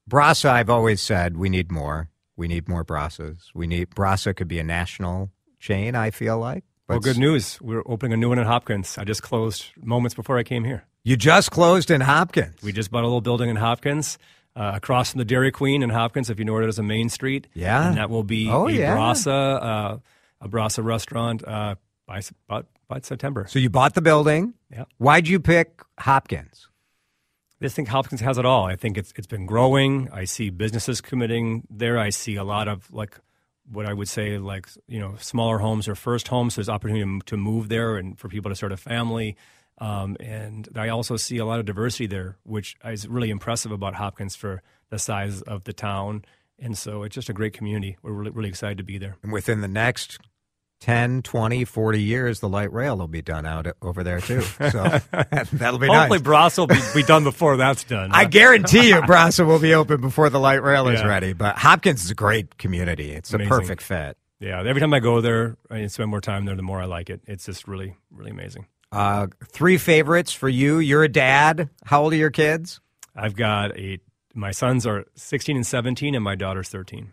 Brasa, 0.09 0.49
I've 0.49 0.69
always 0.69 1.01
said 1.01 1.37
we 1.37 1.49
need 1.49 1.71
more. 1.71 2.09
We 2.37 2.47
need 2.47 2.67
more 2.67 2.83
Brasas. 2.83 3.49
We 3.53 3.67
need 3.67 3.91
Brasa 3.91 4.35
could 4.35 4.47
be 4.47 4.59
a 4.59 4.63
national 4.63 5.31
chain. 5.59 5.95
I 5.95 6.11
feel 6.11 6.37
like. 6.37 6.63
Well, 6.87 6.99
good 6.99 7.17
news. 7.17 7.59
We're 7.61 7.81
opening 7.87 8.13
a 8.13 8.17
new 8.17 8.29
one 8.29 8.37
in 8.37 8.45
Hopkins. 8.45 8.97
I 8.97 9.03
just 9.05 9.23
closed 9.23 9.65
moments 9.81 10.13
before 10.13 10.37
I 10.37 10.43
came 10.43 10.63
here. 10.65 10.83
You 11.03 11.17
just 11.17 11.49
closed 11.49 11.89
in 11.89 12.01
Hopkins. 12.01 12.61
We 12.61 12.71
just 12.71 12.91
bought 12.91 13.03
a 13.03 13.07
little 13.07 13.21
building 13.21 13.49
in 13.49 13.55
Hopkins, 13.55 14.17
uh, 14.55 14.73
across 14.75 15.11
from 15.11 15.19
the 15.19 15.25
Dairy 15.25 15.51
Queen 15.51 15.81
in 15.81 15.89
Hopkins, 15.89 16.29
if 16.29 16.37
you 16.37 16.45
know 16.45 16.53
where 16.53 16.61
it 16.63 16.69
is, 16.69 16.77
a 16.77 16.83
Main 16.83 17.09
Street. 17.09 17.47
Yeah. 17.55 17.87
And 17.89 17.97
that 17.97 18.09
will 18.11 18.23
be 18.23 18.49
Oh, 18.49 18.67
a 18.67 18.71
yeah. 18.71 18.95
Brasa, 18.95 19.61
uh, 19.63 19.97
a 20.41 20.47
Brasa 20.49 20.83
restaurant 20.83 21.43
uh, 21.47 21.75
by, 22.05 22.21
about, 22.47 22.67
by 22.87 22.99
September. 23.01 23.45
so 23.49 23.57
you 23.57 23.69
bought 23.71 23.95
the 23.95 24.01
building. 24.01 24.53
Yeah. 24.71 24.85
Why'd 24.99 25.27
you 25.27 25.39
pick 25.39 25.81
Hopkins? 25.99 26.67
Just 27.65 27.75
think 27.75 27.87
Hopkins 27.87 28.21
has 28.21 28.37
it 28.37 28.45
all. 28.45 28.65
I 28.65 28.75
think 28.75 28.97
it's 28.97 29.11
it's 29.15 29.27
been 29.27 29.45
growing. 29.45 30.09
I 30.11 30.25
see 30.25 30.49
businesses 30.49 31.01
committing 31.01 31.65
there. 31.69 31.97
I 31.97 32.11
see 32.11 32.35
a 32.35 32.43
lot 32.43 32.67
of 32.67 32.91
like 32.91 33.17
what 33.71 33.87
I 33.87 33.93
would 33.93 34.07
say 34.07 34.37
like 34.37 34.67
you 34.87 34.99
know 34.99 35.15
smaller 35.19 35.57
homes 35.57 35.87
or 35.87 35.95
first 35.95 36.27
homes. 36.27 36.53
So 36.53 36.59
There's 36.59 36.69
opportunity 36.69 37.21
to 37.25 37.37
move 37.37 37.69
there 37.69 37.97
and 37.97 38.17
for 38.17 38.29
people 38.29 38.51
to 38.51 38.55
start 38.55 38.71
a 38.71 38.77
family. 38.77 39.35
Um, 39.79 40.15
and 40.19 40.69
I 40.75 40.89
also 40.89 41.17
see 41.17 41.37
a 41.37 41.45
lot 41.45 41.59
of 41.59 41.65
diversity 41.65 42.07
there, 42.07 42.37
which 42.43 42.77
is 42.85 43.07
really 43.07 43.29
impressive 43.29 43.71
about 43.71 43.95
Hopkins 43.95 44.35
for 44.35 44.61
the 44.89 44.99
size 44.99 45.41
of 45.41 45.63
the 45.65 45.73
town. 45.73 46.23
And 46.59 46.77
so 46.77 47.03
it's 47.03 47.15
just 47.15 47.27
a 47.27 47.33
great 47.33 47.51
community. 47.51 47.97
We're 48.01 48.13
really, 48.13 48.31
really 48.31 48.49
excited 48.49 48.77
to 48.77 48.83
be 48.83 48.97
there. 48.97 49.17
And 49.23 49.33
within 49.33 49.59
the 49.59 49.67
next 49.67 50.19
10, 50.85 51.23
20, 51.23 51.65
40 51.65 51.99
years, 52.03 52.39
the 52.41 52.47
light 52.47 52.71
rail 52.71 52.95
will 52.95 53.07
be 53.07 53.23
done 53.23 53.43
out 53.43 53.65
over 53.81 54.03
there 54.03 54.19
too. 54.21 54.41
So 54.41 54.59
that'll 55.51 55.79
be 55.79 55.87
Hopefully, 55.87 56.19
nice. 56.19 56.21
Brasa 56.21 56.59
will 56.59 56.67
be, 56.67 56.79
be 56.93 57.01
done 57.01 57.23
before 57.23 57.57
that's 57.57 57.83
done. 57.85 58.11
I 58.13 58.25
guarantee 58.25 58.89
you, 58.89 58.97
Brasa 59.01 59.47
will 59.47 59.57
be 59.57 59.73
open 59.73 59.99
before 59.99 60.29
the 60.29 60.39
light 60.39 60.61
rail 60.61 60.87
is 60.87 60.99
Yeah. 60.99 61.07
ready. 61.07 61.33
But 61.33 61.57
Hopkins 61.57 62.05
is 62.05 62.11
a 62.11 62.13
great 62.13 62.59
community. 62.59 63.13
It's 63.13 63.33
a 63.33 63.39
perfect 63.39 63.81
fit. 63.81 64.15
yeah, 64.39 64.59
every 64.63 64.79
time 64.79 64.93
I 64.93 64.99
go 64.99 65.21
there 65.21 65.57
and 65.71 65.91
spend 65.91 66.11
more 66.11 66.21
time 66.21 66.45
there, 66.45 66.55
the 66.55 66.61
more 66.61 66.79
I 66.79 66.85
like 66.85 67.09
it. 67.09 67.21
It's 67.25 67.47
just 67.47 67.67
really, 67.67 67.95
really 68.11 68.29
amazing. 68.29 68.67
Uh, 68.91 69.25
three 69.47 69.79
favorites 69.79 70.33
for 70.33 70.47
you. 70.47 70.77
You're 70.77 71.03
a 71.03 71.09
dad. 71.09 71.67
How 71.83 72.03
old 72.03 72.13
are 72.13 72.17
your 72.17 72.29
kids? 72.29 72.79
I've 73.15 73.35
got 73.35 73.75
a 73.75 73.97
my 74.35 74.51
sons 74.51 74.85
are 74.85 75.05
16 75.15 75.55
and 75.55 75.65
17, 75.65 76.13
and 76.13 76.23
my 76.23 76.35
daughter's 76.35 76.69
13. 76.69 77.11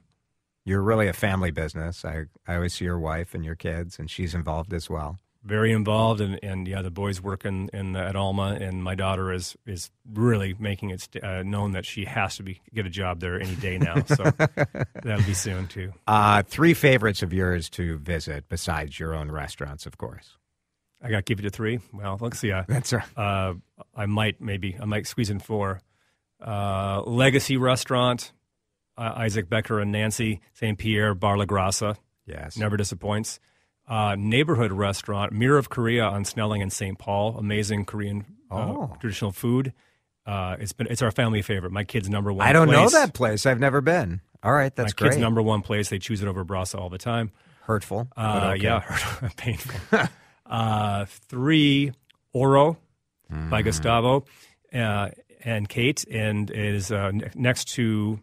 You're 0.64 0.82
really 0.82 1.08
a 1.08 1.12
family 1.12 1.50
business. 1.50 2.04
I, 2.04 2.24
I 2.46 2.54
always 2.54 2.74
see 2.74 2.84
your 2.84 2.98
wife 2.98 3.34
and 3.34 3.44
your 3.44 3.56
kids, 3.56 3.98
and 3.98 4.10
she's 4.10 4.34
involved 4.34 4.72
as 4.72 4.88
well. 4.88 5.18
Very 5.44 5.72
involved, 5.72 6.20
and, 6.20 6.38
and 6.40 6.68
yeah, 6.68 6.82
the 6.82 6.90
boys 6.92 7.20
work 7.20 7.44
in, 7.44 7.68
in 7.72 7.96
at 7.96 8.14
Alma, 8.14 8.56
and 8.60 8.84
my 8.84 8.94
daughter 8.94 9.32
is 9.32 9.56
is 9.66 9.90
really 10.12 10.54
making 10.56 10.90
it 10.90 11.08
uh, 11.20 11.42
known 11.42 11.72
that 11.72 11.84
she 11.84 12.04
has 12.04 12.36
to 12.36 12.44
be 12.44 12.60
get 12.72 12.86
a 12.86 12.90
job 12.90 13.18
there 13.18 13.40
any 13.40 13.56
day 13.56 13.76
now. 13.76 14.04
So 14.04 14.22
that'll 15.02 15.26
be 15.26 15.34
soon 15.34 15.66
too. 15.66 15.92
Uh, 16.06 16.44
three 16.44 16.74
favorites 16.74 17.24
of 17.24 17.32
yours 17.32 17.68
to 17.70 17.98
visit 17.98 18.48
besides 18.48 19.00
your 19.00 19.16
own 19.16 19.32
restaurants, 19.32 19.84
of 19.84 19.98
course. 19.98 20.36
I 21.02 21.10
got 21.10 21.16
to 21.16 21.22
keep 21.22 21.40
it 21.40 21.42
to 21.42 21.50
three. 21.50 21.80
Well, 21.92 22.18
let's 22.20 22.38
see. 22.38 22.52
Uh, 22.52 22.62
That's 22.68 22.92
right. 22.92 23.02
uh, 23.18 23.54
I 23.96 24.06
might 24.06 24.40
maybe 24.40 24.76
I 24.80 24.84
might 24.84 25.08
squeeze 25.08 25.30
in 25.30 25.40
four. 25.40 25.80
Uh, 26.40 27.02
Legacy 27.04 27.56
Restaurant, 27.56 28.30
uh, 29.02 29.14
Isaac 29.16 29.48
Becker 29.48 29.80
and 29.80 29.90
Nancy 29.92 30.40
St. 30.54 30.78
Pierre 30.78 31.14
Bar 31.14 31.36
La 31.38 31.44
Grassa, 31.44 31.96
Yes. 32.26 32.56
never 32.56 32.76
disappoints. 32.76 33.40
Uh, 33.88 34.14
neighborhood 34.18 34.72
restaurant, 34.72 35.32
Mirror 35.32 35.58
of 35.58 35.68
Korea 35.68 36.04
on 36.04 36.24
Snelling 36.24 36.62
and 36.62 36.72
St. 36.72 36.98
Paul, 36.98 37.36
amazing 37.36 37.84
Korean 37.84 38.24
uh, 38.50 38.54
Oh. 38.54 38.96
traditional 39.00 39.32
food. 39.32 39.72
Uh, 40.24 40.56
it's 40.60 40.72
been 40.72 40.86
it's 40.88 41.02
our 41.02 41.10
family 41.10 41.42
favorite. 41.42 41.72
My 41.72 41.82
kid's 41.84 42.08
number 42.08 42.32
one. 42.32 42.46
I 42.46 42.52
don't 42.52 42.70
know 42.70 42.88
that 42.88 43.12
place. 43.12 43.44
I've 43.44 43.58
never 43.58 43.80
been. 43.80 44.20
All 44.44 44.52
right, 44.52 44.74
that's 44.74 44.92
My 44.94 44.98
great. 44.98 45.10
kid's 45.12 45.20
number 45.20 45.42
one 45.42 45.62
place. 45.62 45.88
They 45.88 45.98
choose 45.98 46.22
it 46.22 46.28
over 46.28 46.44
Brasa 46.44 46.78
all 46.78 46.88
the 46.90 46.98
time. 46.98 47.32
Hurtful. 47.62 48.08
Uh, 48.16 48.52
okay. 48.54 48.62
Yeah, 48.64 49.28
painful. 49.36 50.00
uh, 50.46 51.06
three, 51.06 51.92
Oro 52.32 52.78
by 53.50 53.62
Gustavo 53.62 54.24
uh, 54.72 55.08
and 55.44 55.68
Kate, 55.68 56.04
and 56.10 56.50
it 56.50 56.74
is 56.74 56.92
uh, 56.92 57.10
ne- 57.10 57.30
next 57.34 57.64
to 57.74 58.20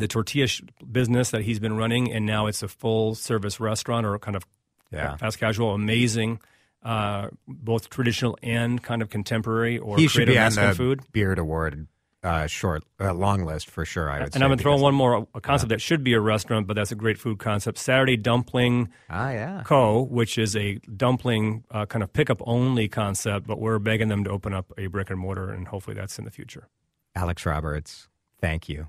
the 0.00 0.08
tortilla 0.08 0.46
sh- 0.46 0.62
business 0.90 1.30
that 1.30 1.42
he's 1.42 1.58
been 1.58 1.76
running, 1.76 2.12
and 2.12 2.26
now 2.26 2.46
it's 2.46 2.62
a 2.62 2.68
full 2.68 3.14
service 3.14 3.60
restaurant 3.60 4.06
or 4.06 4.18
kind 4.18 4.36
of 4.36 4.44
Yeah. 4.92 5.16
fast 5.16 5.38
casual. 5.38 5.74
Amazing, 5.74 6.40
uh, 6.82 7.28
both 7.48 7.90
traditional 7.90 8.38
and 8.42 8.82
kind 8.82 9.02
of 9.02 9.10
contemporary 9.10 9.78
or 9.78 9.96
he 9.96 10.06
should 10.08 10.26
creative 10.26 10.34
be 10.34 10.60
on 10.60 10.68
the 10.68 10.74
food. 10.74 11.00
Beard 11.12 11.38
Award 11.38 11.88
uh, 12.22 12.46
short 12.48 12.82
uh, 13.00 13.12
long 13.14 13.44
list 13.44 13.70
for 13.70 13.84
sure. 13.84 14.10
I 14.10 14.20
would. 14.24 14.34
And 14.34 14.42
I'm 14.42 14.48
going 14.48 14.58
to 14.58 14.62
throw 14.62 14.76
one 14.76 14.94
more 14.94 15.28
a 15.34 15.40
concept 15.40 15.68
that 15.70 15.80
should 15.80 16.02
be 16.02 16.12
a 16.14 16.20
restaurant, 16.20 16.66
but 16.66 16.74
that's 16.74 16.90
a 16.90 16.96
great 16.96 17.18
food 17.18 17.38
concept. 17.38 17.78
Saturday 17.78 18.16
Dumpling 18.16 18.88
Ah, 19.08 19.30
yeah. 19.30 19.62
Co., 19.64 20.02
which 20.02 20.36
is 20.36 20.56
a 20.56 20.76
dumpling 20.96 21.62
uh, 21.70 21.86
kind 21.86 22.02
of 22.02 22.12
pickup 22.12 22.40
only 22.44 22.88
concept, 22.88 23.46
but 23.46 23.60
we're 23.60 23.78
begging 23.78 24.08
them 24.08 24.24
to 24.24 24.30
open 24.30 24.52
up 24.54 24.72
a 24.76 24.88
brick 24.88 25.08
and 25.10 25.20
mortar, 25.20 25.50
and 25.52 25.68
hopefully 25.68 25.94
that's 25.94 26.18
in 26.18 26.24
the 26.24 26.30
future. 26.32 26.66
Alex 27.14 27.46
Roberts, 27.46 28.08
thank 28.40 28.68
you. 28.68 28.88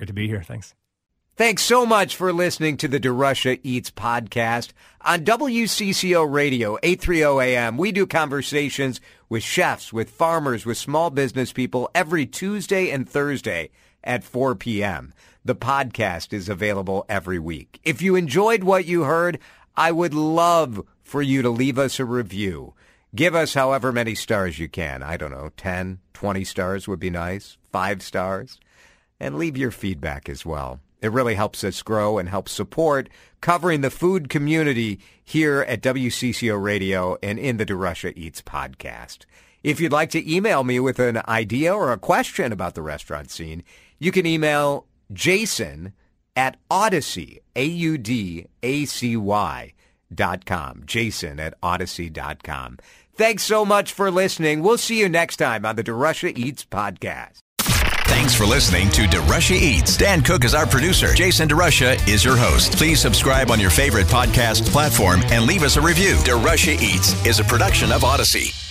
Great 0.00 0.06
to 0.06 0.14
be 0.14 0.28
here. 0.28 0.42
Thanks. 0.42 0.74
Thanks 1.36 1.60
so 1.62 1.84
much 1.84 2.16
for 2.16 2.32
listening 2.32 2.78
to 2.78 2.88
the 2.88 2.98
DeRusha 2.98 3.60
Eats 3.62 3.90
podcast 3.90 4.72
on 5.02 5.26
WCCO 5.26 6.26
Radio, 6.32 6.78
830 6.82 7.54
AM. 7.54 7.76
We 7.76 7.92
do 7.92 8.06
conversations 8.06 9.02
with 9.28 9.42
chefs, 9.42 9.92
with 9.92 10.08
farmers, 10.08 10.64
with 10.64 10.78
small 10.78 11.10
business 11.10 11.52
people 11.52 11.90
every 11.94 12.24
Tuesday 12.24 12.90
and 12.90 13.06
Thursday 13.06 13.72
at 14.02 14.24
4 14.24 14.54
p.m. 14.54 15.12
The 15.44 15.54
podcast 15.54 16.32
is 16.32 16.48
available 16.48 17.04
every 17.06 17.38
week. 17.38 17.78
If 17.84 18.00
you 18.00 18.16
enjoyed 18.16 18.64
what 18.64 18.86
you 18.86 19.02
heard, 19.02 19.38
I 19.76 19.92
would 19.92 20.14
love 20.14 20.82
for 21.02 21.20
you 21.20 21.42
to 21.42 21.50
leave 21.50 21.78
us 21.78 22.00
a 22.00 22.06
review. 22.06 22.72
Give 23.14 23.34
us 23.34 23.52
however 23.52 23.92
many 23.92 24.14
stars 24.14 24.58
you 24.58 24.66
can. 24.66 25.02
I 25.02 25.18
don't 25.18 25.30
know, 25.30 25.50
10, 25.58 25.98
20 26.14 26.44
stars 26.44 26.88
would 26.88 27.00
be 27.00 27.10
nice, 27.10 27.58
five 27.70 28.00
stars 28.00 28.58
and 29.20 29.36
leave 29.36 29.56
your 29.56 29.70
feedback 29.70 30.28
as 30.28 30.46
well. 30.46 30.80
It 31.02 31.12
really 31.12 31.34
helps 31.34 31.64
us 31.64 31.82
grow 31.82 32.18
and 32.18 32.28
helps 32.28 32.52
support 32.52 33.08
covering 33.40 33.80
the 33.80 33.90
food 33.90 34.28
community 34.28 35.00
here 35.24 35.64
at 35.68 35.82
WCCO 35.82 36.62
Radio 36.62 37.16
and 37.22 37.38
in 37.38 37.56
the 37.56 37.66
DeRusha 37.66 38.12
Eats 38.16 38.42
podcast. 38.42 39.20
If 39.62 39.80
you'd 39.80 39.92
like 39.92 40.10
to 40.10 40.34
email 40.34 40.64
me 40.64 40.80
with 40.80 40.98
an 40.98 41.22
idea 41.28 41.74
or 41.74 41.92
a 41.92 41.98
question 41.98 42.52
about 42.52 42.74
the 42.74 42.82
restaurant 42.82 43.30
scene, 43.30 43.62
you 43.98 44.12
can 44.12 44.26
email 44.26 44.86
Jason 45.12 45.92
at 46.36 46.56
Audacy, 46.70 47.38
A-U-D-A-C-Y 47.56 49.72
dot 50.12 50.44
com. 50.44 50.82
Jason 50.86 51.38
at 51.38 51.60
Audacy 51.60 52.12
dot 52.12 52.42
com. 52.42 52.78
Thanks 53.14 53.42
so 53.42 53.64
much 53.64 53.92
for 53.92 54.10
listening. 54.10 54.62
We'll 54.62 54.78
see 54.78 54.98
you 54.98 55.08
next 55.08 55.36
time 55.36 55.66
on 55.66 55.76
the 55.76 55.84
DeRusha 55.84 56.36
Eats 56.36 56.64
podcast. 56.64 57.38
Thanks 58.10 58.34
for 58.34 58.44
listening 58.44 58.90
to 58.90 59.02
DeRusha 59.02 59.54
Eats. 59.54 59.96
Dan 59.96 60.20
Cook 60.20 60.44
is 60.44 60.52
our 60.52 60.66
producer. 60.66 61.14
Jason 61.14 61.48
DeRusha 61.48 62.08
is 62.08 62.24
your 62.24 62.36
host. 62.36 62.72
Please 62.72 63.00
subscribe 63.00 63.52
on 63.52 63.60
your 63.60 63.70
favorite 63.70 64.08
podcast 64.08 64.66
platform 64.66 65.20
and 65.26 65.44
leave 65.46 65.62
us 65.62 65.76
a 65.76 65.80
review. 65.80 66.16
DeRusha 66.24 66.74
Eats 66.82 67.14
is 67.24 67.38
a 67.38 67.44
production 67.44 67.92
of 67.92 68.02
Audacy. 68.02 68.69